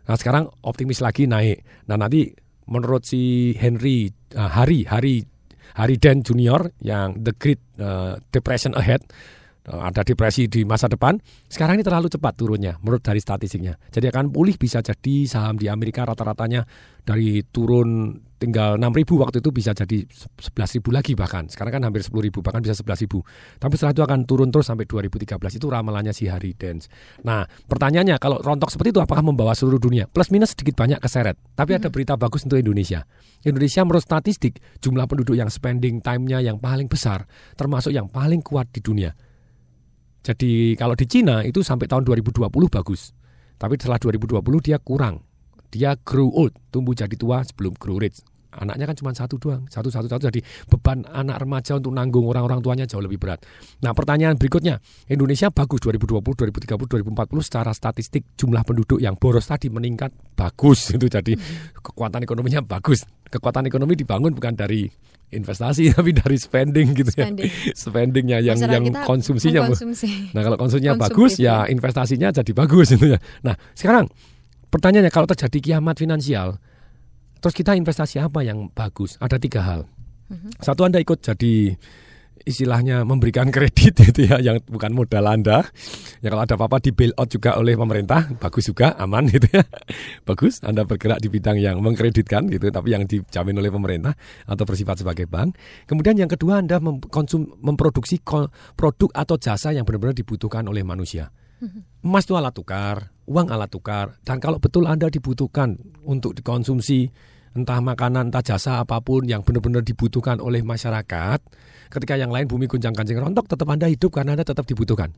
nah 0.08 0.16
sekarang 0.16 0.48
optimis 0.64 1.04
lagi 1.04 1.28
naik. 1.28 1.88
Nah 1.92 2.00
nanti 2.00 2.32
menurut 2.68 3.04
si 3.04 3.52
Henry 3.56 4.08
uh, 4.36 4.52
Hari 4.52 4.88
Hari 4.88 5.16
Hari 5.76 5.96
Dan 6.00 6.24
Junior 6.24 6.72
yang 6.80 7.20
The 7.20 7.36
Great 7.36 7.60
uh, 7.80 8.16
Depression 8.32 8.72
Ahead 8.76 9.04
uh, 9.68 9.84
ada 9.84 10.08
depresi 10.08 10.48
di 10.48 10.64
masa 10.64 10.88
depan 10.88 11.20
sekarang 11.52 11.80
ini 11.80 11.84
terlalu 11.84 12.08
cepat 12.08 12.34
turunnya 12.40 12.80
menurut 12.80 13.04
dari 13.04 13.20
statistiknya. 13.20 13.76
Jadi 13.92 14.08
akan 14.08 14.32
pulih 14.32 14.56
bisa 14.56 14.80
jadi 14.80 15.28
saham 15.28 15.60
di 15.60 15.68
Amerika 15.68 16.08
rata-ratanya 16.08 16.64
dari 17.04 17.44
turun 17.52 18.16
tinggal 18.38 18.78
6.000 18.78 19.18
waktu 19.18 19.38
itu 19.42 19.50
bisa 19.50 19.74
jadi 19.74 20.06
11.000 20.06 20.82
lagi 20.94 21.18
bahkan. 21.18 21.50
Sekarang 21.50 21.82
kan 21.82 21.84
hampir 21.90 22.06
10.000 22.06 22.30
bahkan 22.46 22.62
bisa 22.62 22.78
11.000. 22.78 23.22
Tapi 23.58 23.74
setelah 23.76 23.94
itu 23.94 24.04
akan 24.06 24.20
turun 24.30 24.50
terus 24.54 24.70
sampai 24.70 24.86
2013 24.86 25.38
itu 25.58 25.68
ramalannya 25.68 26.14
si 26.14 26.30
Harry 26.30 26.54
Dance. 26.54 26.88
Nah, 27.26 27.44
pertanyaannya 27.46 28.22
kalau 28.22 28.38
rontok 28.40 28.70
seperti 28.70 28.96
itu 28.96 29.02
apakah 29.02 29.26
membawa 29.26 29.58
seluruh 29.58 29.82
dunia? 29.82 30.06
Plus 30.06 30.30
minus 30.30 30.54
sedikit 30.54 30.78
banyak 30.78 31.02
keseret. 31.02 31.36
Tapi 31.58 31.76
ada 31.76 31.90
berita 31.90 32.14
bagus 32.16 32.46
untuk 32.46 32.62
Indonesia. 32.62 33.04
Indonesia 33.44 33.82
menurut 33.82 34.06
statistik 34.06 34.62
jumlah 34.82 35.06
penduduk 35.10 35.38
yang 35.38 35.50
spending 35.50 36.02
time-nya 36.02 36.42
yang 36.42 36.58
paling 36.62 36.90
besar 36.90 37.26
termasuk 37.58 37.94
yang 37.94 38.06
paling 38.08 38.42
kuat 38.46 38.70
di 38.70 38.82
dunia. 38.82 39.12
Jadi 40.22 40.76
kalau 40.76 40.94
di 40.94 41.06
Cina 41.10 41.42
itu 41.42 41.64
sampai 41.66 41.90
tahun 41.90 42.06
2020 42.06 42.48
bagus. 42.68 43.16
Tapi 43.58 43.74
setelah 43.80 43.98
2020 43.98 44.44
dia 44.62 44.78
kurang 44.78 45.27
dia 45.70 45.96
grow 46.02 46.30
old, 46.30 46.56
tumbuh 46.70 46.94
jadi 46.94 47.14
tua 47.14 47.44
sebelum 47.44 47.76
grow 47.76 48.00
rich. 48.00 48.22
Anaknya 48.48 48.90
kan 48.90 48.98
cuma 48.98 49.12
satu 49.14 49.38
doang, 49.38 49.70
satu 49.70 49.94
satu 49.94 50.10
satu. 50.10 50.34
Jadi 50.34 50.42
beban 50.66 51.06
anak 51.06 51.46
remaja 51.46 51.78
untuk 51.78 51.94
nanggung 51.94 52.26
orang-orang 52.26 52.58
tuanya 52.58 52.90
jauh 52.90 53.04
lebih 53.06 53.22
berat. 53.22 53.46
Nah 53.86 53.94
pertanyaan 53.94 54.34
berikutnya, 54.34 54.82
Indonesia 55.06 55.54
bagus 55.54 55.78
2020, 55.86 56.18
2030, 56.26 56.66
2040 56.90 57.46
secara 57.46 57.70
statistik 57.76 58.26
jumlah 58.34 58.66
penduduk 58.66 58.98
yang 58.98 59.14
boros 59.14 59.46
tadi 59.46 59.70
meningkat 59.70 60.10
bagus 60.34 60.90
itu. 60.96 61.06
Jadi 61.06 61.38
kekuatan 61.76 62.26
ekonominya 62.26 62.66
bagus. 62.66 63.06
Kekuatan 63.30 63.70
ekonomi 63.70 63.94
dibangun 63.94 64.34
bukan 64.34 64.58
dari 64.58 64.90
investasi 65.28 65.92
tapi 66.00 66.16
dari 66.16 66.40
spending 66.40 66.96
gitu 66.98 67.12
Spending. 67.14 67.52
ya. 67.52 67.76
Spendingnya 67.78 68.38
yang 68.42 68.58
Masyarakat 68.58 68.74
yang 68.90 69.06
konsumsinya. 69.06 69.62
mengkonsumsi. 69.70 70.34
Nah 70.34 70.42
kalau 70.42 70.58
konsumsinya 70.58 70.94
Konsumtif, 70.96 71.14
bagus 71.14 71.32
ya 71.38 71.56
investasinya 71.68 72.30
jadi 72.34 72.52
bagus 72.58 72.96
gitu 72.96 73.06
ya. 73.14 73.20
Nah 73.46 73.54
sekarang 73.76 74.08
pertanyaannya 74.70 75.12
kalau 75.14 75.28
terjadi 75.30 75.58
kiamat 75.60 76.00
finansial, 76.00 76.58
terus 77.40 77.54
kita 77.56 77.76
investasi 77.76 78.20
apa 78.22 78.44
yang 78.44 78.72
bagus? 78.72 79.16
Ada 79.22 79.38
tiga 79.38 79.62
hal. 79.64 79.82
Satu 80.60 80.84
Anda 80.84 81.00
ikut 81.00 81.24
jadi 81.24 81.72
istilahnya 82.48 83.04
memberikan 83.04 83.52
kredit 83.52 84.00
itu 84.16 84.32
ya 84.32 84.40
yang 84.40 84.64
bukan 84.64 84.96
modal 84.96 85.28
Anda. 85.28 85.68
Ya 86.24 86.32
kalau 86.32 86.48
ada 86.48 86.56
apa-apa 86.56 86.80
di 86.80 86.96
bail 86.96 87.12
out 87.20 87.28
juga 87.28 87.60
oleh 87.60 87.76
pemerintah, 87.76 88.32
bagus 88.40 88.72
juga, 88.72 88.96
aman 88.96 89.28
gitu 89.36 89.52
ya. 89.52 89.68
Bagus 90.24 90.64
Anda 90.64 90.88
bergerak 90.88 91.20
di 91.20 91.28
bidang 91.28 91.60
yang 91.60 91.84
mengkreditkan 91.84 92.48
gitu 92.48 92.72
tapi 92.72 92.96
yang 92.96 93.04
dijamin 93.04 93.60
oleh 93.60 93.72
pemerintah 93.72 94.16
atau 94.48 94.64
bersifat 94.64 95.04
sebagai 95.04 95.28
bank. 95.28 95.60
Kemudian 95.86 96.16
yang 96.16 96.32
kedua 96.32 96.64
Anda 96.64 96.80
mengkonsum 96.80 97.60
memproduksi 97.60 98.24
produk 98.24 99.10
atau 99.12 99.36
jasa 99.36 99.76
yang 99.76 99.84
benar-benar 99.84 100.16
dibutuhkan 100.16 100.64
oleh 100.72 100.88
manusia. 100.88 101.30
Emas 102.06 102.24
itu 102.30 102.38
alat 102.38 102.54
tukar, 102.54 103.17
uang 103.28 103.52
alat 103.52 103.68
tukar, 103.68 104.16
dan 104.24 104.40
kalau 104.40 104.58
betul 104.58 104.88
Anda 104.88 105.12
dibutuhkan 105.12 105.76
untuk 106.08 106.32
dikonsumsi, 106.34 107.12
entah 107.54 107.84
makanan, 107.84 108.32
entah 108.32 108.42
jasa 108.42 108.80
apa 108.80 109.04
pun 109.04 109.28
yang 109.28 109.44
benar-benar 109.44 109.84
dibutuhkan 109.84 110.40
oleh 110.40 110.64
masyarakat, 110.64 111.40
ketika 111.92 112.16
yang 112.16 112.32
lain 112.32 112.48
bumi 112.48 112.72
gunjang 112.72 112.96
ganjing 112.96 113.20
rontok, 113.20 113.52
tetap 113.52 113.68
Anda 113.68 113.92
hidup 113.92 114.16
karena 114.16 114.40
Anda 114.40 114.48
tetap 114.48 114.64
dibutuhkan. 114.64 115.12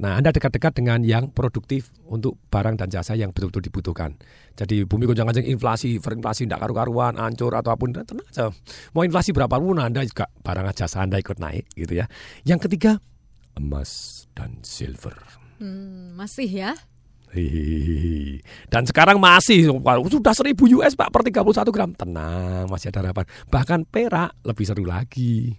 Nah, 0.00 0.16
Anda 0.16 0.32
dekat-dekat 0.32 0.80
dengan 0.80 1.04
yang 1.04 1.28
produktif 1.28 1.92
untuk 2.08 2.40
barang 2.48 2.80
dan 2.80 2.88
jasa 2.88 3.12
yang 3.20 3.36
betul-betul 3.36 3.68
dibutuhkan. 3.68 4.16
Jadi 4.56 4.88
bumi 4.88 5.04
gonjang 5.04 5.28
ganjing 5.28 5.52
inflasi, 5.52 6.00
inflasi 6.00 6.48
tidak 6.48 6.64
karu-karuan, 6.64 7.20
hancur 7.20 7.52
atau 7.52 7.76
apa 7.76 7.76
pun, 7.76 7.92
tenang 7.92 8.24
aja. 8.32 8.48
Mau 8.96 9.04
inflasi 9.04 9.36
berapa 9.36 9.60
pun 9.60 9.76
Anda 9.76 10.00
juga 10.08 10.24
barang 10.40 10.72
jasa 10.72 11.04
Anda 11.04 11.20
ikut 11.20 11.36
naik 11.36 11.76
gitu 11.76 12.00
ya. 12.00 12.08
Yang 12.48 12.68
ketiga, 12.68 12.96
emas 13.60 14.24
dan 14.32 14.64
silver. 14.64 15.20
Hmm, 15.60 16.16
masih 16.16 16.48
ya? 16.48 16.72
Hihihi. 17.30 18.42
Dan 18.66 18.82
sekarang 18.86 19.22
masih 19.22 19.70
sudah 20.10 20.34
1000 20.34 20.54
US 20.78 20.98
Pak 20.98 21.14
per 21.14 21.22
31 21.22 21.70
gram. 21.70 21.90
Tenang, 21.94 22.66
masih 22.66 22.90
ada 22.90 23.06
harapan. 23.06 23.24
Bahkan 23.46 23.86
perak 23.86 24.34
lebih 24.42 24.64
seru 24.66 24.82
lagi. 24.82 25.54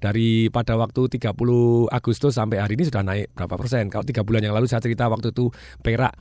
Dari 0.00 0.48
pada 0.48 0.80
waktu 0.80 1.12
30 1.12 1.36
Agustus 1.92 2.40
sampai 2.40 2.56
hari 2.64 2.80
ini 2.80 2.88
sudah 2.88 3.04
naik 3.04 3.36
berapa 3.36 3.60
persen? 3.60 3.92
Kalau 3.92 4.04
tiga 4.08 4.24
bulan 4.24 4.48
yang 4.48 4.56
lalu 4.56 4.64
saya 4.64 4.80
cerita 4.80 5.12
waktu 5.12 5.36
itu 5.36 5.52
perak 5.84 6.16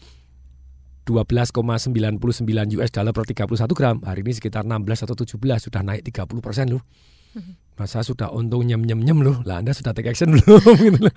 12,99 1.07 2.19
US 2.77 2.91
dollar 2.91 3.15
per 3.15 3.23
31 3.23 3.71
gram. 3.73 3.97
Hari 4.03 4.19
ini 4.21 4.35
sekitar 4.35 4.67
16 4.67 5.07
atau 5.07 5.15
17 5.15 5.39
sudah 5.63 5.81
naik 5.81 6.05
30 6.05 6.43
persen 6.43 6.75
loh. 6.75 6.83
Masa 7.80 8.03
sudah 8.03 8.27
untung 8.36 8.67
nyem 8.67 8.84
nyem 8.84 8.99
nyem 8.99 9.23
loh. 9.23 9.39
Lah 9.47 9.63
Anda 9.63 9.71
sudah 9.71 9.95
take 9.95 10.11
action 10.11 10.36
belum? 10.36 10.59
Gitu 10.91 10.99
loh. 10.99 11.15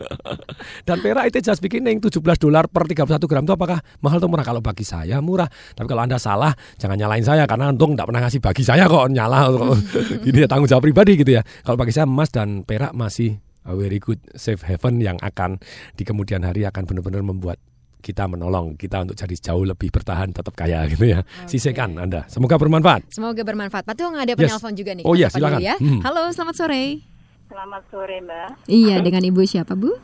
Dan 0.86 1.02
perak 1.02 1.34
itu 1.34 1.42
just 1.42 1.58
beginning 1.58 1.98
17 1.98 2.22
dolar 2.22 2.70
per 2.70 2.86
31 2.86 3.18
gram 3.26 3.42
itu 3.42 3.50
apakah 3.50 3.82
mahal 3.98 4.22
atau 4.22 4.30
murah? 4.30 4.46
Kalau 4.46 4.62
bagi 4.62 4.86
saya 4.86 5.18
murah. 5.18 5.50
Tapi 5.50 5.90
kalau 5.90 6.06
Anda 6.06 6.22
salah 6.22 6.54
jangan 6.78 6.94
nyalain 6.94 7.26
saya 7.26 7.50
karena 7.50 7.74
untung 7.74 7.98
tidak 7.98 8.14
pernah 8.14 8.22
ngasih 8.22 8.38
bagi 8.38 8.62
saya 8.62 8.86
kok 8.86 9.10
nyala. 9.10 9.50
Ini 10.30 10.38
ya 10.38 10.48
tanggung 10.48 10.70
jawab 10.70 10.86
pribadi 10.86 11.18
gitu 11.18 11.34
ya. 11.34 11.42
Kalau 11.66 11.74
bagi 11.74 11.90
saya 11.90 12.06
emas 12.06 12.30
dan 12.30 12.62
perak 12.62 12.94
masih 12.94 13.42
a 13.66 13.74
very 13.74 13.98
good 13.98 14.22
safe 14.38 14.62
haven 14.62 15.02
yang 15.02 15.18
akan 15.18 15.58
di 15.98 16.06
kemudian 16.06 16.46
hari 16.46 16.62
akan 16.62 16.86
benar-benar 16.86 17.26
membuat 17.26 17.58
kita 18.02 18.26
menolong 18.26 18.74
kita 18.74 19.00
untuk 19.00 19.14
jadi 19.14 19.32
jauh 19.32 19.62
lebih 19.62 19.88
bertahan 19.88 20.28
tetap 20.28 20.52
kaya 20.52 20.82
gitu 20.92 21.06
ya. 21.06 21.22
Sisihkan 21.46 21.94
Anda. 21.96 22.26
Semoga 22.26 22.58
bermanfaat. 22.58 23.08
Semoga 23.08 23.40
bermanfaat. 23.40 23.86
Pak 23.86 23.94
Tung 23.94 24.12
ada 24.12 24.28
Yes. 24.28 24.38
penelpon 24.52 24.74
juga 24.74 24.92
nih. 24.92 25.04
Oh 25.06 25.14
iya, 25.14 25.30
silakan. 25.30 25.62
Ya. 25.62 25.78
Hmm. 25.78 26.02
Halo, 26.02 26.26
selamat 26.28 26.54
sore. 26.58 27.00
Selamat 27.46 27.82
sore 27.86 28.18
Mbak. 28.18 28.48
Iya, 28.66 28.96
dengan 29.00 29.22
Ibu 29.22 29.40
siapa, 29.44 29.72
Bu? 29.72 29.94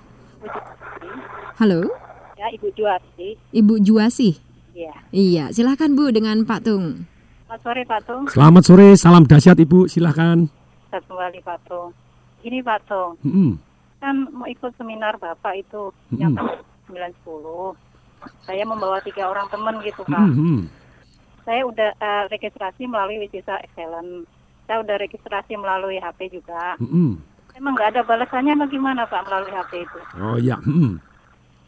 Halo, 1.59 1.91
Ya 2.39 2.47
Ibu 2.49 2.71
Juarti. 2.71 3.35
Ibu 3.51 3.83
Juasi. 3.83 4.39
Iya. 4.71 4.95
Iya, 5.11 5.45
silakan 5.51 5.99
Bu 5.99 6.09
dengan 6.09 6.39
Pak 6.45 6.63
Tung. 6.63 7.03
Selamat 7.43 7.61
sore 7.61 7.83
Pak 7.83 8.01
Tung. 8.05 8.23
Selamat 8.31 8.63
sore, 8.63 8.89
salam 8.95 9.25
dahsyat 9.25 9.59
Ibu, 9.59 9.91
silahkan. 9.91 10.47
Saya 10.87 11.03
kembali 11.03 11.43
Pak 11.43 11.59
Tung. 11.67 11.91
Ini 12.39 12.63
Pak 12.63 12.87
Tung, 12.87 13.19
Mm-mm. 13.21 13.59
kan 13.99 14.15
mau 14.31 14.47
ikut 14.47 14.71
seminar 14.77 15.19
Bapak 15.19 15.59
itu 15.59 15.91
Mm-mm. 16.09 16.21
yang 16.21 16.33
910. 16.87 17.75
Saya 18.45 18.65
membawa 18.65 18.99
tiga 19.05 19.29
orang 19.29 19.47
teman 19.53 19.79
gitu 19.85 20.03
Pak. 20.05 20.19
Mm-mm. 20.19 20.67
Saya 21.45 21.65
udah 21.65 21.91
eh, 21.97 22.25
registrasi 22.29 22.85
melalui 22.89 23.23
Wisisa 23.23 23.57
Excellent. 23.65 24.27
Saya 24.69 24.85
udah 24.85 24.97
registrasi 25.01 25.57
melalui 25.57 25.97
HP 26.01 26.33
juga. 26.33 26.77
Mm-mm. 26.81 27.17
Emang 27.59 27.75
nggak 27.75 27.97
ada 27.97 28.03
balasannya 28.07 28.55
bagaimana 28.55 29.03
Pak 29.09 29.23
melalui 29.27 29.53
HP 29.53 29.73
itu? 29.83 29.99
Oh 30.23 30.39
iya. 30.39 30.57
mm. 30.63 31.03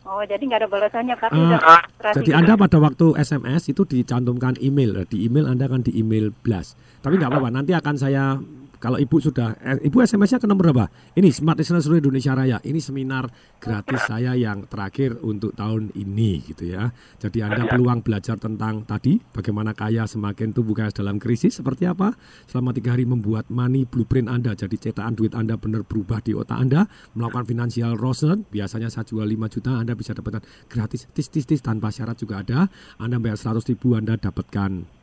Oh 0.01 0.25
jadi 0.25 0.41
nggak 0.41 0.65
ada 0.65 0.71
balasannya 0.71 1.15
tapi 1.21 1.37
udah 1.37 1.61
registrasi. 1.61 2.17
jadi 2.25 2.31
Anda 2.41 2.57
pada 2.57 2.79
waktu 2.81 3.07
SMS 3.21 3.63
itu 3.69 3.83
dicantumkan 3.85 4.57
email. 4.63 5.05
Di 5.05 5.29
email 5.29 5.51
Anda 5.51 5.69
kan 5.69 5.85
di 5.85 5.93
email 5.99 6.33
blast. 6.33 6.79
Tapi 7.05 7.21
nggak 7.21 7.31
apa-apa, 7.33 7.49
nanti 7.53 7.73
akan 7.77 7.95
saya 8.01 8.41
kalau 8.81 8.97
Ibu 8.97 9.17
sudah 9.21 9.61
eh, 9.61 9.77
Ibu 9.85 10.01
SMS-nya 10.01 10.41
ke 10.41 10.49
nomor 10.49 10.73
berapa? 10.73 10.89
Ini 11.13 11.29
Smart 11.29 11.61
Listener 11.61 11.85
seluruh 11.85 12.01
Indonesia 12.01 12.33
Raya. 12.33 12.59
Ini 12.65 12.81
seminar 12.81 13.29
gratis 13.61 14.09
saya 14.09 14.33
yang 14.33 14.65
terakhir 14.65 15.21
untuk 15.21 15.53
tahun 15.53 15.93
ini 15.93 16.41
gitu 16.49 16.73
ya. 16.73 16.89
Jadi 17.21 17.45
Anda 17.45 17.69
peluang 17.69 18.01
belajar 18.01 18.41
tentang 18.41 18.89
tadi 18.89 19.21
bagaimana 19.21 19.77
kaya 19.77 20.09
semakin 20.09 20.57
tumbuh 20.57 20.73
kaya 20.73 20.89
dalam 20.97 21.21
krisis 21.21 21.61
seperti 21.61 21.85
apa? 21.85 22.17
Selama 22.49 22.73
tiga 22.73 22.97
hari 22.97 23.05
membuat 23.05 23.53
money 23.53 23.85
blueprint 23.85 24.33
Anda. 24.33 24.57
Jadi 24.57 24.81
cetakan 24.81 25.13
duit 25.13 25.37
Anda 25.37 25.61
benar 25.61 25.85
berubah 25.85 26.25
di 26.25 26.33
otak 26.33 26.57
Anda. 26.57 26.89
Melakukan 27.13 27.45
financial 27.45 28.01
rosen. 28.01 28.49
Biasanya 28.49 28.89
saya 28.89 29.05
jual 29.05 29.29
5 29.29 29.55
juta 29.61 29.77
Anda 29.77 29.93
bisa 29.93 30.17
dapatkan 30.17 30.41
gratis 30.73 31.05
tis 31.13 31.29
tis 31.29 31.45
tis 31.45 31.61
tanpa 31.61 31.93
syarat 31.93 32.17
juga 32.17 32.41
ada. 32.41 32.73
Anda 32.97 33.21
bayar 33.21 33.37
100 33.37 33.61
ribu 33.77 33.93
Anda 33.93 34.17
dapatkan 34.17 35.00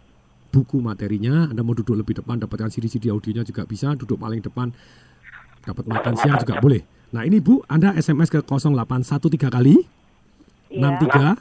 buku 0.50 0.80
materinya, 0.80 1.52
Anda 1.52 1.62
mau 1.62 1.76
duduk 1.78 1.96
lebih 1.96 2.24
depan 2.24 2.40
dapatkan 2.42 2.72
CD-CD 2.72 3.12
audionya 3.12 3.44
juga 3.44 3.68
bisa, 3.68 3.94
duduk 3.94 4.18
paling 4.18 4.42
depan 4.42 4.72
dapat 5.68 5.84
makan 5.86 6.14
siang 6.16 6.40
juga 6.40 6.58
boleh. 6.64 6.82
Nah 7.12 7.24
ini 7.24 7.40
Bu, 7.40 7.64
Anda 7.68 7.96
SMS 7.96 8.32
ke 8.32 8.44
0813 8.44 9.52
kali 9.52 9.98
Iya. 10.68 11.00
63 11.00 11.40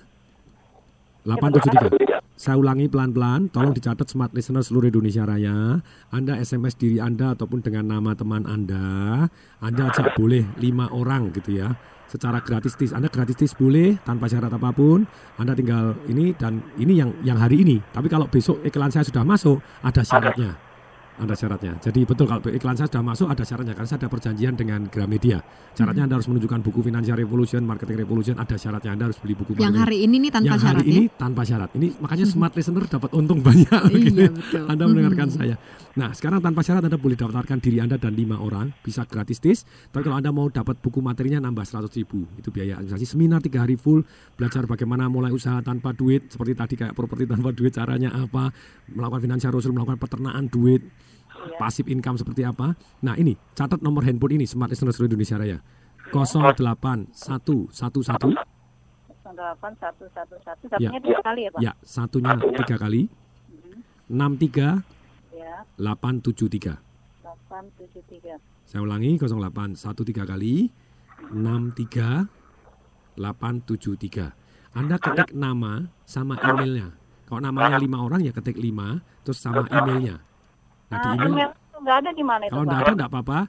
873. 1.27 2.23
Saya 2.37 2.61
ulangi 2.61 2.87
pelan-pelan, 2.87 3.49
tolong 3.49 3.73
dicatat 3.73 4.07
smart 4.07 4.31
listener 4.37 4.63
seluruh 4.63 4.93
Indonesia 4.93 5.25
Raya. 5.27 5.81
Anda 6.13 6.39
SMS 6.39 6.77
diri 6.79 7.01
Anda 7.03 7.33
ataupun 7.35 7.65
dengan 7.65 7.97
nama 7.97 8.15
teman 8.15 8.47
Anda. 8.47 9.27
Anda 9.59 9.83
ajak 9.91 10.15
boleh 10.15 10.45
lima 10.61 10.87
orang 10.93 11.33
gitu 11.35 11.59
ya. 11.59 11.75
Secara 12.07 12.39
gratis 12.39 12.73
tis, 12.73 12.91
Anda 12.91 13.07
gratis 13.07 13.35
tis 13.35 13.53
boleh 13.53 13.99
tanpa 14.01 14.27
syarat 14.27 14.49
apa 14.49 14.71
pun. 14.71 15.03
Anda 15.37 15.53
tinggal 15.53 15.99
ini 16.07 16.33
dan 16.33 16.63
ini 16.77 16.95
yang 16.97 17.11
yang 17.21 17.35
hari 17.37 17.61
ini. 17.61 17.83
Tapi 17.83 18.07
kalau 18.07 18.27
besok 18.27 18.63
iklan 18.63 18.89
saya 18.89 19.03
sudah 19.03 19.23
masuk, 19.23 19.59
ada 19.83 20.01
syaratnya. 20.01 20.55
Ada 21.17 21.33
syaratnya. 21.33 21.81
Jadi 21.81 22.05
betul 22.05 22.29
kalau 22.29 22.45
iklan 22.45 22.77
saya 22.77 22.87
sudah 22.87 23.01
masuk 23.01 23.27
ada 23.27 23.41
syaratnya 23.41 23.73
karena 23.73 23.89
saya 23.89 24.05
ada 24.05 24.11
perjanjian 24.13 24.53
dengan 24.53 24.85
Gramedia. 24.85 25.41
Syaratnya 25.73 26.05
Anda 26.05 26.15
harus 26.15 26.29
menunjukkan 26.29 26.61
buku 26.61 26.85
Financial 26.85 27.17
Revolution, 27.17 27.65
Marketing 27.65 27.97
Revolution, 27.99 28.35
ada 28.37 28.53
syaratnya 28.55 28.93
Anda 28.93 29.09
harus 29.09 29.17
beli 29.17 29.33
buku 29.33 29.57
Yang 29.57 29.81
hari 29.81 30.05
ini 30.05 30.21
nih 30.21 30.31
tanpa 30.31 30.47
Yang 30.47 30.61
syarat 30.61 30.77
hari 30.77 30.85
ya? 30.85 30.93
ini 30.93 31.05
tanpa 31.11 31.43
syarat. 31.43 31.71
Ini 31.73 31.87
makanya 31.99 32.27
smart 32.29 32.53
listener 32.53 32.85
dapat 32.85 33.11
untung 33.17 33.41
banyak. 33.41 33.81
gitu 33.97 34.13
Iya, 34.13 34.29
ya. 34.29 34.31
betul. 34.31 34.65
Anda 34.69 34.83
mendengarkan 34.85 35.27
Mhm. 35.27 35.35
saya. 35.35 35.55
Nah, 35.97 36.13
sekarang 36.13 36.45
tanpa 36.45 36.61
syarat 36.61 36.85
Anda 36.85 37.01
boleh 37.01 37.17
daftarkan 37.17 37.57
diri 37.57 37.81
Anda 37.81 37.97
dan 37.97 38.13
lima 38.13 38.37
orang, 38.37 38.69
bisa 38.85 39.09
gratis 39.09 39.41
tis. 39.41 39.65
Tapi 39.89 40.05
kalau 40.05 40.21
Anda 40.21 40.29
mau 40.29 40.45
dapat 40.53 40.77
buku 40.85 41.01
materinya 41.01 41.41
nambah 41.41 41.65
100 41.65 41.89
ribu, 41.97 42.29
itu 42.37 42.53
biaya 42.53 42.77
administrasi. 42.77 43.17
Seminar 43.17 43.41
tiga 43.41 43.65
hari 43.65 43.81
full, 43.81 44.05
belajar 44.37 44.69
bagaimana 44.69 45.09
mulai 45.09 45.33
usaha 45.33 45.57
tanpa 45.65 45.97
duit, 45.97 46.29
seperti 46.29 46.53
tadi 46.53 46.75
kayak 46.77 46.93
properti 46.93 47.25
tanpa 47.25 47.49
duit, 47.57 47.73
caranya 47.73 48.13
apa, 48.13 48.53
melakukan 48.93 49.25
financial 49.25 49.57
rasul, 49.57 49.73
melakukan 49.73 49.97
peternakan 49.97 50.45
duit, 50.53 50.85
pasif 51.57 51.89
income 51.89 52.21
seperti 52.21 52.45
apa. 52.45 52.77
Nah 53.01 53.17
ini, 53.17 53.33
catat 53.57 53.81
nomor 53.81 54.05
handphone 54.05 54.37
ini, 54.37 54.45
Smart 54.45 54.69
Listener 54.69 54.93
seluruh 54.93 55.17
Indonesia 55.17 55.41
Raya. 55.41 55.65
08111 56.13 57.73
08111 57.73 58.37
Ya. 60.77 60.93
satunya 60.93 61.01
dua 61.03 61.19
kali 61.25 61.41
ya 61.43 61.51
Pak? 61.51 61.61
Ya, 61.65 61.73
satunya 61.83 62.33
tiga 62.63 62.77
kali. 62.79 63.09
63 64.07 64.85
Ya, 64.85 64.96
873. 65.79 66.77
873. 67.23 68.41
Saya 68.67 68.81
ulangi 68.83 69.15
0813 69.21 70.27
kali 70.27 70.73
63 71.33 72.27
873. 73.17 74.33
Anda 74.77 75.01
ketik 75.01 75.33
nama 75.33 75.89
sama 76.05 76.37
emailnya. 76.37 76.93
Kalau 77.27 77.41
namanya 77.43 77.81
lima 77.81 78.05
orang 78.05 78.23
ya 78.23 78.31
ketik 78.31 78.61
lima, 78.61 79.01
terus 79.25 79.41
sama 79.41 79.65
emailnya. 79.73 80.21
Nah 80.93 80.99
di 81.01 81.09
Ah, 81.09 81.15
email 81.17 81.33
email 81.33 81.51
nggak 81.83 81.97
ada 82.03 82.11
di 82.13 82.25
mana 82.25 82.43
itu 82.47 82.53
kalau 82.55 82.65
tidak 82.67 82.81
ada 82.83 82.93
tidak 82.93 83.09
apa-apa. 83.11 83.41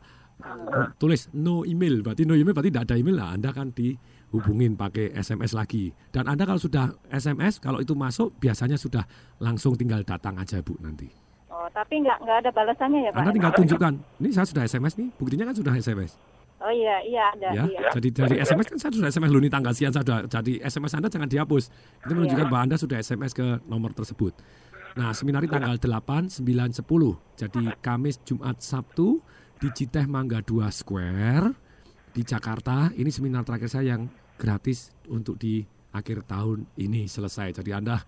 Tulis 1.01 1.21
no 1.33 1.65
email, 1.65 2.05
berarti 2.05 2.23
no 2.25 2.33
email 2.37 2.53
berarti 2.53 2.71
tidak 2.71 2.85
ada 2.89 2.95
email 2.95 3.17
lah. 3.17 3.29
Anda 3.33 3.49
kan 3.51 3.73
dihubungin 3.73 4.77
pakai 4.77 5.13
SMS 5.17 5.51
lagi. 5.57 5.91
Dan 6.13 6.29
Anda 6.29 6.45
kalau 6.45 6.61
sudah 6.61 6.93
SMS, 7.09 7.57
kalau 7.59 7.81
itu 7.81 7.97
masuk 7.97 8.37
biasanya 8.37 8.77
sudah 8.77 9.03
langsung 9.41 9.73
tinggal 9.75 10.01
datang 10.05 10.37
aja 10.37 10.61
Bu 10.61 10.77
nanti. 10.79 11.26
Oh, 11.67 11.71
tapi 11.75 11.99
nggak 11.99 12.23
nggak 12.23 12.37
ada 12.47 12.49
balasannya 12.55 12.99
ya 13.03 13.11
Pak? 13.11 13.19
Anda 13.19 13.31
tinggal 13.35 13.53
tunjukkan. 13.59 13.93
Ini 14.23 14.29
saya 14.31 14.47
sudah 14.47 14.63
SMS 14.63 14.93
nih, 14.95 15.07
buktinya 15.19 15.43
kan 15.51 15.55
sudah 15.59 15.73
SMS. 15.75 16.15
Oh 16.57 16.71
iya, 16.71 17.03
iya 17.03 17.23
ada. 17.35 17.47
ya. 17.51 17.63
Iya. 17.67 17.91
Jadi 17.99 18.07
dari 18.15 18.35
SMS 18.39 18.65
kan 18.71 18.77
saya 18.79 18.91
sudah 18.95 19.09
SMS 19.11 19.29
lu 19.29 19.43
nih 19.43 19.51
tanggal 19.51 19.75
sekian 19.75 19.91
saya 19.91 20.03
sudah 20.07 20.19
jadi 20.31 20.53
SMS 20.63 20.91
Anda 20.95 21.11
jangan 21.11 21.27
dihapus. 21.27 21.63
Itu 22.07 22.11
menunjukkan 22.15 22.47
Iya. 22.47 22.51
bahwa 22.55 22.63
Anda 22.71 22.77
sudah 22.79 22.97
SMS 22.97 23.35
ke 23.35 23.59
nomor 23.67 23.91
tersebut. 23.91 24.31
Nah, 24.95 25.11
seminar 25.11 25.43
tanggal 25.45 25.75
8, 25.77 26.31
9, 26.31 26.71
10. 26.73 27.19
Jadi 27.37 27.61
Kamis, 27.83 28.17
Jumat, 28.23 28.63
Sabtu 28.63 29.19
di 29.59 29.69
Citeh 29.69 30.07
Mangga 30.07 30.39
2 30.41 30.71
Square 30.71 31.51
di 32.15 32.23
Jakarta. 32.23 32.89
Ini 32.95 33.11
seminar 33.11 33.43
terakhir 33.43 33.69
saya 33.69 33.93
yang 33.93 34.07
gratis 34.39 34.95
untuk 35.11 35.35
di 35.37 35.61
akhir 35.93 36.25
tahun 36.25 36.65
ini 36.79 37.05
selesai. 37.05 37.61
Jadi 37.61 37.69
Anda 37.75 38.01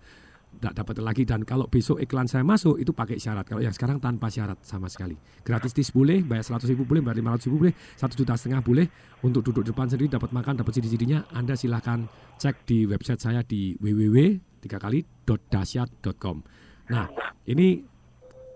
tidak 0.58 0.74
dapat 0.82 0.94
lagi 1.00 1.22
dan 1.24 1.46
kalau 1.46 1.70
besok 1.70 2.02
iklan 2.02 2.26
saya 2.26 2.44
masuk 2.44 2.76
itu 2.76 2.90
pakai 2.90 3.16
syarat. 3.16 3.46
Kalau 3.46 3.62
yang 3.62 3.72
sekarang 3.72 4.02
tanpa 4.02 4.28
syarat 4.28 4.60
sama 4.66 4.90
sekali. 4.90 5.16
Gratis 5.46 5.72
tis 5.72 5.88
boleh, 5.94 6.20
bayar 6.20 6.44
100 6.44 6.68
ribu 6.74 6.84
boleh, 6.84 7.00
bayar 7.00 7.22
500 7.22 7.48
ribu 7.48 7.56
boleh, 7.64 7.74
satu 7.96 8.14
juta 8.18 8.36
setengah 8.36 8.60
boleh. 8.60 8.86
Untuk 9.24 9.44
duduk 9.46 9.64
depan 9.64 9.88
sendiri 9.88 10.12
dapat 10.12 10.32
makan, 10.32 10.60
dapat 10.60 10.80
CD-CD-nya, 10.80 11.28
Anda 11.32 11.56
silahkan 11.56 12.08
cek 12.40 12.68
di 12.68 12.84
website 12.88 13.20
saya 13.20 13.40
di 13.44 13.76
www 13.80 14.50
tiga 14.60 14.76
kali 14.76 15.02
.dasyat.com. 15.24 16.44
Nah, 16.92 17.08
ini 17.48 17.80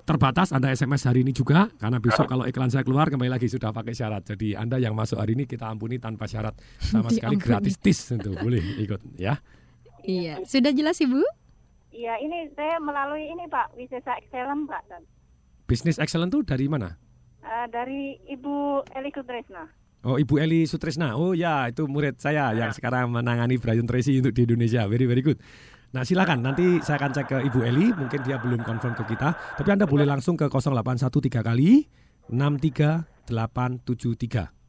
terbatas 0.05 0.53
Anda 0.53 0.69
SMS 0.69 1.09
hari 1.09 1.25
ini 1.25 1.33
juga 1.33 1.73
karena 1.81 1.97
besok 1.97 2.29
kalau 2.29 2.45
iklan 2.45 2.69
saya 2.69 2.85
keluar 2.85 3.09
kembali 3.09 3.33
lagi 3.33 3.49
sudah 3.49 3.73
pakai 3.73 3.97
syarat. 3.97 4.23
Jadi 4.29 4.53
Anda 4.53 4.77
yang 4.77 4.93
masuk 4.93 5.17
hari 5.17 5.33
ini 5.33 5.49
kita 5.49 5.65
ampuni 5.65 5.97
tanpa 5.97 6.29
syarat 6.29 6.53
sama 6.77 7.09
sekali 7.17 7.41
gratis 7.41 7.81
tis 7.81 8.13
untuk 8.13 8.37
boleh 8.37 8.61
ikut 8.85 9.01
ya. 9.17 9.41
Iya, 10.05 10.45
sudah 10.45 10.77
jelas 10.77 11.01
Ibu? 11.01 11.44
Iya, 11.95 12.19
ini 12.19 12.51
saya 12.59 12.83
melalui 12.83 13.31
ini 13.31 13.47
Pak, 13.47 13.79
Wisesa 13.79 14.19
Excellent 14.19 14.67
Pak. 14.67 14.83
Bisnis 15.71 16.03
excellent 16.03 16.35
tuh 16.35 16.43
dari 16.43 16.67
mana? 16.67 16.99
Eh, 17.41 17.67
dari 17.71 18.19
Ibu 18.35 18.83
Eli 18.91 19.15
Kudresna. 19.15 19.71
Oh, 20.05 20.21
Ibu 20.21 20.37
Eli 20.37 20.69
Sutrisna. 20.69 21.17
Oh 21.17 21.33
ya, 21.33 21.73
itu 21.73 21.89
murid 21.89 22.21
saya 22.21 22.53
yang 22.53 22.77
sekarang 22.77 23.09
menangani 23.09 23.57
Brian 23.57 23.89
Tracy 23.89 24.21
untuk 24.21 24.37
di 24.37 24.45
Indonesia. 24.45 24.85
Very 24.85 25.09
very 25.09 25.25
good. 25.25 25.41
Nah, 25.97 26.05
silakan 26.05 26.45
nanti 26.45 26.77
saya 26.85 27.01
akan 27.01 27.11
cek 27.15 27.27
ke 27.31 27.39
Ibu 27.49 27.65
Eli, 27.65 27.89
mungkin 27.95 28.21
dia 28.27 28.37
belum 28.37 28.67
confirm 28.67 28.99
ke 28.99 29.15
kita, 29.15 29.39
tapi 29.55 29.69
Anda 29.71 29.87
boleh 29.87 30.03
langsung 30.05 30.37
ke 30.37 30.51
0813 30.51 31.41
kali 31.41 31.89
63873. 32.29 34.64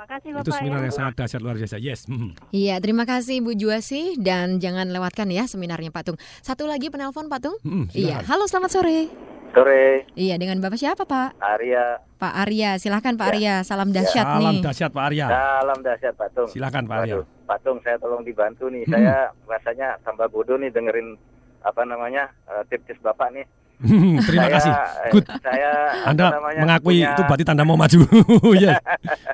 Makasih 0.00 0.32
Itu 0.32 0.38
Bapak 0.40 0.56
seminar 0.56 0.80
ya. 0.80 0.84
yang 0.88 0.94
sangat 0.96 1.14
dahsyat 1.14 1.42
luar 1.44 1.56
biasa. 1.60 1.76
Yes. 1.76 2.08
mhm. 2.08 2.32
Iya, 2.50 2.80
terima 2.80 3.04
kasih 3.04 3.44
Bu 3.44 3.52
Juasi 3.52 4.16
dan 4.16 4.56
jangan 4.56 4.88
lewatkan 4.88 5.28
ya 5.28 5.44
seminarnya 5.44 5.92
Pak 5.92 6.02
Tung. 6.02 6.16
Satu 6.40 6.64
lagi 6.64 6.88
penelpon 6.88 7.28
Pak 7.28 7.40
Tung. 7.44 7.56
Mm, 7.60 7.92
iya, 7.92 8.24
halo 8.24 8.48
selamat 8.48 8.70
sore. 8.72 9.12
Sore, 9.50 10.08
Iya, 10.16 10.40
dengan 10.40 10.56
Bapak 10.56 10.78
siapa 10.78 11.04
Pak? 11.04 11.36
Arya. 11.36 12.00
Pak 12.16 12.32
Arya, 12.32 12.80
silahkan 12.80 13.12
Pak 13.12 13.28
Arya. 13.28 13.60
Salam 13.60 13.92
dahsyat 13.92 14.24
Salam 14.24 14.54
nih. 14.56 14.62
dahsyat 14.62 14.88
Pak 14.88 15.04
Arya. 15.04 15.26
Salam 15.28 15.78
dahsyat 15.82 16.14
Pak 16.16 16.28
Tung. 16.32 16.48
Silakan 16.48 16.84
Pak 16.86 16.96
Arya. 16.96 17.14
Waduh, 17.18 17.26
Pak 17.44 17.58
Tung, 17.60 17.78
saya 17.84 17.96
tolong 18.00 18.22
dibantu 18.24 18.72
nih. 18.72 18.88
Hmm. 18.88 18.92
Saya 18.94 19.14
rasanya 19.44 20.00
tambah 20.00 20.32
bodoh 20.32 20.56
nih 20.56 20.70
dengerin 20.70 21.18
apa 21.60 21.82
namanya 21.84 22.32
eh, 22.48 22.64
tips-tips 22.64 23.04
Bapak 23.04 23.36
nih. 23.36 23.44
Terima 23.80 24.44
Saya, 24.44 24.54
kasih. 24.54 24.72
eh, 24.72 25.10
Good. 25.10 25.26
Saya 25.40 25.70
Anda 26.04 26.24
namanya, 26.30 26.60
mengakui 26.60 27.00
punya- 27.00 27.10
itu 27.10 27.22
berarti 27.24 27.44
tanda 27.44 27.64
mau 27.64 27.74
maju. 27.74 27.98
yes. 28.62 28.76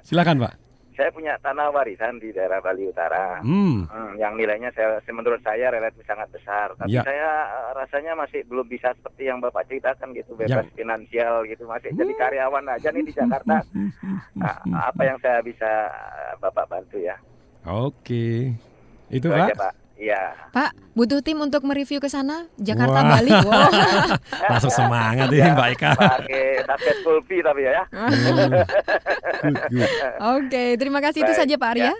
Silakan 0.02 0.38
Pak. 0.40 0.54
Saya 0.92 1.12
punya 1.12 1.36
tanah 1.38 1.68
warisan 1.68 2.16
di 2.16 2.32
daerah 2.32 2.56
Bali 2.56 2.88
Utara. 2.88 3.44
Hmm. 3.44 3.84
Hmm, 3.84 4.16
yang 4.16 4.32
nilainya 4.32 4.72
saya 4.72 4.96
menurut 5.06 5.42
saya 5.42 5.68
relatif 5.68 6.00
sangat 6.02 6.24
besar. 6.30 6.72
Tapi 6.72 6.88
Ya. 6.90 7.04
saya 7.04 7.28
eh, 7.44 7.70
rasanya 7.76 8.12
masih 8.14 8.40
belum 8.44 8.64
bisa 8.64 8.94
seperti 8.94 9.26
yang 9.26 9.36
Bapak 9.38 9.66
ceritakan 9.66 10.14
gitu, 10.14 10.32
bebas 10.32 10.64
Ya. 10.64 10.72
finansial 10.72 11.44
gitu. 11.44 11.66
Masih 11.66 11.92
jadi 11.92 12.12
karyawan 12.16 12.64
aja 12.70 12.88
nih 12.88 13.02
di 13.02 13.12
Jakarta. 13.12 13.60
Nah, 14.36 14.56
apa 14.86 15.02
yang 15.02 15.18
saya 15.18 15.40
bisa 15.40 15.68
eh, 15.90 16.34
Bapak 16.38 16.64
bantu 16.66 16.96
ya? 16.96 17.16
Oke. 17.66 18.56
Itu 19.08 19.26
Itu 19.26 19.26
Pak. 19.28 19.42
aja, 19.42 19.54
Pak. 19.54 19.72
Iya. 19.96 20.52
Pak, 20.52 20.76
butuh 20.92 21.24
tim 21.24 21.40
untuk 21.40 21.64
mereview 21.64 21.96
ke 21.96 22.06
sana 22.06 22.44
Jakarta 22.56 23.00
Wah. 23.00 23.10
Bali. 23.16 23.32
Wow. 23.32 23.70
Langsung 24.52 24.68
semangat 24.68 25.32
Ya, 25.32 25.40
ini 25.40 25.48
Mbak 25.50 25.68
Eka. 25.72 25.90
Pakai 25.96 26.44
target 26.62 26.96
full 27.00 27.20
fee 27.24 27.40
tapi 27.40 27.64
ya. 27.64 27.82
Good. 27.88 28.52
Oke, 30.36 30.64
terima 30.76 31.00
kasih 31.00 31.24
itu 31.24 31.32
Baik, 31.32 31.40
saja 31.40 31.54
Pak 31.56 31.70
Arya. 31.72 31.84
ya. 31.88 31.94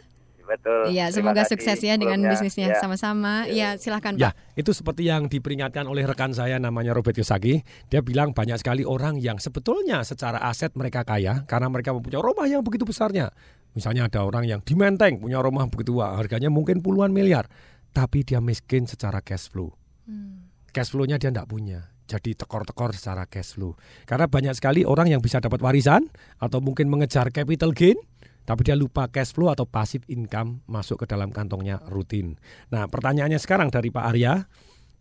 Betul. 0.46 0.94
Iya, 0.94 1.10
semoga 1.10 1.42
kasih 1.42 1.58
sukses 1.58 1.78
ya 1.82 1.98
dengan 1.98 2.22
bisnisnya 2.22 2.70
Ya. 2.70 2.78
sama-sama. 2.78 3.50
Iya, 3.50 3.82
silakan 3.82 4.14
Pak. 4.14 4.22
Ya, 4.22 4.30
itu 4.54 4.70
seperti 4.70 5.10
yang 5.10 5.26
diperingatkan 5.26 5.90
oleh 5.90 6.06
rekan 6.06 6.30
saya 6.30 6.62
namanya 6.62 6.94
Robert 6.94 7.18
Kiyosaki. 7.18 7.66
Dia 7.90 7.98
bilang 7.98 8.30
banyak 8.30 8.62
sekali 8.62 8.86
orang 8.86 9.18
yang 9.18 9.42
sebetulnya 9.42 10.06
secara 10.06 10.38
aset 10.46 10.70
mereka 10.78 11.02
kaya 11.02 11.42
karena 11.50 11.66
mereka 11.66 11.90
mempunyai 11.90 12.22
rumah 12.22 12.46
yang 12.46 12.62
begitu 12.62 12.86
besarnya. 12.86 13.34
Misalnya 13.74 14.06
ada 14.06 14.22
orang 14.22 14.46
yang 14.46 14.60
di 14.62 14.72
Menteng 14.72 15.18
punya 15.18 15.42
rumah 15.42 15.66
begitu 15.66 15.98
wah, 15.98 16.14
harganya 16.16 16.48
mungkin 16.48 16.78
puluhan 16.80 17.10
miliar, 17.12 17.44
tapi 17.96 18.28
dia 18.28 18.44
miskin 18.44 18.84
secara 18.84 19.24
cash 19.24 19.48
flow. 19.48 19.72
Cash 20.68 20.92
flow-nya 20.92 21.16
dia 21.16 21.32
tidak 21.32 21.48
punya. 21.48 21.88
Jadi 22.04 22.36
tekor-tekor 22.36 22.92
secara 22.92 23.24
cash 23.24 23.56
flow. 23.56 23.72
Karena 24.04 24.28
banyak 24.28 24.52
sekali 24.52 24.84
orang 24.84 25.08
yang 25.08 25.24
bisa 25.24 25.40
dapat 25.40 25.64
warisan 25.64 26.12
atau 26.36 26.60
mungkin 26.60 26.92
mengejar 26.92 27.32
capital 27.32 27.72
gain, 27.72 27.96
tapi 28.44 28.68
dia 28.68 28.76
lupa 28.76 29.08
cash 29.08 29.32
flow 29.32 29.48
atau 29.48 29.64
passive 29.64 30.04
income 30.12 30.60
masuk 30.68 31.02
ke 31.02 31.06
dalam 31.08 31.32
kantongnya 31.32 31.80
rutin. 31.88 32.36
Nah, 32.68 32.84
pertanyaannya 32.86 33.40
sekarang 33.40 33.72
dari 33.72 33.88
Pak 33.88 34.04
Arya, 34.12 34.44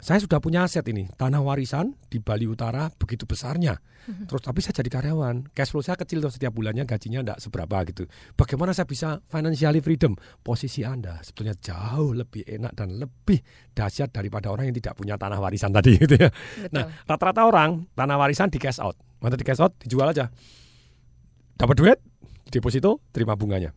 saya 0.05 0.21
sudah 0.21 0.37
punya 0.37 0.61
aset 0.61 0.85
ini, 0.85 1.09
tanah 1.17 1.41
warisan 1.41 1.97
di 2.13 2.21
Bali 2.21 2.45
Utara 2.45 2.93
begitu 2.93 3.25
besarnya. 3.25 3.81
Terus 4.05 4.37
tapi 4.37 4.61
saya 4.61 4.77
jadi 4.77 5.01
karyawan, 5.01 5.49
cash 5.49 5.73
flow 5.73 5.81
saya 5.81 5.97
kecil 5.97 6.21
tuh 6.21 6.29
setiap 6.29 6.53
bulannya 6.53 6.85
gajinya 6.85 7.25
tidak 7.25 7.41
seberapa 7.41 7.81
gitu. 7.89 8.05
Bagaimana 8.37 8.69
saya 8.77 8.85
bisa 8.85 9.17
financially 9.25 9.81
freedom? 9.81 10.13
Posisi 10.45 10.85
Anda 10.85 11.17
sebetulnya 11.25 11.57
jauh 11.57 12.13
lebih 12.13 12.45
enak 12.45 12.77
dan 12.77 13.01
lebih 13.01 13.41
dahsyat 13.73 14.13
daripada 14.13 14.53
orang 14.53 14.69
yang 14.69 14.77
tidak 14.77 14.93
punya 14.93 15.17
tanah 15.17 15.41
warisan 15.41 15.73
tadi 15.73 15.97
gitu 16.05 16.21
ya. 16.21 16.29
Nah, 16.69 16.85
rata-rata 17.09 17.49
orang 17.49 17.89
tanah 17.97 18.21
warisan 18.21 18.53
di 18.53 18.61
cash 18.61 18.77
out. 18.77 18.93
Mata 19.25 19.33
di 19.33 19.41
cash 19.41 19.57
out 19.57 19.73
dijual 19.81 20.13
aja. 20.13 20.29
Dapat 21.57 21.75
duit, 21.81 21.97
deposito, 22.53 23.01
terima 23.09 23.33
bunganya. 23.33 23.73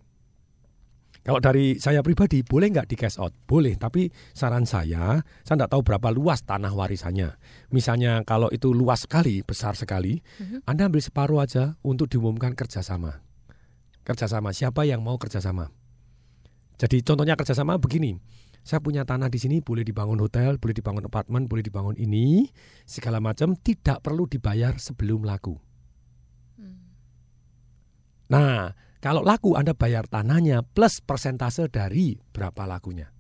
Kalau 1.27 1.43
dari 1.45 1.77
saya 1.77 2.01
pribadi, 2.01 2.41
boleh 2.41 2.73
nggak 2.73 2.89
di 2.89 2.97
cash 2.97 3.21
out? 3.21 3.35
Boleh, 3.45 3.77
tapi 3.77 4.09
saran 4.33 4.65
saya, 4.65 5.21
saya 5.45 5.55
nggak 5.61 5.73
tahu 5.77 5.83
berapa 5.85 6.09
luas 6.15 6.41
tanah 6.41 6.73
warisannya. 6.73 7.37
Misalnya 7.69 8.25
kalau 8.25 8.49
itu 8.49 8.73
luas 8.73 9.05
sekali, 9.05 9.45
besar 9.45 9.77
sekali, 9.77 10.25
Anda 10.65 10.89
ambil 10.89 11.05
separuh 11.05 11.45
aja 11.45 11.77
untuk 11.85 12.09
diumumkan 12.09 12.57
kerjasama. 12.57 13.21
Kerjasama, 14.09 14.57
siapa 14.57 14.89
yang 14.89 15.05
mau 15.05 15.21
kerjasama? 15.21 15.69
Jadi 16.79 17.05
contohnya 17.05 17.37
kerjasama 17.37 17.77
begini, 17.77 18.17
saya 18.65 18.79
punya 18.81 19.05
tanah 19.05 19.29
di 19.29 19.37
sini, 19.37 19.61
boleh 19.61 19.85
dibangun 19.85 20.21
hotel, 20.21 20.57
boleh 20.57 20.77
dibangun 20.77 21.05
apartemen, 21.09 21.45
boleh 21.45 21.65
dibangun 21.65 21.97
ini, 21.99 22.49
segala 22.89 23.21
macam, 23.21 23.53
tidak 23.59 24.01
perlu 24.01 24.25
dibayar 24.25 24.77
sebelum 24.81 25.25
laku. 25.25 25.57
Nah, 28.29 28.77
kalau 28.99 29.23
laku 29.23 29.55
Anda 29.55 29.75
bayar 29.75 30.11
tanahnya 30.11 30.67
plus 30.67 30.99
persentase 30.99 31.71
dari 31.71 32.19
berapa 32.19 32.67
lakunya. 32.67 33.11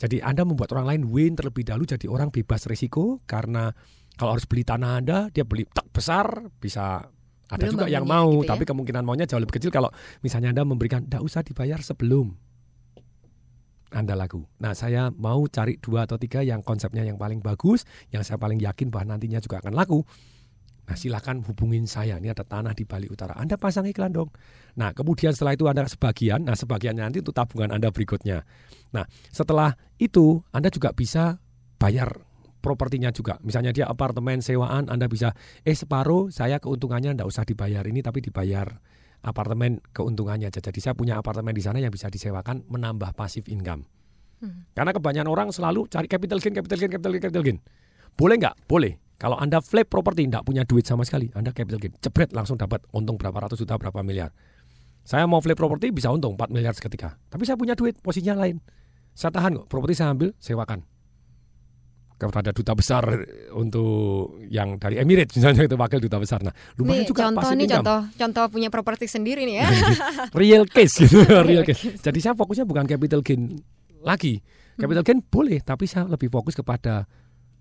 Jadi 0.00 0.24
Anda 0.24 0.48
membuat 0.48 0.72
orang 0.72 0.88
lain 0.88 1.02
win 1.12 1.36
terlebih 1.36 1.60
dahulu 1.68 1.84
jadi 1.84 2.08
orang 2.08 2.32
bebas 2.32 2.64
risiko 2.64 3.20
karena 3.28 3.68
kalau 4.16 4.32
harus 4.32 4.48
beli 4.48 4.64
tanah 4.64 4.96
Anda, 4.96 5.18
dia 5.28 5.44
beli 5.44 5.68
tak 5.68 5.92
besar 5.92 6.48
bisa 6.56 7.04
ada 7.50 7.60
Belum 7.66 7.84
juga 7.84 7.86
yang 7.90 8.08
mau, 8.08 8.40
gitu 8.40 8.46
ya. 8.46 8.50
tapi 8.56 8.64
kemungkinan 8.64 9.02
maunya 9.04 9.26
jauh 9.28 9.42
lebih 9.42 9.60
kecil 9.60 9.68
kalau 9.68 9.92
misalnya 10.24 10.56
Anda 10.56 10.64
memberikan 10.64 11.04
tidak 11.04 11.20
usah 11.20 11.42
dibayar 11.44 11.82
sebelum 11.84 12.32
Anda 13.90 14.14
laku. 14.14 14.46
Nah, 14.62 14.72
saya 14.72 15.10
mau 15.10 15.44
cari 15.50 15.76
dua 15.82 16.06
atau 16.06 16.16
tiga 16.16 16.46
yang 16.46 16.62
konsepnya 16.62 17.02
yang 17.02 17.18
paling 17.18 17.42
bagus, 17.42 17.84
yang 18.14 18.22
saya 18.22 18.38
paling 18.38 18.62
yakin 18.62 18.88
bahwa 18.88 19.18
nantinya 19.18 19.42
juga 19.42 19.60
akan 19.60 19.74
laku. 19.74 20.06
Nah, 20.86 20.96
silakan 20.98 21.44
hubungin 21.46 21.84
saya. 21.86 22.18
Ini 22.18 22.34
ada 22.34 22.42
tanah 22.42 22.74
di 22.74 22.88
Bali 22.88 23.06
Utara. 23.06 23.36
Anda 23.38 23.60
pasang 23.60 23.86
iklan 23.86 24.14
dong. 24.14 24.30
Nah, 24.78 24.90
kemudian 24.94 25.34
setelah 25.34 25.54
itu 25.54 25.66
Anda 25.66 25.86
sebagian, 25.86 26.46
nah 26.46 26.54
sebagiannya 26.54 27.02
nanti 27.06 27.18
untuk 27.22 27.34
tabungan 27.36 27.70
Anda 27.74 27.90
berikutnya. 27.94 28.42
Nah, 28.94 29.04
setelah 29.30 29.78
itu 30.00 30.42
Anda 30.50 30.70
juga 30.70 30.90
bisa 30.94 31.38
bayar 31.78 32.26
propertinya 32.60 33.08
juga. 33.10 33.40
Misalnya 33.40 33.72
dia 33.72 33.86
apartemen 33.88 34.44
sewaan, 34.44 34.92
Anda 34.92 35.08
bisa 35.08 35.32
eh 35.64 35.74
separuh 35.74 36.28
saya 36.28 36.60
keuntungannya 36.60 37.16
enggak 37.16 37.28
usah 37.28 37.48
dibayar 37.48 37.82
ini 37.88 38.04
tapi 38.04 38.20
dibayar 38.20 38.68
apartemen 39.24 39.80
keuntungannya 39.92 40.48
aja. 40.48 40.60
Jadi 40.60 40.80
saya 40.80 40.94
punya 40.96 41.16
apartemen 41.20 41.52
di 41.52 41.64
sana 41.64 41.80
yang 41.80 41.92
bisa 41.92 42.08
disewakan 42.08 42.64
menambah 42.68 43.16
pasif 43.16 43.48
income. 43.48 43.84
Karena 44.72 44.92
kebanyakan 44.96 45.28
orang 45.28 45.48
selalu 45.52 45.84
cari 45.92 46.08
capital 46.08 46.40
gain, 46.40 46.56
capital 46.56 46.78
gain, 46.80 46.90
capital 46.92 47.12
gain, 47.12 47.22
capital 47.28 47.44
gain. 47.44 47.58
Boleh 48.16 48.36
nggak? 48.38 48.54
Boleh. 48.66 48.96
Kalau 49.20 49.36
Anda 49.36 49.60
flip 49.60 49.92
properti 49.92 50.24
nggak 50.24 50.48
punya 50.48 50.64
duit 50.64 50.88
sama 50.88 51.04
sekali, 51.04 51.28
Anda 51.36 51.52
capital 51.52 51.76
gain, 51.76 51.92
jebret 52.00 52.32
langsung 52.32 52.56
dapat 52.56 52.80
untung 52.96 53.20
berapa 53.20 53.36
ratus 53.36 53.60
juta, 53.60 53.76
berapa 53.76 54.00
miliar. 54.00 54.32
Saya 55.04 55.28
mau 55.28 55.44
flip 55.44 55.56
properti 55.60 55.92
bisa 55.92 56.08
untung 56.08 56.36
4 56.40 56.48
miliar 56.48 56.72
seketika. 56.72 57.20
Tapi 57.28 57.44
saya 57.44 57.60
punya 57.60 57.76
duit, 57.76 58.00
posisinya 58.00 58.36
lain. 58.40 58.60
Saya 59.12 59.28
tahan 59.34 59.60
kok, 59.60 59.66
properti 59.68 60.00
saya 60.00 60.16
ambil, 60.16 60.32
sewakan. 60.40 60.80
Kepada 62.20 62.52
duta 62.52 62.76
besar 62.76 63.00
untuk 63.56 64.36
yang 64.52 64.76
dari 64.76 65.00
Emirates 65.00 65.32
misalnya 65.40 65.64
itu 65.64 65.72
wakil 65.76 66.04
duta 66.04 66.20
besar. 66.20 66.44
Nah, 66.44 66.52
lumayan 66.76 67.04
Nih, 67.04 67.08
juga 67.08 67.20
contoh 67.28 67.48
nih 67.48 67.64
income. 67.64 67.76
contoh 67.80 68.00
contoh 68.12 68.44
punya 68.52 68.68
properti 68.68 69.08
sendiri 69.08 69.48
nih 69.48 69.56
ya. 69.64 69.68
real 70.40 70.68
case 70.68 71.08
gitu, 71.08 71.24
real 71.24 71.44
Real 71.48 71.64
case. 71.64 71.96
Jadi 71.96 72.20
saya 72.20 72.36
fokusnya 72.36 72.68
bukan 72.68 72.84
capital 72.84 73.24
gain 73.24 73.56
lagi. 74.04 74.44
Capital 74.76 75.00
gain 75.00 75.24
boleh, 75.24 75.64
tapi 75.64 75.88
saya 75.88 76.04
lebih 76.12 76.28
fokus 76.28 76.52
kepada 76.52 77.08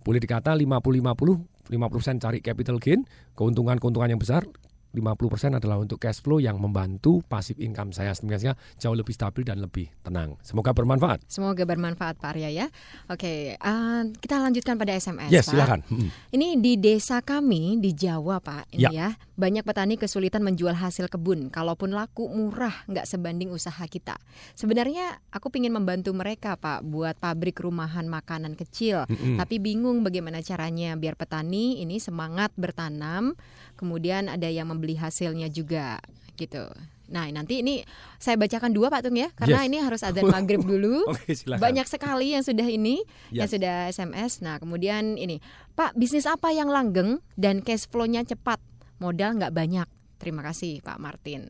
boleh 0.04 0.20
dikata 0.22 0.56
50-50, 0.56 1.70
50% 1.70 2.24
cari 2.24 2.40
capital 2.42 2.78
gain, 2.82 3.06
keuntungan-keuntungan 3.36 4.10
yang 4.10 4.22
besar, 4.22 4.48
50% 4.90 5.62
adalah 5.62 5.78
untuk 5.78 6.02
cash 6.02 6.18
flow 6.20 6.42
yang 6.42 6.58
membantu 6.58 7.22
pasif 7.30 7.62
income 7.62 7.94
saya 7.94 8.14
sehingga 8.18 8.58
jauh 8.82 8.98
lebih 8.98 9.14
stabil 9.14 9.46
dan 9.46 9.62
lebih 9.62 9.86
tenang. 10.02 10.34
Semoga 10.42 10.74
bermanfaat. 10.74 11.30
Semoga 11.30 11.62
bermanfaat 11.62 12.18
Pak 12.18 12.34
Arya 12.34 12.50
ya. 12.50 12.68
Oke, 13.06 13.54
eh, 13.54 14.02
kita 14.18 14.42
lanjutkan 14.42 14.82
pada 14.82 14.98
SMS. 14.98 15.30
Yes, 15.30 15.46
Pak. 15.46 15.54
silakan. 15.54 15.80
Mm. 15.94 16.10
Ini 16.34 16.48
di 16.58 16.74
desa 16.82 17.22
kami 17.22 17.78
di 17.78 17.94
Jawa 17.94 18.42
Pak, 18.42 18.74
ini 18.74 18.82
Ya. 18.90 18.90
ya 18.90 19.10
banyak 19.38 19.64
petani 19.64 19.96
kesulitan 19.96 20.42
menjual 20.42 20.74
hasil 20.74 21.08
kebun. 21.08 21.54
Kalaupun 21.54 21.94
laku 21.94 22.26
murah, 22.28 22.74
nggak 22.90 23.06
sebanding 23.06 23.54
usaha 23.54 23.86
kita. 23.86 24.18
Sebenarnya 24.58 25.22
aku 25.30 25.54
ingin 25.56 25.76
membantu 25.76 26.12
mereka 26.16 26.56
Pak 26.56 26.82
buat 26.88 27.16
pabrik 27.20 27.60
rumahan 27.62 28.08
makanan 28.08 28.56
kecil, 28.56 29.06
Mm-mm. 29.06 29.36
tapi 29.38 29.60
bingung 29.62 30.02
bagaimana 30.02 30.40
caranya 30.42 30.96
biar 30.96 31.20
petani 31.20 31.84
ini 31.84 32.00
semangat 32.00 32.52
bertanam, 32.56 33.36
kemudian 33.80 34.28
ada 34.28 34.52
yang 34.52 34.68
membeli 34.68 35.00
hasilnya 35.00 35.48
juga 35.48 36.04
gitu. 36.36 36.68
Nah 37.10 37.26
nanti 37.32 37.64
ini 37.64 37.82
saya 38.20 38.36
bacakan 38.36 38.76
dua 38.76 38.92
Pak 38.92 39.08
Tung 39.08 39.16
ya, 39.18 39.32
karena 39.34 39.64
Yes. 39.64 39.68
ini 39.72 39.78
harus 39.80 40.02
adzan 40.08 40.28
maghrib 40.28 40.62
dulu. 40.62 41.08
Silakan. 41.32 41.64
Banyak 41.64 41.88
sekali 41.88 42.36
yang 42.36 42.44
sudah 42.44 42.68
ini, 42.68 43.02
yang 43.32 43.48
Yes. 43.48 43.56
sudah 43.56 43.76
SMS. 43.90 44.44
Nah 44.44 44.60
kemudian 44.60 45.16
ini, 45.16 45.40
Pak 45.80 45.96
bisnis 45.96 46.28
apa 46.28 46.52
yang 46.52 46.68
langgeng 46.68 47.24
dan 47.40 47.64
cash 47.64 47.88
flow-nya 47.88 48.28
cepat, 48.28 48.60
modal 49.00 49.40
nggak 49.40 49.56
banyak, 49.56 49.88
Terima 50.20 50.44
kasih 50.44 50.84
Pak 50.84 51.00
Martin. 51.00 51.48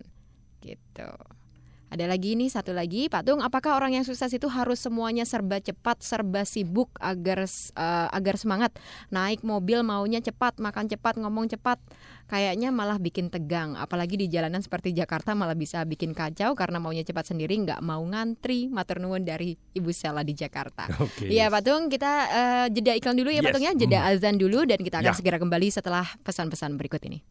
Gitu. 0.61 1.09
Ada 1.89 2.05
lagi 2.05 2.37
nih 2.37 2.53
satu 2.53 2.69
lagi 2.69 3.09
Pak 3.09 3.25
Tung, 3.25 3.41
apakah 3.41 3.73
orang 3.73 3.97
yang 3.97 4.05
sukses 4.05 4.29
itu 4.29 4.45
harus 4.45 4.77
semuanya 4.77 5.25
serba 5.25 5.57
cepat, 5.57 6.05
serba 6.05 6.45
sibuk 6.45 6.93
agar 7.01 7.49
uh, 7.73 8.07
agar 8.13 8.37
semangat? 8.37 8.77
Naik 9.09 9.41
mobil 9.41 9.81
maunya 9.81 10.21
cepat, 10.21 10.61
makan 10.61 10.85
cepat, 10.85 11.17
ngomong 11.17 11.49
cepat. 11.49 11.81
Kayaknya 12.29 12.69
malah 12.69 13.01
bikin 13.01 13.33
tegang, 13.33 13.73
apalagi 13.73 14.13
di 14.13 14.29
jalanan 14.29 14.61
seperti 14.61 14.93
Jakarta 14.93 15.33
malah 15.33 15.57
bisa 15.57 15.81
bikin 15.81 16.13
kacau 16.13 16.53
karena 16.53 16.77
maunya 16.77 17.01
cepat 17.01 17.33
sendiri, 17.33 17.57
nggak 17.57 17.81
mau 17.81 18.05
ngantri. 18.05 18.69
Matur 18.69 19.01
nuwun 19.01 19.25
dari 19.25 19.57
Ibu 19.73 19.89
Sela 19.89 20.21
di 20.21 20.37
Jakarta. 20.37 20.85
Iya 21.25 21.49
Pak 21.49 21.61
Tung, 21.65 21.89
kita 21.89 22.11
uh, 22.29 22.65
jeda 22.69 22.93
iklan 22.93 23.17
dulu 23.17 23.33
ya 23.33 23.41
Pak 23.41 23.49
Yes. 23.49 23.55
Tung 23.57 23.65
ya, 23.65 23.73
jeda 23.73 23.99
Hmm. 23.99 24.09
azan 24.13 24.35
dulu 24.37 24.61
dan 24.69 24.77
kita 24.77 25.01
akan 25.01 25.09
Ya. 25.09 25.17
segera 25.17 25.41
kembali 25.41 25.67
setelah 25.73 26.05
pesan-pesan 26.21 26.77
berikut 26.77 27.01
ini. 27.09 27.25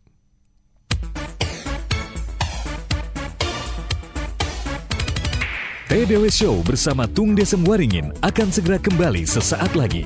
TDW 5.88 6.28
Show 6.28 6.60
bersama 6.68 7.08
Tung 7.08 7.32
Desem 7.32 7.64
Waringin 7.64 8.12
akan 8.20 8.52
segera 8.52 8.76
kembali 8.76 9.24
sesaat 9.24 9.72
lagi. 9.72 10.04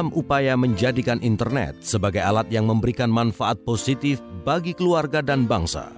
Dalam 0.00 0.16
upaya 0.16 0.56
menjadikan 0.56 1.20
internet 1.20 1.84
sebagai 1.84 2.24
alat 2.24 2.48
yang 2.48 2.64
memberikan 2.64 3.12
manfaat 3.12 3.60
positif 3.68 4.16
bagi 4.48 4.72
keluarga 4.72 5.20
dan 5.20 5.44
bangsa, 5.44 5.92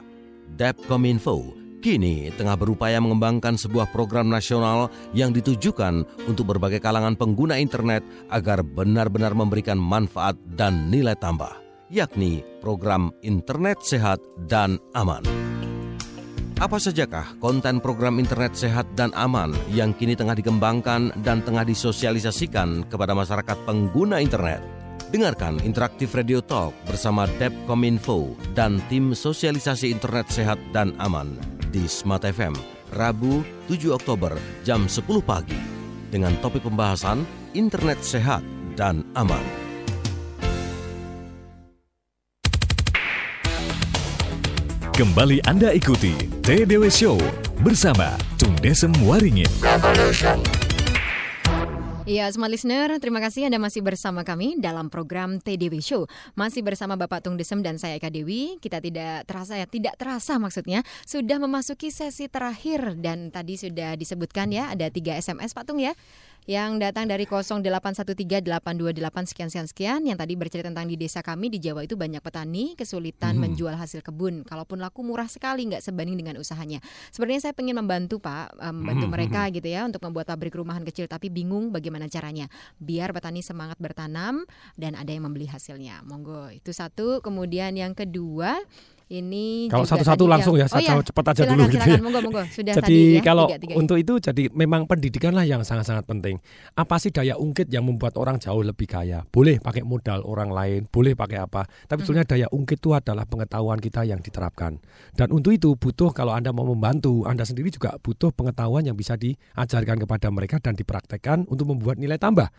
Depkominfo 0.58 1.54
kini 1.78 2.34
tengah 2.34 2.58
berupaya 2.58 2.98
mengembangkan 2.98 3.54
sebuah 3.54 3.94
program 3.94 4.26
nasional 4.26 4.90
yang 5.14 5.30
ditujukan 5.30 6.02
untuk 6.26 6.50
berbagai 6.50 6.82
kalangan 6.82 7.14
pengguna 7.14 7.62
internet 7.62 8.02
agar 8.26 8.66
benar-benar 8.66 9.38
memberikan 9.38 9.78
manfaat 9.78 10.34
dan 10.50 10.90
nilai 10.90 11.14
tambah, 11.14 11.54
yakni 11.86 12.42
program 12.58 13.14
Internet 13.22 13.86
Sehat 13.86 14.18
dan 14.50 14.82
Aman. 14.98 15.51
Apa 16.62 16.78
sajakah 16.78 17.42
konten 17.42 17.82
program 17.82 18.22
internet 18.22 18.54
sehat 18.54 18.86
dan 18.94 19.10
aman 19.18 19.50
yang 19.66 19.90
kini 19.90 20.14
tengah 20.14 20.38
dikembangkan 20.38 21.10
dan 21.26 21.42
tengah 21.42 21.66
disosialisasikan 21.66 22.86
kepada 22.86 23.18
masyarakat 23.18 23.58
pengguna 23.66 24.22
internet? 24.22 24.62
Dengarkan 25.10 25.58
Interaktif 25.66 26.14
Radio 26.14 26.38
Talk 26.38 26.70
bersama 26.86 27.26
Depkominfo 27.42 28.38
dan 28.54 28.78
tim 28.86 29.10
sosialisasi 29.10 29.90
internet 29.90 30.30
sehat 30.30 30.62
dan 30.70 30.94
aman 31.02 31.34
di 31.74 31.82
Smart 31.90 32.22
FM, 32.22 32.54
Rabu 32.94 33.42
7 33.66 33.98
Oktober 33.98 34.30
jam 34.62 34.86
10 34.86 35.02
pagi 35.18 35.58
dengan 36.14 36.30
topik 36.38 36.62
pembahasan 36.62 37.26
internet 37.58 37.98
sehat 38.06 38.46
dan 38.78 39.02
aman. 39.18 39.61
Kembali 45.02 45.42
Anda 45.50 45.74
ikuti 45.74 46.14
TDW 46.46 46.86
Show 46.86 47.18
bersama 47.66 48.14
Tung 48.38 48.54
Desem 48.62 48.94
Waringin. 49.02 49.50
Iya, 52.06 52.30
semua 52.30 52.46
listener, 52.46 52.86
terima 53.02 53.18
kasih 53.18 53.50
Anda 53.50 53.58
masih 53.58 53.82
bersama 53.82 54.22
kami 54.22 54.62
dalam 54.62 54.94
program 54.94 55.42
TDW 55.42 55.82
Show. 55.82 56.06
Masih 56.38 56.62
bersama 56.62 56.94
Bapak 56.94 57.18
Tung 57.26 57.34
Desem 57.34 57.66
dan 57.66 57.82
saya 57.82 57.98
Eka 57.98 58.14
Dewi. 58.14 58.62
Kita 58.62 58.78
tidak 58.78 59.26
terasa 59.26 59.58
ya, 59.58 59.66
tidak 59.66 59.98
terasa 59.98 60.38
maksudnya 60.38 60.86
sudah 61.02 61.42
memasuki 61.42 61.90
sesi 61.90 62.30
terakhir 62.30 62.94
dan 62.94 63.34
tadi 63.34 63.58
sudah 63.58 63.98
disebutkan 63.98 64.54
ya 64.54 64.70
ada 64.70 64.86
tiga 64.86 65.18
SMS 65.18 65.50
Pak 65.50 65.66
Tung 65.66 65.82
ya 65.82 65.98
yang 66.46 66.82
datang 66.82 67.06
dari 67.06 67.22
08138228 67.22 69.30
sekian 69.30 69.48
sekian 69.48 69.66
sekian. 69.70 70.00
Yang 70.02 70.18
tadi 70.26 70.34
bercerita 70.34 70.66
tentang 70.74 70.90
di 70.90 70.98
desa 70.98 71.22
kami 71.22 71.52
di 71.52 71.62
Jawa 71.62 71.86
itu 71.86 71.94
banyak 71.94 72.18
petani 72.18 72.74
kesulitan 72.74 73.38
Hmm. 73.38 73.46
menjual 73.46 73.74
hasil 73.78 74.02
kebun. 74.02 74.42
Kalaupun 74.42 74.82
laku 74.82 75.06
murah 75.06 75.30
sekali 75.30 75.70
nggak 75.70 75.82
sebanding 75.82 76.18
dengan 76.18 76.42
usahanya. 76.42 76.82
Sebenarnya 77.14 77.50
saya 77.50 77.54
pengen 77.54 77.78
membantu 77.78 78.18
Pak 78.18 78.58
eh, 78.58 78.74
membantu 78.74 79.06
Hmm, 79.06 79.14
mereka 79.14 79.40
hmm, 79.46 79.52
gitu 79.54 79.68
ya 79.70 79.80
untuk 79.86 80.02
membuat 80.02 80.26
pabrik 80.30 80.54
rumahan 80.58 80.82
kecil. 80.82 81.06
Tapi 81.06 81.30
bingung 81.30 81.70
bagaimana 81.70 82.10
caranya 82.10 82.50
biar 82.82 83.14
petani 83.14 83.40
semangat 83.40 83.78
bertanam 83.78 84.42
dan 84.74 84.98
ada 84.98 85.14
yang 85.14 85.30
membeli 85.30 85.46
hasilnya. 85.46 86.02
Monggo 86.02 86.50
itu 86.50 86.74
satu. 86.74 87.22
Kemudian 87.22 87.78
yang 87.78 87.94
kedua 87.94 88.58
ini 89.12 89.68
Kalau 89.72 89.88
satu-satu 89.88 90.24
langsung 90.28 90.54
ya, 90.60 90.64
yang- 90.64 90.72
saya 90.72 90.84
oh 90.84 90.88
jawab 90.92 91.04
cepat 91.08 91.24
aja 91.24 91.34
silakan, 91.40 91.52
dulu 91.56 91.62
gitu 91.64 91.76
silakan. 91.80 91.92
ya. 91.92 92.04
monggo 92.04 92.20
monggo 92.28 92.42
sudah 92.52 92.72
jadi 92.76 92.84
tadi 92.84 92.98
ya 93.16 93.20
kalau 93.24 93.46
tiga-tiganya. 93.48 93.76
untuk 93.80 93.96
itu 93.96 94.14
jadi 94.20 94.42
memang 94.52 94.80
pendidikan 94.84 95.32
lah 95.32 95.44
yang 95.48 95.64
sangat-sangat 95.64 96.04
penting. 96.04 96.36
Apa 96.76 97.00
sih 97.00 97.08
daya 97.08 97.40
ungkit 97.40 97.72
yang 97.72 97.88
membuat 97.88 98.20
orang 98.20 98.36
jauh 98.36 98.60
lebih 98.60 98.84
kaya? 98.84 99.24
Boleh 99.32 99.56
pakai 99.62 99.80
modal 99.80 100.20
orang 100.28 100.52
lain, 100.52 100.80
boleh 100.92 101.16
pakai 101.16 101.40
apa. 101.40 101.64
Tapi 101.88 102.04
sebetulnya 102.04 102.28
daya 102.28 102.46
ungkit 102.52 102.82
itu 102.82 102.90
adalah 102.98 103.22
pengetahuan 103.22 103.78
kita 103.78 104.02
yang 104.02 104.18
diterapkan. 104.18 104.82
Dan 105.14 105.30
untuk 105.30 105.54
itu 105.54 105.78
butuh 105.78 106.10
kalau 106.10 106.34
Anda 106.34 106.50
mau 106.50 106.66
membantu, 106.66 107.22
Anda 107.22 107.46
sendiri 107.46 107.70
juga 107.70 107.94
butuh 108.02 108.34
pengetahuan 108.34 108.82
yang 108.82 108.98
bisa 108.98 109.14
diajarkan 109.14 110.02
kepada 110.02 110.32
mereka 110.34 110.58
dan 110.58 110.74
dipraktekkan 110.74 111.46
untuk 111.46 111.70
membuat 111.70 112.02
nilai 112.02 112.18
tambah. 112.18 112.50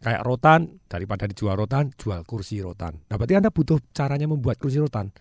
Kayak 0.00 0.24
rotan, 0.24 0.80
daripada 0.88 1.28
dijual 1.28 1.60
rotan, 1.60 1.92
jual 1.94 2.24
kursi 2.24 2.64
rotan. 2.64 3.04
Nah 3.06 3.20
berarti 3.20 3.36
Anda 3.36 3.52
butuh 3.52 3.78
caranya 3.92 4.24
membuat 4.26 4.56
kursi 4.56 4.80
rotan. 4.80 5.12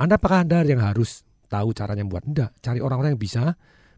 Anda 0.00 0.16
apakah 0.16 0.44
Anda 0.44 0.64
yang 0.64 0.80
harus 0.80 1.24
tahu 1.46 1.76
caranya 1.76 2.02
membuat? 2.02 2.24
Enggak, 2.24 2.50
cari 2.64 2.80
orang-orang 2.80 3.16
yang 3.16 3.22
bisa 3.22 3.42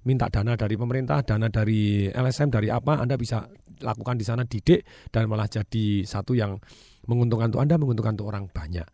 minta 0.06 0.26
dana 0.30 0.54
dari 0.54 0.74
pemerintah, 0.74 1.22
dana 1.22 1.46
dari 1.50 2.08
LSM, 2.08 2.48
dari 2.50 2.68
apa, 2.70 2.98
Anda 2.98 3.14
bisa 3.18 3.46
lakukan 3.78 4.18
di 4.18 4.24
sana 4.26 4.42
didik 4.42 4.82
dan 5.14 5.30
malah 5.30 5.46
jadi 5.46 6.02
satu 6.02 6.34
yang 6.34 6.58
menguntungkan 7.06 7.54
untuk 7.54 7.62
Anda, 7.62 7.74
menguntungkan 7.78 8.14
untuk 8.18 8.28
orang 8.30 8.50
banyak. 8.50 8.86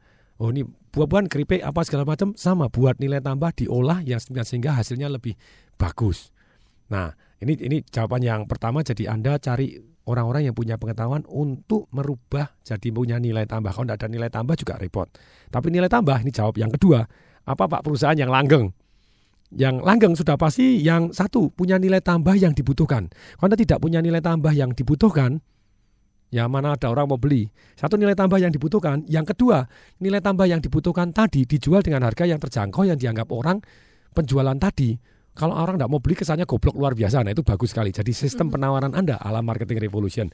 Oh 0.42 0.50
ini 0.50 0.66
buah-buahan, 0.66 1.30
keripik, 1.30 1.62
apa 1.62 1.86
segala 1.86 2.02
macam 2.02 2.34
sama 2.34 2.66
buat 2.66 2.98
nilai 2.98 3.22
tambah 3.22 3.54
diolah 3.54 4.02
yang 4.02 4.18
sehingga 4.18 4.74
hasilnya 4.74 5.06
lebih 5.06 5.38
bagus. 5.78 6.34
Nah 6.90 7.14
ini 7.38 7.54
ini 7.62 7.78
jawaban 7.86 8.20
yang 8.20 8.40
pertama 8.50 8.82
jadi 8.82 9.14
Anda 9.14 9.38
cari 9.38 9.93
orang-orang 10.04 10.48
yang 10.48 10.54
punya 10.56 10.76
pengetahuan 10.76 11.24
untuk 11.28 11.88
merubah 11.92 12.52
jadi 12.64 12.88
punya 12.92 13.16
nilai 13.16 13.48
tambah. 13.48 13.72
Kalau 13.72 13.88
tidak 13.88 14.04
ada 14.04 14.08
nilai 14.08 14.28
tambah 14.28 14.54
juga 14.56 14.74
repot. 14.76 15.08
Tapi 15.48 15.68
nilai 15.72 15.88
tambah 15.88 16.20
ini 16.20 16.30
jawab 16.32 16.56
yang 16.60 16.72
kedua. 16.72 17.04
Apa 17.44 17.68
Pak 17.68 17.84
perusahaan 17.84 18.16
yang 18.16 18.32
langgeng? 18.32 18.72
Yang 19.54 19.76
langgeng 19.84 20.14
sudah 20.16 20.34
pasti 20.34 20.80
yang 20.80 21.12
satu 21.12 21.52
punya 21.52 21.76
nilai 21.76 22.00
tambah 22.00 22.34
yang 22.34 22.56
dibutuhkan. 22.56 23.12
Kalau 23.38 23.46
Anda 23.52 23.58
tidak 23.60 23.78
punya 23.78 24.00
nilai 24.00 24.18
tambah 24.18 24.50
yang 24.50 24.72
dibutuhkan, 24.72 25.38
ya 26.32 26.50
mana 26.50 26.74
ada 26.74 26.90
orang 26.90 27.06
mau 27.06 27.20
beli. 27.20 27.46
Satu 27.78 27.94
nilai 27.94 28.18
tambah 28.18 28.40
yang 28.40 28.50
dibutuhkan. 28.50 29.06
Yang 29.06 29.36
kedua, 29.36 29.68
nilai 30.02 30.18
tambah 30.18 30.48
yang 30.48 30.58
dibutuhkan 30.58 31.14
tadi 31.14 31.46
dijual 31.46 31.84
dengan 31.86 32.02
harga 32.02 32.26
yang 32.26 32.42
terjangkau 32.42 32.82
yang 32.88 32.98
dianggap 32.98 33.30
orang 33.30 33.62
penjualan 34.10 34.56
tadi. 34.58 35.13
Kalau 35.34 35.54
orang 35.58 35.76
tidak 35.76 35.90
mau 35.90 35.98
beli 35.98 36.14
kesannya 36.14 36.46
goblok 36.46 36.78
luar 36.78 36.94
biasa. 36.94 37.26
Nah 37.26 37.34
itu 37.34 37.42
bagus 37.42 37.74
sekali. 37.74 37.90
Jadi 37.90 38.14
sistem 38.14 38.54
penawaran 38.54 38.94
Anda 38.94 39.18
ala 39.18 39.42
marketing 39.42 39.82
revolution. 39.82 40.26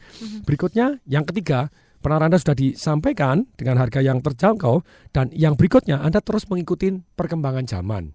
Berikutnya 0.45 1.01
yang 1.09 1.25
ketiga, 1.25 1.73
penawaran 2.05 2.29
Anda 2.29 2.39
sudah 2.41 2.53
disampaikan 2.53 3.49
dengan 3.57 3.81
harga 3.81 4.05
yang 4.05 4.21
terjangkau 4.21 4.85
dan 5.17 5.33
yang 5.33 5.57
berikutnya 5.57 6.05
Anda 6.05 6.21
terus 6.21 6.45
mengikuti 6.53 6.93
perkembangan 6.93 7.65
zaman. 7.65 8.13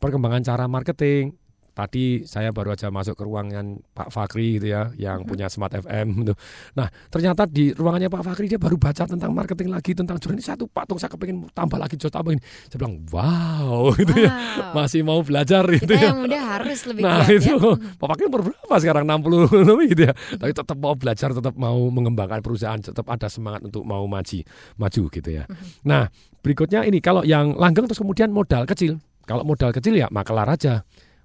Perkembangan 0.00 0.40
cara 0.40 0.64
marketing. 0.66 1.36
Tadi 1.72 2.28
saya 2.28 2.52
baru 2.52 2.76
aja 2.76 2.92
masuk 2.92 3.16
ke 3.16 3.24
ruangan 3.24 3.80
Pak 3.96 4.12
Fakri 4.12 4.60
gitu 4.60 4.76
ya, 4.76 4.92
yang 5.00 5.24
punya 5.24 5.48
Smart 5.48 5.72
FM 5.72 6.20
gitu. 6.20 6.36
Nah, 6.76 6.92
ternyata 7.08 7.48
di 7.48 7.72
ruangannya 7.72 8.12
Pak 8.12 8.22
Fakri 8.22 8.46
dia 8.52 8.60
baru 8.60 8.76
baca 8.76 9.08
tentang 9.08 9.32
marketing 9.32 9.72
lagi, 9.72 9.96
tentang 9.96 10.20
ini 10.32 10.44
satu 10.44 10.68
patung 10.68 11.00
saya 11.00 11.08
kepengen 11.12 11.48
tambah 11.56 11.80
lagi, 11.80 11.96
jual 11.96 12.12
tambah 12.12 12.36
ini. 12.36 12.42
Saya 12.68 12.76
bilang, 12.76 13.00
wow, 13.08 13.88
gitu 14.00 14.14
ya. 14.16 14.30
Wow. 14.32 14.72
Masih 14.76 15.00
mau 15.00 15.20
belajar 15.24 15.64
gitu 15.72 15.88
Kita 15.88 15.96
ya. 15.96 16.08
yang 16.12 16.20
muda 16.24 16.38
harus 16.38 16.80
lebih 16.88 17.02
Nah 17.02 17.24
giat 17.24 17.36
itu 17.40 17.52
ya. 17.56 17.72
Pak 17.96 18.06
Fakir 18.12 18.26
umur 18.28 18.40
berapa 18.52 18.74
sekarang 18.76 19.04
60 19.08 19.68
lebih 19.72 19.86
gitu 19.96 20.02
ya. 20.08 20.14
Tapi 20.14 20.52
tetap 20.52 20.76
mau 20.76 20.94
belajar, 20.94 21.28
tetap 21.32 21.54
mau 21.56 21.78
mengembangkan 21.88 22.40
perusahaan, 22.44 22.80
tetap 22.80 23.06
ada 23.08 23.28
semangat 23.32 23.64
untuk 23.64 23.82
mau 23.88 24.04
maju, 24.04 24.38
maju 24.76 25.02
gitu 25.08 25.30
ya. 25.32 25.44
Nah 25.88 26.08
berikutnya 26.42 26.84
ini 26.84 26.98
kalau 27.00 27.22
yang 27.24 27.56
langgeng 27.56 27.88
terus 27.88 28.00
kemudian 28.00 28.28
modal 28.28 28.68
kecil. 28.68 29.00
Kalau 29.22 29.46
modal 29.46 29.70
kecil 29.70 29.94
ya 29.96 30.10
makelar 30.10 30.50
aja. 30.50 30.82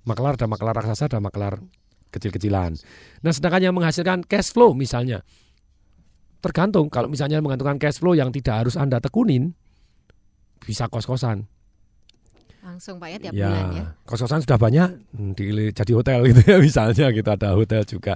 Makelar 0.07 0.39
ada 0.39 0.47
makelar 0.47 0.71
raksasa, 0.71 1.11
ada 1.11 1.19
makelar 1.19 1.59
kecil-kecilan. 2.15 2.79
Nah 3.21 3.31
sedangkan 3.35 3.61
yang 3.67 3.75
menghasilkan 3.75 4.23
cash 4.23 4.55
flow 4.55 4.71
misalnya. 4.71 5.21
Tergantung 6.39 6.87
kalau 6.87 7.11
misalnya 7.11 7.43
menggantungkan 7.43 7.75
cash 7.75 7.99
flow 7.99 8.15
yang 8.15 8.31
tidak 8.31 8.63
harus 8.63 8.79
Anda 8.79 9.03
tekunin 9.03 9.51
bisa 10.63 10.87
kos-kosan. 10.87 11.43
Langsung 12.63 12.99
Pak 12.99 13.09
ya 13.11 13.17
tiap 13.19 13.33
ya, 13.35 13.47
bulan 13.47 13.67
ya. 13.71 13.85
kos-kosan 14.03 14.43
sudah 14.43 14.59
banyak 14.59 14.89
hmm, 15.15 15.31
di, 15.35 15.71
jadi 15.71 15.91
hotel 15.95 16.19
gitu 16.31 16.41
ya 16.43 16.57
misalnya 16.67 17.07
gitu 17.11 17.29
ada 17.29 17.49
hotel 17.55 17.83
juga. 17.83 18.15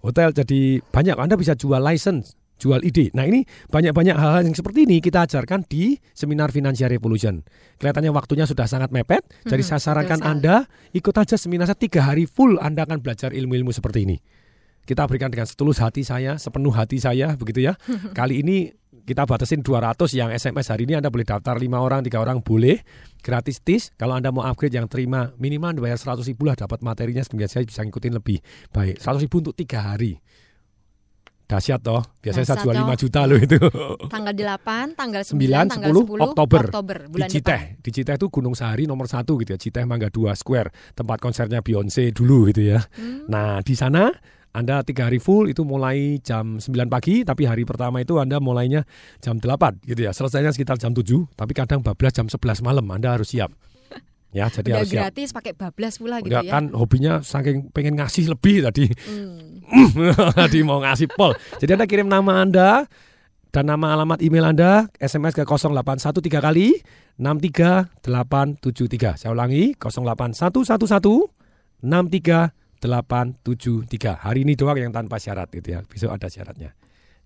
Hotel 0.00 0.32
jadi 0.32 0.80
banyak 0.88 1.16
Anda 1.16 1.34
bisa 1.36 1.52
jual 1.56 1.80
license, 1.80 2.36
jual 2.56 2.80
ide. 2.84 3.12
Nah, 3.12 3.28
ini 3.28 3.44
banyak-banyak 3.68 4.16
hal-hal 4.16 4.42
yang 4.48 4.56
seperti 4.56 4.88
ini 4.88 5.00
kita 5.04 5.28
ajarkan 5.28 5.64
di 5.68 6.00
seminar 6.16 6.52
Financial 6.52 6.88
Revolution. 6.88 7.44
Kelihatannya 7.76 8.12
waktunya 8.12 8.48
sudah 8.48 8.64
sangat 8.64 8.90
mepet, 8.92 9.24
jadi 9.44 9.60
Mhm, 9.60 9.68
saya 9.68 9.80
sarankan. 9.80 10.20
Anda 10.24 10.64
ikut 10.96 11.12
aja 11.12 11.36
seminar 11.36 11.68
saya 11.68 11.78
tiga 11.78 12.04
hari 12.04 12.24
full 12.24 12.56
Anda 12.58 12.88
akan 12.88 13.04
belajar 13.04 13.36
ilmu-ilmu 13.36 13.70
seperti 13.72 14.08
ini. 14.08 14.16
Kita 14.86 15.02
berikan 15.10 15.34
dengan 15.34 15.50
setulus 15.50 15.82
hati 15.82 16.06
saya, 16.06 16.38
sepenuh 16.38 16.70
hati 16.70 17.02
saya 17.02 17.34
begitu 17.34 17.66
ya. 17.66 17.74
Kali 18.18 18.40
ini 18.40 18.70
kita 19.06 19.26
batasin 19.26 19.62
200 19.62 19.98
yang 20.14 20.30
SMS 20.30 20.70
hari 20.70 20.86
ini 20.86 20.94
Anda 20.98 21.10
boleh 21.10 21.26
daftar 21.26 21.58
5 21.58 21.66
orang, 21.78 22.06
tiga 22.06 22.22
orang 22.22 22.38
boleh 22.38 22.80
gratis 23.18 23.58
tis. 23.62 23.90
Kalau 23.98 24.14
Anda 24.14 24.30
mau 24.30 24.46
upgrade 24.46 24.78
yang 24.78 24.86
terima 24.86 25.34
minimal 25.42 25.78
bayar 25.82 25.98
100 25.98 26.22
ribu 26.30 26.46
lah 26.46 26.54
dapat 26.54 26.86
materinya 26.86 27.22
sehingga 27.22 27.50
saya 27.50 27.66
bisa 27.66 27.82
ngikutin 27.82 28.14
lebih 28.14 28.38
baik. 28.70 29.02
100 29.02 29.26
ribu 29.26 29.42
untuk 29.42 29.54
tiga 29.58 29.82
hari. 29.90 30.22
Dahsyat 31.46 31.78
toh. 31.78 32.02
Biasanya 32.18 32.46
saya 32.46 32.58
Dahsyat 32.58 32.66
jual 32.66 32.74
5 32.74 32.90
toh. 32.90 32.98
juta 33.06 33.20
loh 33.22 33.38
itu. 33.38 33.58
Tanggal 34.14 34.34
8, 34.34 34.98
tanggal 34.98 35.22
9, 35.22 35.38
9, 35.38 35.72
tanggal 35.72 35.90
10, 35.94 36.18
10 36.18 36.26
Oktober, 36.26 36.62
di 36.66 37.10
bulan 37.14 37.28
Citeh. 37.30 37.62
depan. 37.70 37.82
Di 37.86 37.90
Citeh 37.94 38.14
itu 38.18 38.26
Gunung 38.26 38.54
Sahari 38.58 38.84
nomor 38.90 39.06
satu 39.06 39.38
gitu 39.38 39.54
ya. 39.54 39.58
Citeh 39.58 39.86
Mangga 39.86 40.10
2 40.10 40.34
Square. 40.34 40.74
Tempat 40.98 41.18
konsernya 41.22 41.62
Beyonce 41.62 42.10
dulu 42.10 42.50
gitu 42.50 42.66
ya. 42.74 42.82
Hmm. 42.98 43.30
Nah 43.30 43.62
di 43.62 43.78
sana 43.78 44.10
anda 44.56 44.80
tiga 44.80 45.12
hari 45.12 45.20
full 45.20 45.52
itu 45.52 45.68
mulai 45.68 46.16
jam 46.24 46.56
9 46.56 46.88
pagi. 46.88 47.28
Tapi 47.28 47.44
hari 47.44 47.68
pertama 47.68 48.00
itu 48.00 48.16
Anda 48.16 48.40
mulainya 48.40 48.88
jam 49.20 49.36
8 49.36 49.84
gitu 49.84 50.00
ya. 50.08 50.16
Selesainya 50.16 50.48
sekitar 50.48 50.80
jam 50.80 50.96
7. 50.96 51.28
Tapi 51.36 51.52
kadang 51.52 51.84
bablas 51.84 52.16
jam 52.16 52.24
11 52.24 52.64
malam. 52.64 52.88
Anda 52.88 53.12
harus 53.12 53.36
siap. 53.36 53.52
Ya 54.34 54.50
jadi 54.52 54.74
Udah 54.74 54.78
harus 54.82 54.90
gratis 54.92 55.30
pakai 55.32 55.52
bablas 55.56 55.96
pula 55.96 56.20
gitu 56.20 56.34
ya. 56.34 56.42
kan 56.44 56.68
hobinya 56.74 57.22
saking 57.24 57.72
pengen 57.72 57.96
ngasih 57.96 58.28
lebih 58.32 58.62
tadi. 58.68 58.86
Hmm. 59.08 59.62
tadi 60.38 60.60
mau 60.66 60.82
ngasih 60.82 61.08
pol. 61.14 61.32
Jadi 61.62 61.72
Anda 61.78 61.86
kirim 61.88 62.08
nama 62.10 62.42
Anda 62.44 62.84
dan 63.54 63.70
nama 63.72 63.96
alamat 63.96 64.20
email 64.20 64.52
Anda 64.52 64.90
SMS 65.00 65.32
ke 65.32 65.46
0813 65.48 66.20
kali 66.42 66.82
63873. 67.16 69.16
Saya 69.16 69.32
ulangi 69.32 69.72
08111 69.80 71.32
63873. 71.80 74.20
Hari 74.20 74.44
ini 74.44 74.52
doang 74.52 74.76
yang 74.76 74.92
tanpa 74.92 75.16
syarat 75.16 75.48
gitu 75.48 75.72
ya. 75.72 75.80
Besok 75.88 76.12
ada 76.12 76.28
syaratnya. 76.28 76.76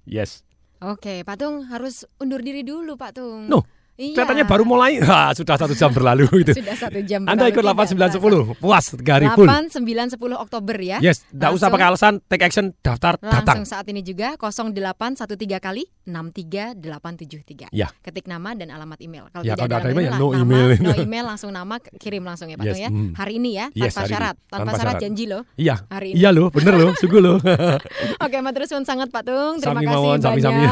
Yes. 0.06 0.46
Oke, 0.80 1.20
Pak 1.26 1.36
Tung 1.36 1.68
harus 1.68 2.08
undur 2.16 2.40
diri 2.40 2.64
dulu 2.64 2.96
Pak 2.96 3.12
Tung. 3.12 3.44
No, 3.50 3.66
Iya. 4.00 4.16
Kelihatannya 4.16 4.46
baru 4.46 4.64
mulai. 4.64 4.96
Wah, 4.98 5.28
sudah 5.38 5.54
satu 5.54 5.74
jam 5.74 5.92
berlalu 5.92 6.24
gitu. 6.40 6.56
Sudah 6.56 6.72
satu 6.74 6.98
jam 7.02 7.20
Anda 7.22 7.46
ikut 7.46 7.60
berlalu, 7.60 7.84
8 7.84 8.16
9 8.16 8.56
10. 8.56 8.56
Puas 8.56 8.84
3 8.90 9.04
hari 9.12 9.26
full. 9.30 9.44
8, 9.44 9.68
9, 9.76 10.16
10 10.16 10.16
Oktober 10.38 10.76
ya. 10.76 10.98
Yes, 10.98 11.20
tidak 11.26 11.52
usah 11.52 11.68
Langsung- 11.68 11.70
pakai 11.70 11.86
alasan, 11.86 12.12
take 12.24 12.42
action, 12.42 12.72
daftar, 12.78 13.20
datang. 13.20 13.60
Langsung 13.60 13.68
saat 13.68 13.84
ini 13.86 14.00
juga 14.00 14.34
0813 14.34 15.28
kali 15.58 15.84
63873. 16.02 17.68
Ya. 17.70 17.92
Ketik 18.00 18.24
nama 18.24 18.52
dan 18.52 18.70
alamat 18.70 18.96
email. 18.98 19.28
Kalau 19.28 19.42
Ya, 19.42 19.52
tidak 19.54 19.68
kalau 19.70 19.82
ada 19.82 19.90
email 19.90 20.06
ya 20.06 20.12
no 20.12 20.26
nama, 20.30 20.40
email. 20.40 20.68
no 20.78 20.90
email 20.96 21.24
langsung 21.26 21.50
nama 21.50 21.74
kirim 21.94 22.22
langsung 22.22 22.46
ya 22.46 22.56
Pak 22.56 22.66
Yes, 22.66 22.78
ya. 22.78 22.88
mm. 22.88 23.12
Hari 23.12 23.32
ini 23.36 23.50
ya, 23.54 23.66
Yes, 23.70 23.92
tanpa 23.92 24.00
ini. 24.00 24.10
syarat, 24.10 24.34
tanpa, 24.40 24.56
Tanpa 24.56 24.70
syarat 24.72 24.80
syarat. 24.90 25.02
janji 25.02 25.24
loh. 25.26 25.42
Iya. 25.54 25.74
Hari 25.86 26.08
ini. 26.08 26.16
Iya 26.16 26.30
loh, 26.30 26.48
bener 26.48 26.74
loh, 26.74 26.90
sungguh 26.94 27.20
loh. 27.20 27.36
Oke, 28.24 28.36
matur 28.40 28.64
suwun 28.64 28.82
sangat 28.82 29.08
Pak 29.10 29.22
Tung. 29.22 29.54
Terima 29.58 29.68
Sami 29.70 29.84
kasih 29.84 29.92
mawon, 29.92 30.08
banyak. 30.10 30.24
sami-sami. 30.24 30.62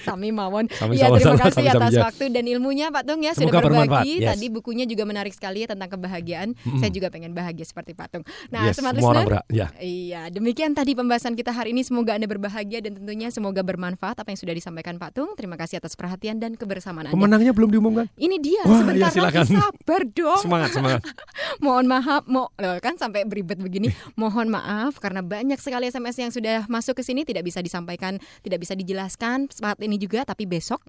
Sami 0.00 0.28
mawon. 0.30 0.64
Sami 0.70 0.92
Iya, 0.94 1.06
mawon, 1.06 1.18
terima 1.18 1.32
sami- 1.32 1.44
kasih 1.44 1.64
atas 1.68 1.92
ya. 1.98 2.00
Ya. 2.00 2.06
waktu 2.08 2.24
dan 2.30 2.44
ilmunya 2.46 2.86
Pak 2.88 3.02
Tung 3.02 3.20
ya 3.20 3.34
sudah 3.34 3.50
Semoga 3.50 3.60
berbagi. 3.66 4.22
yes. 4.22 4.28
Tadi 4.30 4.46
bukunya 4.48 4.84
juga 4.86 5.02
menarik 5.02 5.34
sekali 5.34 5.66
ya 5.66 5.74
tentang 5.74 5.90
kebahagiaan. 5.90 6.54
Mm-mm. 6.54 6.78
Saya 6.78 6.90
juga 6.94 7.10
pengen 7.10 7.34
bahagia 7.34 7.66
seperti 7.66 7.92
Pak 7.92 8.08
Tung. 8.08 8.24
Nah, 8.48 8.70
Yes, 8.70 8.78
semua 8.78 8.94
orang 8.94 9.26
listener, 9.26 9.42
ya. 9.50 9.66
Iya, 9.76 10.22
demikian 10.30 10.72
tadi 10.72 10.94
pembahasan 10.94 11.34
kita 11.34 11.50
hari 11.50 11.74
ini. 11.74 11.82
Semoga 11.82 12.14
Anda 12.14 12.30
berbahagia 12.30 12.78
dan 12.78 12.96
tentunya 12.96 13.28
semoga 13.28 13.60
bermanfaat 13.60 14.16
apa 14.16 14.28
yang 14.30 14.38
sudah 14.38 14.54
disampaikan 14.54 14.96
Pak 14.96 15.18
Tung. 15.18 15.34
Terima 15.34 15.58
kasih 15.58 15.80
atas 15.80 15.98
perhatian 15.98 16.38
dan 16.38 16.54
kebersamaan 16.54 17.10
Anda. 17.10 17.14
Pemenangnya 17.16 17.50
belum 17.50 17.68
diumumkan. 17.68 18.06
Ini 18.14 18.36
dia, 18.38 18.62
Wah, 18.64 18.78
sebentar 18.78 19.10
ya, 19.10 19.14
silakan. 19.14 19.44
lagi 19.44 19.56
sabar 19.56 20.02
dong. 20.06 20.42
Semangat, 20.44 20.70
semangat. 20.70 21.00
Mohon 21.64 21.84
maaf, 21.90 22.22
mo 22.28 22.52
loh, 22.54 22.76
kan 22.78 22.94
sampai 22.94 23.24
beribet 23.24 23.58
begini. 23.58 23.90
Mohon 24.14 24.54
maaf 24.54 25.00
karena 25.00 25.24
banyak 25.24 25.58
sekali 25.58 25.88
SMS 25.88 26.16
yang 26.20 26.30
sudah 26.30 26.68
masuk 26.68 26.98
ke 26.98 27.02
sini 27.02 27.24
tidak 27.24 27.42
bisa 27.42 27.58
disampaikan, 27.58 28.20
tidak 28.44 28.62
bisa 28.62 28.76
dijelaskan 28.76 29.48
saat 29.50 29.80
ini 29.80 29.96
juga 29.96 30.22
tapi 30.22 30.44
besok 30.44 30.82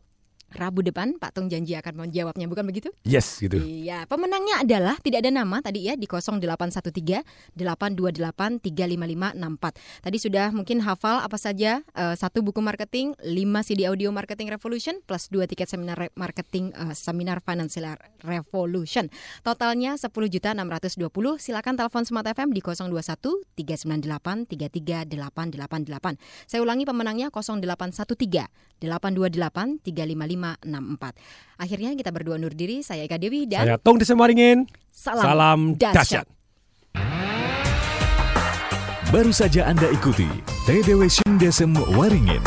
Rabu 0.49 0.81
depan 0.81 1.13
Pak 1.21 1.37
Tung 1.37 1.45
janji 1.45 1.77
akan 1.77 2.09
menjawabnya, 2.09 2.49
bukan 2.49 2.65
begitu? 2.65 2.89
Yes, 3.05 3.37
gitu. 3.37 3.61
Iya, 3.61 4.09
pemenangnya 4.09 4.65
adalah 4.65 4.97
tidak 4.97 5.21
ada 5.21 5.29
nama 5.29 5.61
tadi 5.61 5.85
ya 5.85 5.93
di 5.93 6.09
0813 6.09 7.53
828 7.53 8.57
35564. 8.61 10.05
Tadi 10.05 10.17
sudah 10.17 10.49
mungkin 10.49 10.81
hafal 10.81 11.21
apa 11.21 11.37
saja 11.37 11.85
eh, 11.93 12.15
satu 12.17 12.41
buku 12.41 12.65
marketing, 12.65 13.13
5 13.21 13.67
CD 13.67 13.85
audio 13.85 14.09
marketing 14.09 14.49
revolution 14.49 14.97
plus 15.05 15.29
dua 15.29 15.45
tiket 15.45 15.69
seminar 15.69 16.09
marketing 16.17 16.73
eh, 16.73 16.97
seminar 16.97 17.45
financial 17.45 17.93
revolution. 18.25 19.05
Totalnya 19.45 19.97
10 19.97 20.09
juta 20.33 20.49
620. 20.57 21.37
Silakan 21.37 21.77
telepon 21.77 22.03
Smart 22.05 22.25
FM 22.25 22.57
di 22.57 22.61
021 22.65 22.89
398 23.53 24.49
33888. 24.49 26.49
Saya 26.49 26.59
ulangi 26.65 26.89
pemenangnya 26.89 27.29
0813 27.29 28.49
828 28.79 29.83
35564. 30.39 31.59
Akhirnya 31.59 31.89
kita 31.99 32.09
berdua 32.15 32.39
undur 32.39 32.55
diri. 32.55 32.79
Saya 32.81 33.03
Eka 33.03 33.19
Dewi 33.19 33.45
dan 33.45 33.67
Saya 33.67 33.77
Tung 33.77 33.99
Desemaringin. 33.99 34.65
Salam 34.89 35.23
Salam 35.23 35.59
dahsyat. 35.75 36.25
Baru 39.09 39.33
saja 39.33 39.65
Anda 39.65 39.89
ikuti 39.89 40.29
TDW 40.69 41.09
Shindesem 41.09 41.73
Waringin. 41.97 42.41